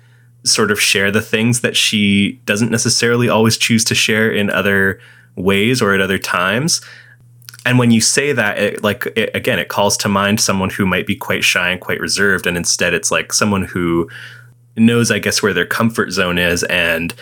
sort 0.43 0.71
of 0.71 0.81
share 0.81 1.11
the 1.11 1.21
things 1.21 1.61
that 1.61 1.77
she 1.77 2.33
doesn't 2.45 2.71
necessarily 2.71 3.29
always 3.29 3.57
choose 3.57 3.83
to 3.85 3.95
share 3.95 4.31
in 4.31 4.49
other 4.49 4.99
ways 5.35 5.81
or 5.81 5.93
at 5.93 6.01
other 6.01 6.17
times. 6.17 6.81
And 7.65 7.77
when 7.77 7.91
you 7.91 8.01
say 8.01 8.31
that 8.33 8.57
it 8.57 8.83
like 8.83 9.05
it, 9.15 9.29
again 9.35 9.59
it 9.59 9.67
calls 9.67 9.97
to 9.97 10.09
mind 10.09 10.41
someone 10.41 10.69
who 10.69 10.85
might 10.85 11.05
be 11.05 11.15
quite 11.15 11.43
shy 11.43 11.69
and 11.69 11.79
quite 11.79 11.99
reserved 11.99 12.47
and 12.47 12.57
instead 12.57 12.93
it's 12.93 13.11
like 13.11 13.33
someone 13.33 13.63
who 13.63 14.09
knows 14.77 15.11
i 15.11 15.19
guess 15.19 15.43
where 15.43 15.53
their 15.53 15.65
comfort 15.65 16.11
zone 16.11 16.37
is 16.37 16.63
and 16.63 17.13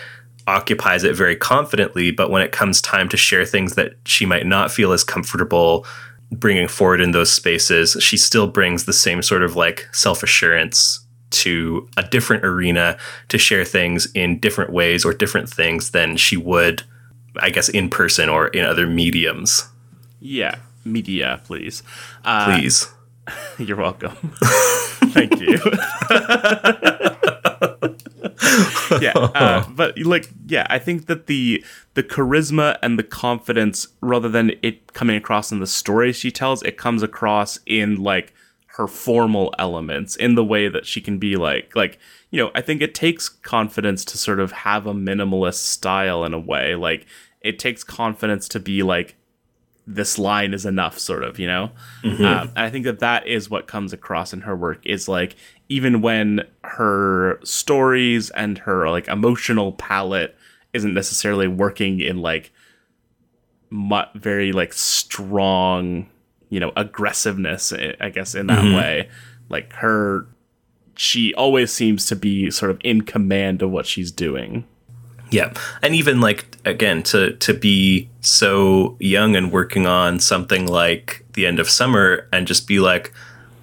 occupies 0.48 1.04
it 1.04 1.14
very 1.14 1.36
confidently 1.36 2.10
but 2.10 2.30
when 2.30 2.42
it 2.42 2.52
comes 2.52 2.80
time 2.80 3.08
to 3.08 3.16
share 3.16 3.44
things 3.44 3.74
that 3.74 3.94
she 4.04 4.26
might 4.26 4.46
not 4.46 4.70
feel 4.70 4.92
as 4.92 5.04
comfortable 5.04 5.86
bringing 6.32 6.68
forward 6.68 7.00
in 7.00 7.12
those 7.12 7.30
spaces 7.30 7.96
she 8.00 8.16
still 8.16 8.46
brings 8.46 8.84
the 8.84 8.92
same 8.92 9.22
sort 9.22 9.42
of 9.42 9.56
like 9.56 9.88
self-assurance 9.92 11.00
to 11.30 11.86
a 11.96 12.02
different 12.02 12.44
arena 12.44 12.96
to 13.28 13.38
share 13.38 13.64
things 13.64 14.08
in 14.14 14.38
different 14.40 14.72
ways 14.72 15.04
or 15.04 15.12
different 15.12 15.48
things 15.48 15.90
than 15.90 16.16
she 16.16 16.36
would 16.36 16.82
i 17.40 17.50
guess 17.50 17.68
in 17.68 17.88
person 17.88 18.28
or 18.28 18.48
in 18.48 18.64
other 18.64 18.86
mediums 18.86 19.68
yeah, 20.20 20.56
media, 20.84 21.40
please. 21.44 21.82
Uh, 22.24 22.44
please 22.46 22.88
You're 23.58 23.76
welcome. 23.76 24.16
Thank 25.12 25.40
you. 25.40 25.58
yeah, 29.00 29.12
uh, 29.14 29.68
but 29.70 29.98
like, 29.98 30.28
yeah, 30.46 30.66
I 30.70 30.78
think 30.78 31.06
that 31.06 31.26
the 31.26 31.64
the 31.94 32.02
charisma 32.02 32.76
and 32.82 32.98
the 32.98 33.02
confidence, 33.02 33.88
rather 34.00 34.28
than 34.28 34.52
it 34.62 34.92
coming 34.92 35.16
across 35.16 35.52
in 35.52 35.60
the 35.60 35.66
stories 35.66 36.16
she 36.16 36.30
tells, 36.30 36.62
it 36.62 36.76
comes 36.76 37.02
across 37.02 37.58
in 37.66 37.96
like 37.96 38.32
her 38.76 38.86
formal 38.86 39.54
elements, 39.58 40.16
in 40.16 40.34
the 40.34 40.44
way 40.44 40.68
that 40.68 40.86
she 40.86 41.00
can 41.00 41.18
be 41.18 41.36
like, 41.36 41.74
like 41.74 41.98
you 42.30 42.42
know, 42.42 42.50
I 42.54 42.60
think 42.60 42.82
it 42.82 42.94
takes 42.94 43.28
confidence 43.28 44.04
to 44.06 44.18
sort 44.18 44.40
of 44.40 44.52
have 44.52 44.86
a 44.86 44.94
minimalist 44.94 45.54
style 45.54 46.24
in 46.24 46.34
a 46.34 46.38
way. 46.38 46.74
Like, 46.74 47.06
it 47.40 47.58
takes 47.58 47.82
confidence 47.82 48.48
to 48.48 48.60
be 48.60 48.82
like 48.82 49.16
this 49.90 50.18
line 50.18 50.52
is 50.52 50.66
enough 50.66 50.98
sort 50.98 51.24
of 51.24 51.38
you 51.38 51.46
know? 51.46 51.70
Mm-hmm. 52.02 52.24
Um, 52.24 52.48
and 52.48 52.58
i 52.58 52.70
think 52.70 52.84
that 52.84 53.00
that 53.00 53.26
is 53.26 53.48
what 53.50 53.66
comes 53.66 53.92
across 53.92 54.32
in 54.32 54.42
her 54.42 54.56
work 54.56 54.84
is 54.84 55.08
like 55.08 55.36
even 55.68 56.00
when 56.00 56.46
her 56.64 57.40
stories 57.44 58.30
and 58.30 58.58
her 58.58 58.88
like 58.90 59.08
emotional 59.08 59.72
palette 59.72 60.36
isn't 60.72 60.94
necessarily 60.94 61.48
working 61.48 62.00
in 62.00 62.20
like 62.20 62.52
mu- 63.70 64.02
very 64.14 64.52
like 64.52 64.72
strong 64.72 66.08
you 66.50 66.60
know 66.60 66.72
aggressiveness 66.76 67.72
i 67.72 67.94
I 68.00 68.10
guess 68.10 68.34
in 68.34 68.46
that 68.48 68.64
mm-hmm. 68.64 68.76
way. 68.76 69.08
Like 69.48 69.72
her 69.74 70.26
she 70.94 71.32
always 71.34 71.72
seems 71.72 72.06
to 72.06 72.16
be 72.16 72.50
sort 72.50 72.70
of 72.70 72.80
in 72.82 73.02
command 73.02 73.62
of 73.62 73.70
what 73.70 73.86
she's 73.86 74.10
doing 74.10 74.66
Yeah. 75.30 75.52
And 75.82 75.94
even 75.94 76.20
like 76.20 76.56
again 76.64 77.02
to 77.04 77.32
to 77.36 77.54
be 77.54 78.08
so 78.20 78.96
young 79.00 79.36
and 79.36 79.52
working 79.52 79.86
on 79.86 80.20
something 80.20 80.66
like 80.66 81.24
the 81.34 81.46
end 81.46 81.58
of 81.60 81.68
summer 81.68 82.26
and 82.32 82.46
just 82.46 82.66
be 82.66 82.78
like 82.80 83.12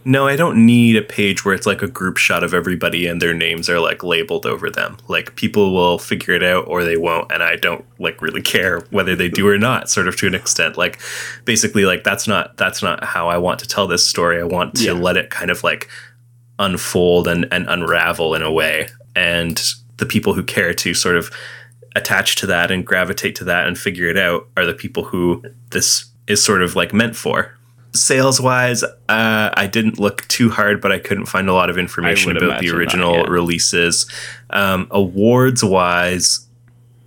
no, 0.07 0.27
I 0.27 0.35
don't 0.35 0.67
need 0.67 0.95
a 0.97 1.01
page 1.01 1.43
where 1.43 1.55
it's 1.55 1.65
like 1.65 1.81
a 1.81 1.87
group 1.87 2.17
shot 2.17 2.43
of 2.43 2.53
everybody 2.53 3.07
and 3.07 3.19
their 3.19 3.33
names 3.33 3.67
are 3.71 3.79
like 3.79 4.03
labeled 4.03 4.45
over 4.45 4.69
them. 4.69 4.97
Like 5.07 5.35
people 5.35 5.73
will 5.73 5.97
figure 5.97 6.35
it 6.35 6.43
out 6.43 6.67
or 6.67 6.83
they 6.83 6.95
won't, 6.95 7.31
and 7.31 7.41
I 7.41 7.55
don't 7.55 7.83
like 7.97 8.21
really 8.21 8.43
care 8.43 8.81
whether 8.91 9.15
they 9.15 9.29
do 9.29 9.47
or 9.47 9.57
not. 9.57 9.89
Sort 9.89 10.07
of 10.07 10.15
to 10.17 10.27
an 10.27 10.35
extent, 10.35 10.77
like 10.77 10.99
basically, 11.43 11.85
like 11.85 12.03
that's 12.03 12.27
not 12.27 12.55
that's 12.57 12.83
not 12.83 13.03
how 13.03 13.29
I 13.29 13.39
want 13.39 13.59
to 13.61 13.67
tell 13.67 13.87
this 13.87 14.05
story. 14.05 14.39
I 14.39 14.43
want 14.43 14.75
to 14.75 14.83
Yeah. 14.83 14.91
let 14.91 15.17
it 15.17 15.31
kind 15.31 15.49
of 15.49 15.63
like 15.63 15.89
unfold 16.59 17.27
and 17.27 17.47
and 17.51 17.67
unravel 17.67 18.35
in 18.35 18.43
a 18.43 18.51
way, 18.51 18.87
and 19.15 19.59
the 19.97 20.05
people 20.05 20.33
who 20.33 20.43
care 20.43 20.73
to 20.73 20.93
sort 20.93 21.15
of 21.15 21.31
attach 21.95 22.35
to 22.35 22.45
that 22.47 22.71
and 22.71 22.85
gravitate 22.85 23.35
to 23.35 23.43
that 23.45 23.67
and 23.67 23.77
figure 23.77 24.07
it 24.07 24.17
out 24.17 24.47
are 24.57 24.65
the 24.65 24.73
people 24.73 25.03
who 25.03 25.41
this 25.71 26.05
is 26.27 26.43
sort 26.43 26.61
of 26.61 26.75
like 26.75 26.93
meant 26.93 27.15
for. 27.15 27.57
Sales 27.93 28.41
wise, 28.41 28.83
uh, 28.83 28.89
I 29.07 29.67
didn't 29.67 29.99
look 29.99 30.27
too 30.27 30.49
hard, 30.49 30.81
but 30.81 30.91
I 30.91 30.99
couldn't 30.99 31.27
find 31.27 31.47
a 31.47 31.53
lot 31.53 31.69
of 31.69 31.77
information 31.77 32.35
about 32.35 32.59
the 32.59 32.69
original 32.69 33.15
yeah. 33.15 33.23
releases. 33.23 34.05
Um, 34.49 34.87
awards 34.91 35.63
wise, 35.63 36.45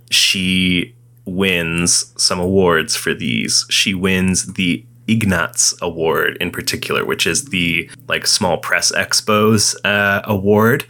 she 0.09 0.95
wins 1.25 2.11
some 2.17 2.39
awards 2.39 2.95
for 2.95 3.13
these. 3.13 3.67
She 3.69 3.93
wins 3.93 4.53
the 4.53 4.83
Ignatz 5.07 5.75
Award 5.81 6.37
in 6.39 6.51
particular, 6.51 7.05
which 7.05 7.27
is 7.27 7.45
the 7.45 7.89
like 8.07 8.25
small 8.25 8.57
press 8.57 8.91
expos 8.91 9.75
uh, 9.83 10.21
award, 10.23 10.85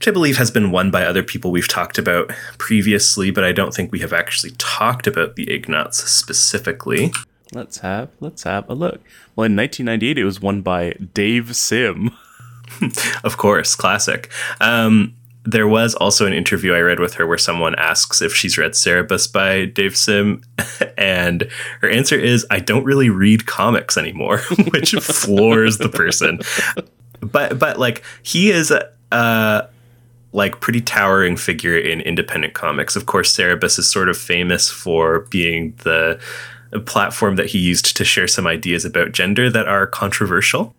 which 0.00 0.08
I 0.08 0.12
believe 0.12 0.38
has 0.38 0.50
been 0.50 0.70
won 0.70 0.90
by 0.90 1.04
other 1.04 1.22
people 1.22 1.50
we've 1.50 1.68
talked 1.68 1.98
about 1.98 2.30
previously, 2.56 3.30
but 3.30 3.44
I 3.44 3.52
don't 3.52 3.74
think 3.74 3.92
we 3.92 3.98
have 3.98 4.14
actually 4.14 4.52
talked 4.52 5.06
about 5.06 5.36
the 5.36 5.50
Ignatz 5.50 5.98
specifically. 6.10 7.12
Let's 7.52 7.78
have 7.78 8.08
let's 8.18 8.44
have 8.44 8.66
a 8.70 8.74
look. 8.74 9.02
Well, 9.36 9.44
in 9.44 9.54
1998, 9.56 10.16
it 10.16 10.24
was 10.24 10.40
won 10.40 10.62
by 10.62 10.92
Dave 11.12 11.54
Sim. 11.54 12.12
Of 13.24 13.36
course, 13.36 13.74
classic. 13.74 14.30
Um, 14.60 15.14
there 15.44 15.68
was 15.68 15.94
also 15.96 16.24
an 16.24 16.32
interview 16.32 16.72
I 16.72 16.78
read 16.78 16.98
with 16.98 17.14
her 17.14 17.26
where 17.26 17.36
someone 17.36 17.74
asks 17.74 18.22
if 18.22 18.32
she's 18.32 18.56
read 18.56 18.72
Cerebus 18.72 19.30
by 19.30 19.66
Dave 19.66 19.98
Sim, 19.98 20.42
and 20.96 21.46
her 21.82 21.90
answer 21.90 22.18
is, 22.18 22.46
"I 22.50 22.60
don't 22.60 22.84
really 22.84 23.10
read 23.10 23.44
comics 23.44 23.98
anymore," 23.98 24.38
which 24.70 24.92
floors 24.92 25.76
the 25.76 25.90
person. 25.90 26.40
But 27.20 27.58
but 27.58 27.78
like 27.78 28.02
he 28.22 28.50
is 28.50 28.70
a. 28.70 28.90
Uh, 29.12 29.66
like 30.32 30.60
pretty 30.60 30.80
towering 30.80 31.36
figure 31.36 31.76
in 31.76 32.00
independent 32.00 32.54
comics. 32.54 32.94
Of 32.96 33.06
course, 33.06 33.36
Cerebus 33.36 33.78
is 33.78 33.90
sort 33.90 34.08
of 34.08 34.16
famous 34.16 34.70
for 34.70 35.20
being 35.30 35.74
the 35.82 36.20
platform 36.86 37.34
that 37.36 37.46
he 37.46 37.58
used 37.58 37.96
to 37.96 38.04
share 38.04 38.28
some 38.28 38.46
ideas 38.46 38.84
about 38.84 39.10
gender 39.12 39.50
that 39.50 39.66
are 39.66 39.86
controversial 39.88 40.72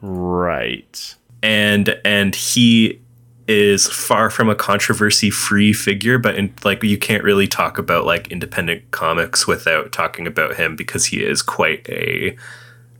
Right. 0.00 1.14
and 1.42 2.00
and 2.04 2.34
he 2.34 2.98
is 3.46 3.88
far 3.88 4.30
from 4.30 4.48
a 4.48 4.54
controversy 4.54 5.28
free 5.30 5.72
figure 5.72 6.16
but 6.18 6.36
in, 6.36 6.54
like 6.64 6.82
you 6.82 6.96
can't 6.96 7.22
really 7.24 7.46
talk 7.46 7.76
about 7.76 8.06
like 8.06 8.28
independent 8.28 8.90
comics 8.90 9.46
without 9.46 9.92
talking 9.92 10.26
about 10.26 10.56
him 10.56 10.76
because 10.76 11.06
he 11.06 11.22
is 11.22 11.42
quite 11.42 11.86
a 11.90 12.34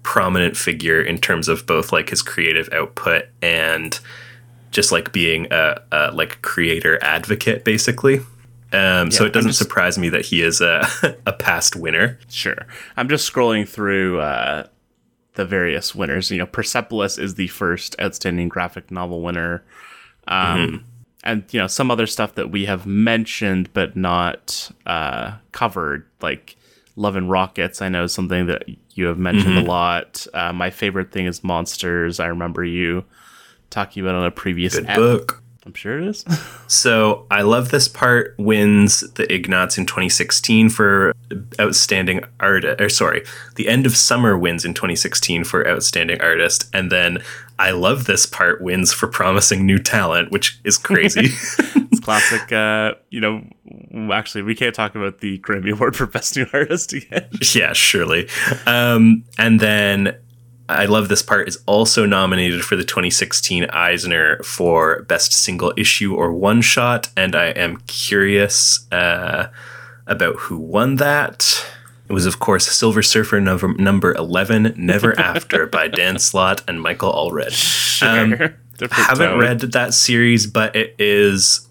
prominent 0.02 0.56
figure 0.56 1.00
in 1.00 1.16
terms 1.16 1.48
of 1.48 1.64
both 1.66 1.92
like 1.92 2.10
his 2.10 2.22
creative 2.22 2.68
output 2.72 3.24
and 3.40 4.00
just 4.72 4.90
like 4.90 5.12
being 5.12 5.46
a, 5.52 5.80
a 5.92 6.10
like 6.10 6.42
creator 6.42 6.98
advocate 7.02 7.64
basically 7.64 8.20
um, 8.72 9.10
so 9.10 9.24
it 9.24 9.32
doesn't 9.32 9.50
just- 9.50 9.58
surprise 9.58 9.98
me 9.98 10.08
that 10.08 10.24
he 10.24 10.42
is 10.42 10.60
a, 10.60 10.84
a 11.26 11.32
past 11.32 11.76
winner 11.76 12.18
Sure. 12.28 12.66
I'm 12.96 13.08
just 13.08 13.30
scrolling 13.32 13.68
through 13.68 14.20
uh, 14.20 14.66
the 15.34 15.44
various 15.44 15.94
winners. 15.94 16.30
You 16.30 16.38
know, 16.38 16.46
Persepolis 16.46 17.18
is 17.18 17.34
the 17.36 17.48
first 17.48 17.94
outstanding 18.00 18.48
graphic 18.48 18.90
novel 18.90 19.20
winner. 19.22 19.62
Um, 20.26 20.84
And, 21.24 21.44
you 21.50 21.60
know, 21.60 21.68
some 21.68 21.90
other 21.90 22.06
stuff 22.06 22.34
that 22.34 22.50
we 22.50 22.64
have 22.64 22.84
mentioned 22.86 23.72
but 23.72 23.94
not 23.94 24.70
uh, 24.86 25.36
covered, 25.52 26.06
like 26.20 26.56
Love 26.96 27.14
and 27.16 27.30
Rockets, 27.30 27.80
I 27.80 27.88
know 27.88 28.04
is 28.04 28.12
something 28.12 28.46
that 28.46 28.64
you 28.94 29.06
have 29.06 29.18
mentioned 29.18 29.56
a 29.58 29.62
lot. 29.62 30.26
Uh, 30.34 30.52
my 30.52 30.70
favorite 30.70 31.12
thing 31.12 31.26
is 31.26 31.44
Monsters. 31.44 32.18
I 32.18 32.26
remember 32.26 32.64
you 32.64 33.04
talking 33.72 34.02
about 34.02 34.14
on 34.14 34.24
a 34.24 34.30
previous 34.30 34.74
good 34.74 34.88
ep. 34.88 34.96
book 34.96 35.42
I'm 35.64 35.74
sure 35.74 35.98
it 35.98 36.06
is. 36.06 36.24
So 36.72 37.26
I 37.30 37.42
love 37.42 37.70
this 37.70 37.86
part 37.86 38.34
wins 38.38 39.00
the 39.12 39.30
Ignatz 39.30 39.76
in 39.76 39.84
2016 39.84 40.70
for 40.70 41.12
outstanding 41.60 42.24
art. 42.40 42.64
Or 42.64 42.88
sorry, 42.88 43.26
the 43.56 43.68
end 43.68 43.84
of 43.84 43.94
summer 43.94 44.38
wins 44.38 44.64
in 44.64 44.72
2016 44.72 45.44
for 45.44 45.68
outstanding 45.68 46.18
artist, 46.22 46.70
and 46.72 46.90
then 46.90 47.18
I 47.58 47.72
love 47.72 48.06
this 48.06 48.24
part 48.24 48.62
wins 48.62 48.90
for 48.94 49.06
promising 49.06 49.66
new 49.66 49.78
talent, 49.78 50.30
which 50.30 50.58
is 50.64 50.78
crazy. 50.78 51.26
it's 51.58 52.00
classic. 52.00 52.50
Uh, 52.50 52.94
you 53.10 53.20
know, 53.20 53.44
actually, 54.10 54.44
we 54.44 54.54
can't 54.54 54.74
talk 54.74 54.94
about 54.94 55.18
the 55.18 55.38
Grammy 55.40 55.72
Award 55.72 55.94
for 55.94 56.06
Best 56.06 56.34
New 56.34 56.46
Artist 56.54 56.94
again. 56.94 57.28
yeah, 57.54 57.74
surely. 57.74 58.30
Um, 58.64 59.24
and 59.36 59.60
then 59.60 60.16
I 60.72 60.86
love 60.86 61.08
this 61.08 61.22
part 61.22 61.48
is 61.48 61.62
also 61.66 62.06
nominated 62.06 62.64
for 62.64 62.76
the 62.76 62.84
2016 62.84 63.64
Eisner 63.66 64.42
for 64.42 65.02
best 65.02 65.32
single 65.32 65.72
issue 65.76 66.14
or 66.14 66.32
one 66.32 66.62
shot, 66.62 67.08
and 67.16 67.34
I 67.34 67.46
am 67.46 67.78
curious 67.86 68.86
uh, 68.92 69.48
about 70.06 70.36
who 70.36 70.58
won 70.58 70.96
that. 70.96 71.66
It 72.08 72.12
was, 72.12 72.26
of 72.26 72.40
course, 72.40 72.66
Silver 72.66 73.02
Surfer 73.02 73.40
number, 73.40 73.72
number 73.74 74.14
11, 74.14 74.74
Never 74.76 75.18
After 75.18 75.66
by 75.66 75.88
Dan 75.88 76.18
Slott 76.18 76.62
and 76.68 76.82
Michael 76.82 77.12
Allred. 77.12 78.02
Um, 78.02 78.32
haven't 78.90 79.28
tone. 79.28 79.38
read 79.38 79.60
that 79.60 79.94
series, 79.94 80.46
but 80.46 80.74
it 80.76 80.94
is 80.98 81.68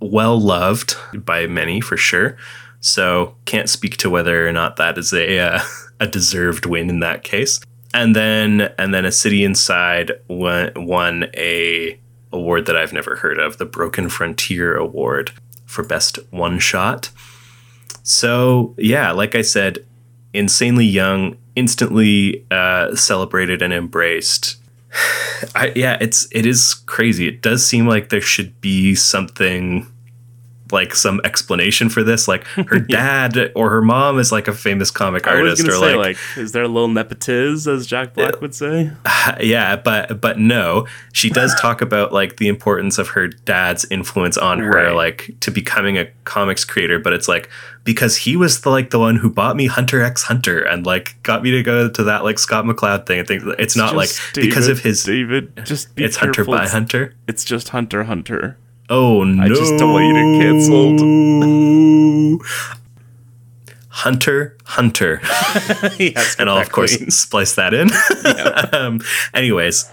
well 0.00 0.38
loved 0.40 0.96
by 1.14 1.46
many 1.46 1.80
for 1.80 1.96
sure. 1.96 2.36
So 2.80 3.36
can't 3.44 3.68
speak 3.68 3.96
to 3.98 4.10
whether 4.10 4.46
or 4.46 4.52
not 4.52 4.76
that 4.76 4.98
is 4.98 5.12
a 5.12 5.38
uh, 5.38 5.60
a 6.00 6.06
deserved 6.06 6.66
win 6.66 6.88
in 6.88 7.00
that 7.00 7.24
case. 7.24 7.60
And 7.94 8.14
then 8.14 8.72
and 8.78 8.92
then 8.92 9.04
a 9.04 9.12
city 9.12 9.44
inside 9.44 10.12
won, 10.28 10.72
won 10.76 11.26
a 11.34 11.98
award 12.32 12.66
that 12.66 12.76
I've 12.76 12.92
never 12.92 13.16
heard 13.16 13.38
of, 13.38 13.56
the 13.56 13.64
Broken 13.64 14.08
Frontier 14.08 14.76
Award 14.76 15.32
for 15.64 15.82
best 15.82 16.18
one 16.30 16.58
shot. 16.58 17.10
So 18.02 18.74
yeah, 18.78 19.10
like 19.12 19.34
I 19.34 19.42
said, 19.42 19.84
insanely 20.32 20.84
young, 20.84 21.36
instantly 21.56 22.44
uh, 22.50 22.94
celebrated 22.94 23.62
and 23.62 23.72
embraced. 23.72 24.56
I, 25.54 25.72
yeah, 25.74 25.98
it's 26.00 26.28
it 26.32 26.46
is 26.46 26.74
crazy. 26.74 27.28
It 27.28 27.42
does 27.42 27.66
seem 27.66 27.86
like 27.86 28.08
there 28.08 28.20
should 28.20 28.60
be 28.60 28.94
something 28.94 29.86
like 30.72 30.94
some 30.94 31.20
explanation 31.24 31.88
for 31.88 32.02
this. 32.02 32.28
Like 32.28 32.44
her 32.46 32.78
dad 32.78 33.52
or 33.54 33.70
her 33.70 33.82
mom 33.82 34.18
is 34.18 34.32
like 34.32 34.48
a 34.48 34.52
famous 34.52 34.90
comic 34.90 35.26
I 35.26 35.36
artist, 35.36 35.66
or 35.66 35.72
say, 35.72 35.94
like, 35.94 35.96
like, 35.96 36.16
is 36.36 36.52
there 36.52 36.62
a 36.64 36.68
little 36.68 36.88
nepotism, 36.88 37.74
as 37.74 37.86
Jack 37.86 38.14
Black 38.14 38.40
would 38.40 38.54
say? 38.54 38.92
yeah, 39.40 39.76
but 39.76 40.20
but 40.20 40.38
no, 40.38 40.86
she 41.12 41.30
does 41.30 41.54
talk 41.60 41.80
about 41.80 42.12
like 42.12 42.36
the 42.36 42.48
importance 42.48 42.98
of 42.98 43.08
her 43.08 43.28
dad's 43.28 43.84
influence 43.90 44.36
on 44.36 44.58
her, 44.60 44.92
like 44.92 45.34
to 45.40 45.50
becoming 45.50 45.98
a 45.98 46.06
comics 46.24 46.64
creator. 46.64 46.98
But 46.98 47.12
it's 47.12 47.28
like 47.28 47.48
because 47.84 48.16
he 48.18 48.36
was 48.36 48.60
the 48.60 48.70
like 48.70 48.90
the 48.90 48.98
one 48.98 49.16
who 49.16 49.30
bought 49.30 49.56
me 49.56 49.66
Hunter 49.66 50.02
X 50.02 50.24
Hunter 50.24 50.60
and 50.60 50.84
like 50.84 51.16
got 51.22 51.42
me 51.42 51.50
to 51.52 51.62
go 51.62 51.88
to 51.88 52.04
that 52.04 52.22
like 52.24 52.38
Scott 52.38 52.64
McCloud 52.64 53.06
thing. 53.06 53.20
I 53.20 53.24
think 53.24 53.42
it's 53.58 53.76
not 53.76 53.96
like 53.96 54.08
Just 54.08 54.34
because 54.34 54.68
of 54.68 54.80
his. 54.80 55.02
David. 55.04 55.52
Just 55.64 55.94
be 55.94 56.04
It's 56.04 56.16
Hunter 56.16 56.44
by 56.44 56.64
It's, 56.64 56.72
Hunter. 56.72 57.14
it's 57.26 57.44
just 57.44 57.70
Hunter 57.70 58.04
Hunter. 58.04 58.58
Oh 58.90 59.24
no! 59.24 59.42
I 59.42 59.48
just 59.48 59.76
don't 59.78 59.92
want 59.92 60.06
you 60.06 60.14
to 60.14 60.32
get 60.32 60.42
canceled. 60.42 61.00
Hunter, 63.98 64.56
Hunter, 64.64 65.20
yes, 65.98 66.36
and 66.38 66.48
I'll 66.48 66.58
of 66.58 66.70
course 66.70 66.92
splice 67.12 67.56
that 67.56 67.74
in. 67.74 67.90
um, 68.80 69.00
anyways, 69.34 69.90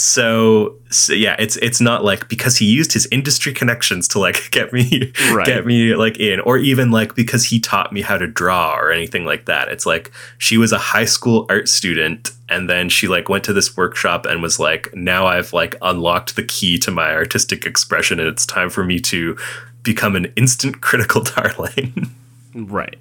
so, 0.00 0.76
so 0.90 1.12
yeah, 1.12 1.36
it's 1.38 1.56
it's 1.56 1.80
not 1.80 2.04
like 2.04 2.28
because 2.28 2.56
he 2.56 2.64
used 2.66 2.92
his 2.92 3.06
industry 3.12 3.52
connections 3.52 4.08
to 4.08 4.18
like 4.18 4.48
get 4.50 4.72
me 4.72 5.12
Right. 5.32 5.46
get 5.46 5.66
me 5.66 5.94
like 5.94 6.18
in, 6.18 6.40
or 6.40 6.58
even 6.58 6.90
like 6.90 7.14
because 7.14 7.44
he 7.44 7.60
taught 7.60 7.92
me 7.92 8.00
how 8.02 8.18
to 8.18 8.26
draw 8.26 8.74
or 8.76 8.90
anything 8.90 9.24
like 9.24 9.46
that. 9.46 9.68
It's 9.68 9.86
like 9.86 10.10
she 10.38 10.56
was 10.58 10.72
a 10.72 10.78
high 10.78 11.04
school 11.04 11.46
art 11.48 11.68
student 11.68 12.30
and 12.48 12.68
then 12.68 12.88
she 12.88 13.06
like 13.08 13.28
went 13.28 13.44
to 13.44 13.52
this 13.52 13.76
workshop 13.76 14.26
and 14.26 14.42
was 14.42 14.58
like, 14.58 14.92
now 14.94 15.26
I've 15.26 15.52
like 15.52 15.76
unlocked 15.82 16.34
the 16.36 16.42
key 16.44 16.78
to 16.80 16.90
my 16.90 17.12
artistic 17.14 17.64
expression 17.66 18.18
and 18.18 18.28
it's 18.28 18.44
time 18.46 18.70
for 18.70 18.82
me 18.84 18.98
to 19.00 19.36
become 19.82 20.16
an 20.16 20.32
instant 20.36 20.80
critical 20.82 21.22
darling. 21.22 22.10
right. 22.54 22.96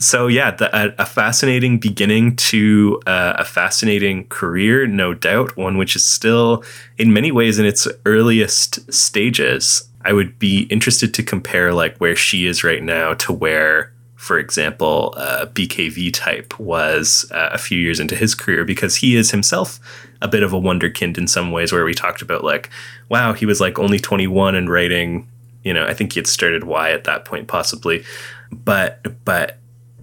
So 0.00 0.26
yeah, 0.26 0.50
the, 0.50 0.74
a, 0.76 0.94
a 0.98 1.06
fascinating 1.06 1.78
beginning 1.78 2.36
to 2.36 3.00
uh, 3.06 3.34
a 3.38 3.44
fascinating 3.44 4.26
career, 4.28 4.86
no 4.86 5.14
doubt. 5.14 5.56
One 5.56 5.76
which 5.76 5.94
is 5.94 6.04
still, 6.04 6.64
in 6.98 7.12
many 7.12 7.30
ways, 7.30 7.58
in 7.58 7.66
its 7.66 7.86
earliest 8.06 8.92
stages. 8.92 9.86
I 10.02 10.14
would 10.14 10.38
be 10.38 10.62
interested 10.70 11.12
to 11.12 11.22
compare 11.22 11.74
like 11.74 11.98
where 11.98 12.16
she 12.16 12.46
is 12.46 12.64
right 12.64 12.82
now 12.82 13.12
to 13.14 13.32
where 13.34 13.92
for 14.20 14.38
example, 14.38 15.14
uh, 15.16 15.46
BKV 15.46 16.12
type 16.12 16.60
was 16.60 17.24
uh, 17.30 17.48
a 17.52 17.58
few 17.58 17.78
years 17.78 17.98
into 17.98 18.14
his 18.14 18.34
career 18.34 18.66
because 18.66 18.96
he 18.96 19.16
is 19.16 19.30
himself 19.30 19.80
a 20.20 20.28
bit 20.28 20.42
of 20.42 20.52
a 20.52 20.60
wonderkind 20.60 21.16
in 21.16 21.26
some 21.26 21.52
ways, 21.52 21.72
where 21.72 21.86
we 21.86 21.94
talked 21.94 22.20
about 22.20 22.44
like, 22.44 22.68
wow, 23.08 23.32
he 23.32 23.46
was 23.46 23.62
like 23.62 23.78
only 23.78 23.98
21 23.98 24.54
and 24.54 24.68
writing, 24.68 25.26
you 25.64 25.72
know, 25.72 25.86
I 25.86 25.94
think 25.94 26.12
he 26.12 26.20
had 26.20 26.26
started 26.26 26.64
Y 26.64 26.90
at 26.90 27.04
that 27.04 27.24
point 27.24 27.48
possibly, 27.48 28.04
but 28.52 29.24
but 29.24 29.56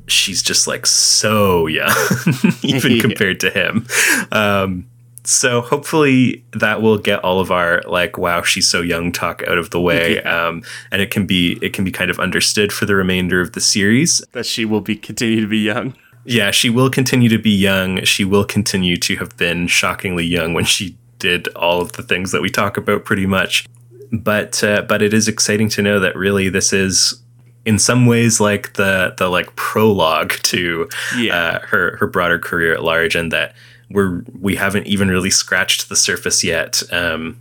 she's 0.08 0.42
just 0.42 0.68
like 0.68 0.86
so 0.86 1.68
young, 1.68 1.94
even 2.64 2.92
Yeah. 2.96 3.02
compared 3.02 3.40
to 3.42 3.50
him. 3.50 3.86
Um, 4.32 4.88
so 5.24 5.60
hopefully 5.62 6.44
that 6.54 6.82
will 6.82 6.98
get 6.98 7.22
all 7.24 7.42
of 7.42 7.52
our 7.52 7.82
like 7.86 8.18
wow 8.18 8.42
she's 8.44 8.66
so 8.70 8.80
young 8.82 9.12
talk 9.12 9.44
out 9.46 9.58
of 9.58 9.72
the 9.72 9.82
way 9.82 10.16
Yeah. 10.16 10.48
um, 10.48 10.64
and 10.90 11.02
it 11.02 11.12
can 11.12 11.26
be 11.26 11.60
it 11.62 11.74
can 11.74 11.84
be 11.84 11.92
kind 11.92 12.10
of 12.10 12.18
understood 12.18 12.72
for 12.72 12.86
the 12.86 12.96
remainder 12.96 13.42
of 13.42 13.52
the 13.52 13.60
series 13.60 14.24
That 14.32 14.46
she 14.46 14.64
will 14.64 14.80
be 14.80 14.96
continue 14.96 15.42
to 15.42 15.48
be 15.48 15.58
young. 15.60 15.96
yeah 16.24 16.52
she 16.52 16.70
will 16.70 16.90
continue 16.90 17.28
to 17.28 17.38
be 17.38 17.50
young 17.52 18.02
she 18.06 18.24
will 18.24 18.46
continue 18.46 18.96
to 18.96 19.18
have 19.18 19.36
been 19.36 19.68
shockingly 19.68 20.26
young 20.26 20.54
when 20.54 20.64
she 20.64 20.96
did 21.20 21.50
all 21.50 21.82
of 21.82 21.92
the 21.94 22.04
things 22.04 22.32
that 22.32 22.42
we 22.42 22.50
talk 22.50 22.78
about 22.78 23.04
pretty 23.04 23.26
much 23.26 23.66
but 24.14 24.64
uh, 24.64 24.82
but 24.84 25.02
it 25.02 25.14
is 25.14 25.28
exciting 25.28 25.68
to 25.68 25.82
know 25.82 26.00
that 26.00 26.16
really 26.16 26.48
this 26.48 26.72
is 26.72 27.22
in 27.68 27.78
some 27.80 28.06
ways 28.08 28.40
like 28.40 28.74
the 28.74 29.14
the 29.18 29.28
like 29.30 29.56
prologue 29.56 30.34
to 30.44 30.88
Yeah. 31.18 31.36
uh, 31.38 31.60
her 31.68 31.98
her 32.00 32.08
broader 32.08 32.40
career 32.40 32.74
at 32.74 32.82
large 32.84 33.14
and 33.20 33.32
that 33.32 33.54
we're 33.92 34.24
we 34.40 34.56
haven't 34.56 34.88
even 34.88 35.08
really 35.10 35.30
scratched 35.30 35.90
the 35.90 35.96
surface 35.96 36.44
yet 36.44 36.82
um, 36.92 37.38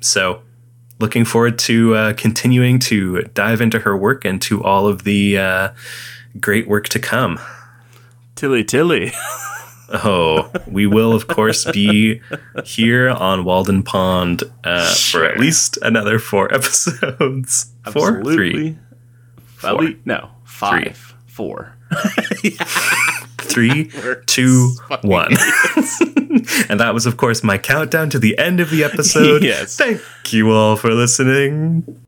so 0.00 0.42
looking 1.00 1.24
forward 1.24 1.58
to 1.60 1.94
uh, 1.94 2.12
continuing 2.14 2.78
to 2.80 3.22
dive 3.34 3.60
into 3.60 3.78
her 3.80 3.96
work 3.96 4.24
and 4.24 4.42
to 4.42 4.62
all 4.64 4.86
of 4.86 5.04
the 5.04 5.38
uh, 5.38 5.68
great 6.40 6.66
work 6.68 6.88
to 6.88 6.98
come 6.98 7.38
Tillie 8.36 8.64
Tillie. 8.64 9.12
Oh, 9.90 10.52
we 10.66 10.86
will, 10.86 11.12
of 11.14 11.28
course, 11.28 11.64
be 11.72 12.20
here 12.64 13.08
on 13.08 13.44
Walden 13.44 13.82
Pond 13.82 14.42
uh, 14.62 14.92
for 14.94 15.24
at 15.24 15.38
least 15.40 15.78
another 15.80 16.18
four 16.18 16.52
episodes. 16.58 17.72
Four? 17.90 18.22
Three. 18.22 18.76
At 19.64 19.76
least, 19.76 19.98
no, 20.04 20.30
five. 20.44 21.14
Three, 23.38 23.90
We're 24.02 24.22
two, 24.26 24.72
fucking 24.88 25.08
one. 25.08 25.32
and 26.68 26.80
that 26.80 26.90
was, 26.92 27.06
of 27.06 27.16
course, 27.16 27.42
my 27.42 27.56
countdown 27.58 28.10
to 28.10 28.18
the 28.18 28.36
end 28.38 28.60
of 28.60 28.70
the 28.70 28.84
episode. 28.84 29.42
Yes. 29.42 29.76
Thank 29.76 30.00
you 30.32 30.50
all 30.50 30.76
for 30.76 30.90
listening. 30.92 32.04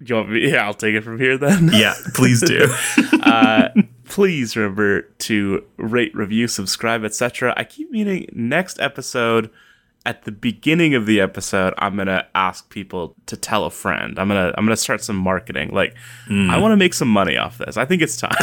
You 0.00 0.14
want 0.14 0.30
me? 0.30 0.50
Yeah, 0.50 0.64
I'll 0.64 0.74
take 0.74 0.94
it 0.94 1.02
from 1.02 1.18
here 1.18 1.36
then. 1.36 1.68
Yeah, 1.72 1.94
please 2.14 2.40
do. 2.40 2.72
uh, 3.22 3.68
please 4.04 4.56
remember 4.56 5.02
to 5.02 5.64
rate, 5.76 6.14
review, 6.14 6.46
subscribe, 6.48 7.04
etc. 7.04 7.52
I 7.56 7.64
keep 7.64 7.90
meaning 7.90 8.26
next 8.32 8.80
episode. 8.80 9.50
At 10.08 10.24
the 10.24 10.32
beginning 10.32 10.94
of 10.94 11.04
the 11.04 11.20
episode, 11.20 11.74
I'm 11.76 11.94
gonna 11.94 12.26
ask 12.34 12.70
people 12.70 13.14
to 13.26 13.36
tell 13.36 13.66
a 13.66 13.70
friend. 13.70 14.18
I'm 14.18 14.28
gonna 14.28 14.54
I'm 14.56 14.64
gonna 14.64 14.74
start 14.74 15.04
some 15.04 15.16
marketing. 15.16 15.68
Like, 15.70 15.94
I 16.30 16.58
want 16.58 16.72
to 16.72 16.78
make 16.78 16.94
some 16.94 17.08
money 17.08 17.36
off 17.36 17.58
this. 17.58 17.76
I 17.76 17.84
think 17.84 18.00
it's 18.00 18.16
time. 18.16 18.32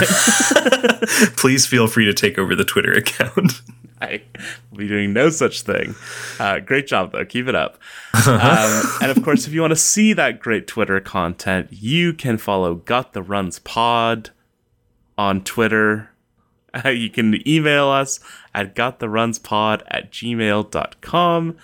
please 1.37 1.65
feel 1.65 1.87
free 1.87 2.05
to 2.05 2.13
take 2.13 2.37
over 2.37 2.55
the 2.55 2.65
Twitter 2.65 2.93
account. 2.93 3.61
I 3.99 4.21
will 4.69 4.77
be 4.77 4.87
doing 4.87 5.11
no 5.11 5.29
such 5.29 5.61
thing. 5.61 5.95
Uh, 6.39 6.59
great 6.59 6.85
job, 6.85 7.13
though. 7.13 7.25
Keep 7.25 7.47
it 7.47 7.55
up. 7.55 7.79
Um, 8.27 8.83
and 9.01 9.11
of 9.11 9.23
course, 9.23 9.45
if 9.45 9.53
you 9.53 9.61
want 9.61 9.71
to 9.71 9.75
see 9.75 10.11
that 10.13 10.39
great 10.39 10.65
Twitter 10.67 10.99
content, 10.99 11.67
you 11.71 12.11
can 12.11 12.37
follow 12.39 12.73
Got 12.73 13.13
the 13.13 13.21
Runs 13.21 13.59
Pod 13.59 14.31
on 15.17 15.43
Twitter. 15.43 16.09
Uh, 16.84 16.89
you 16.89 17.10
can 17.10 17.47
email 17.47 17.88
us 17.88 18.19
at 18.53 18.76
gottherunspod 18.76 19.84
at 19.88 20.11
gmail.com. 20.11 21.57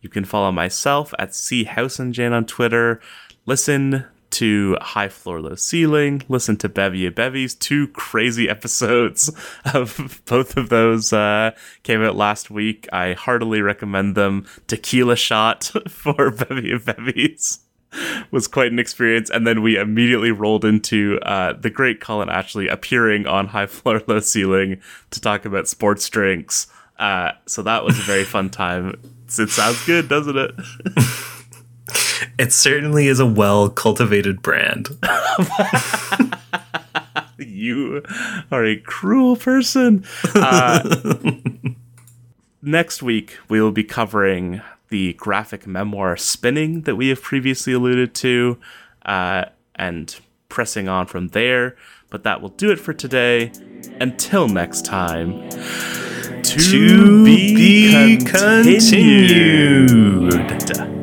You 0.00 0.08
can 0.08 0.24
follow 0.24 0.52
myself 0.52 1.12
at 1.18 1.30
chousenjane 1.30 2.32
on 2.32 2.44
Twitter. 2.46 3.00
Listen 3.46 4.04
to 4.30 4.76
High 4.80 5.08
Floor 5.08 5.40
Low 5.40 5.54
Ceiling. 5.54 6.22
Listen 6.28 6.56
to 6.58 6.68
Bevy 6.68 7.06
of 7.06 7.14
Bevies. 7.14 7.54
Two 7.54 7.88
crazy 7.88 8.48
episodes 8.48 9.30
of 9.74 10.22
both 10.26 10.56
of 10.56 10.68
those 10.68 11.12
uh, 11.12 11.52
came 11.82 12.02
out 12.02 12.16
last 12.16 12.50
week. 12.50 12.86
I 12.92 13.14
heartily 13.14 13.62
recommend 13.62 14.14
them. 14.14 14.46
Tequila 14.66 15.16
Shot 15.16 15.72
for 15.88 16.30
Bevy 16.30 16.72
of 16.72 16.84
Bevies 16.84 17.60
was 18.30 18.48
quite 18.48 18.72
an 18.72 18.78
experience. 18.78 19.30
And 19.30 19.46
then 19.46 19.62
we 19.62 19.76
immediately 19.76 20.30
rolled 20.30 20.64
into 20.64 21.18
uh, 21.22 21.54
the 21.54 21.70
great 21.70 22.00
Colin 22.00 22.28
Ashley 22.28 22.68
appearing 22.68 23.26
on 23.26 23.48
High 23.48 23.66
Floor 23.66 24.02
Low 24.06 24.20
Ceiling 24.20 24.80
to 25.10 25.20
talk 25.20 25.44
about 25.44 25.68
sports 25.68 26.08
drinks. 26.08 26.66
Uh, 26.98 27.32
so 27.46 27.62
that 27.62 27.84
was 27.84 27.98
a 27.98 28.02
very 28.02 28.24
fun 28.24 28.50
time. 28.50 29.00
It 29.38 29.50
sounds 29.50 29.84
good, 29.84 30.08
doesn't 30.08 30.36
it? 30.36 30.52
It 32.38 32.52
certainly 32.52 33.08
is 33.08 33.20
a 33.20 33.26
well 33.26 33.68
cultivated 33.68 34.42
brand. 34.42 34.88
you 37.38 38.02
are 38.50 38.64
a 38.64 38.76
cruel 38.76 39.36
person. 39.36 40.04
Uh, 40.34 40.98
next 42.62 43.02
week, 43.02 43.38
we 43.48 43.60
will 43.60 43.72
be 43.72 43.84
covering 43.84 44.60
the 44.88 45.14
graphic 45.14 45.66
memoir 45.66 46.16
Spinning 46.16 46.82
that 46.82 46.96
we 46.96 47.08
have 47.08 47.22
previously 47.22 47.72
alluded 47.72 48.14
to 48.16 48.58
uh, 49.04 49.46
and 49.74 50.18
pressing 50.48 50.88
on 50.88 51.06
from 51.06 51.28
there. 51.28 51.76
But 52.10 52.22
that 52.24 52.40
will 52.40 52.48
do 52.50 52.70
it 52.70 52.78
for 52.78 52.92
today. 52.92 53.52
Until 54.00 54.48
next 54.48 54.84
time, 54.84 55.50
to, 55.50 56.42
to 56.42 57.24
be 57.24 58.18
continued. 58.24 59.38
continued. 60.48 60.98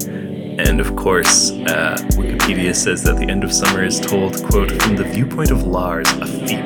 And 0.58 0.80
of 0.80 0.96
course, 0.96 1.52
uh, 1.52 1.98
Wikipedia 2.12 2.74
says 2.74 3.04
that 3.04 3.18
the 3.18 3.30
end 3.30 3.44
of 3.44 3.52
summer 3.54 3.84
is 3.84 4.00
told, 4.00 4.42
quote, 4.46 4.72
from 4.82 4.96
the 4.96 5.04
viewpoint 5.04 5.52
of 5.52 5.64
Lars, 5.64 6.10
a 6.14 6.26
feet 6.26 6.66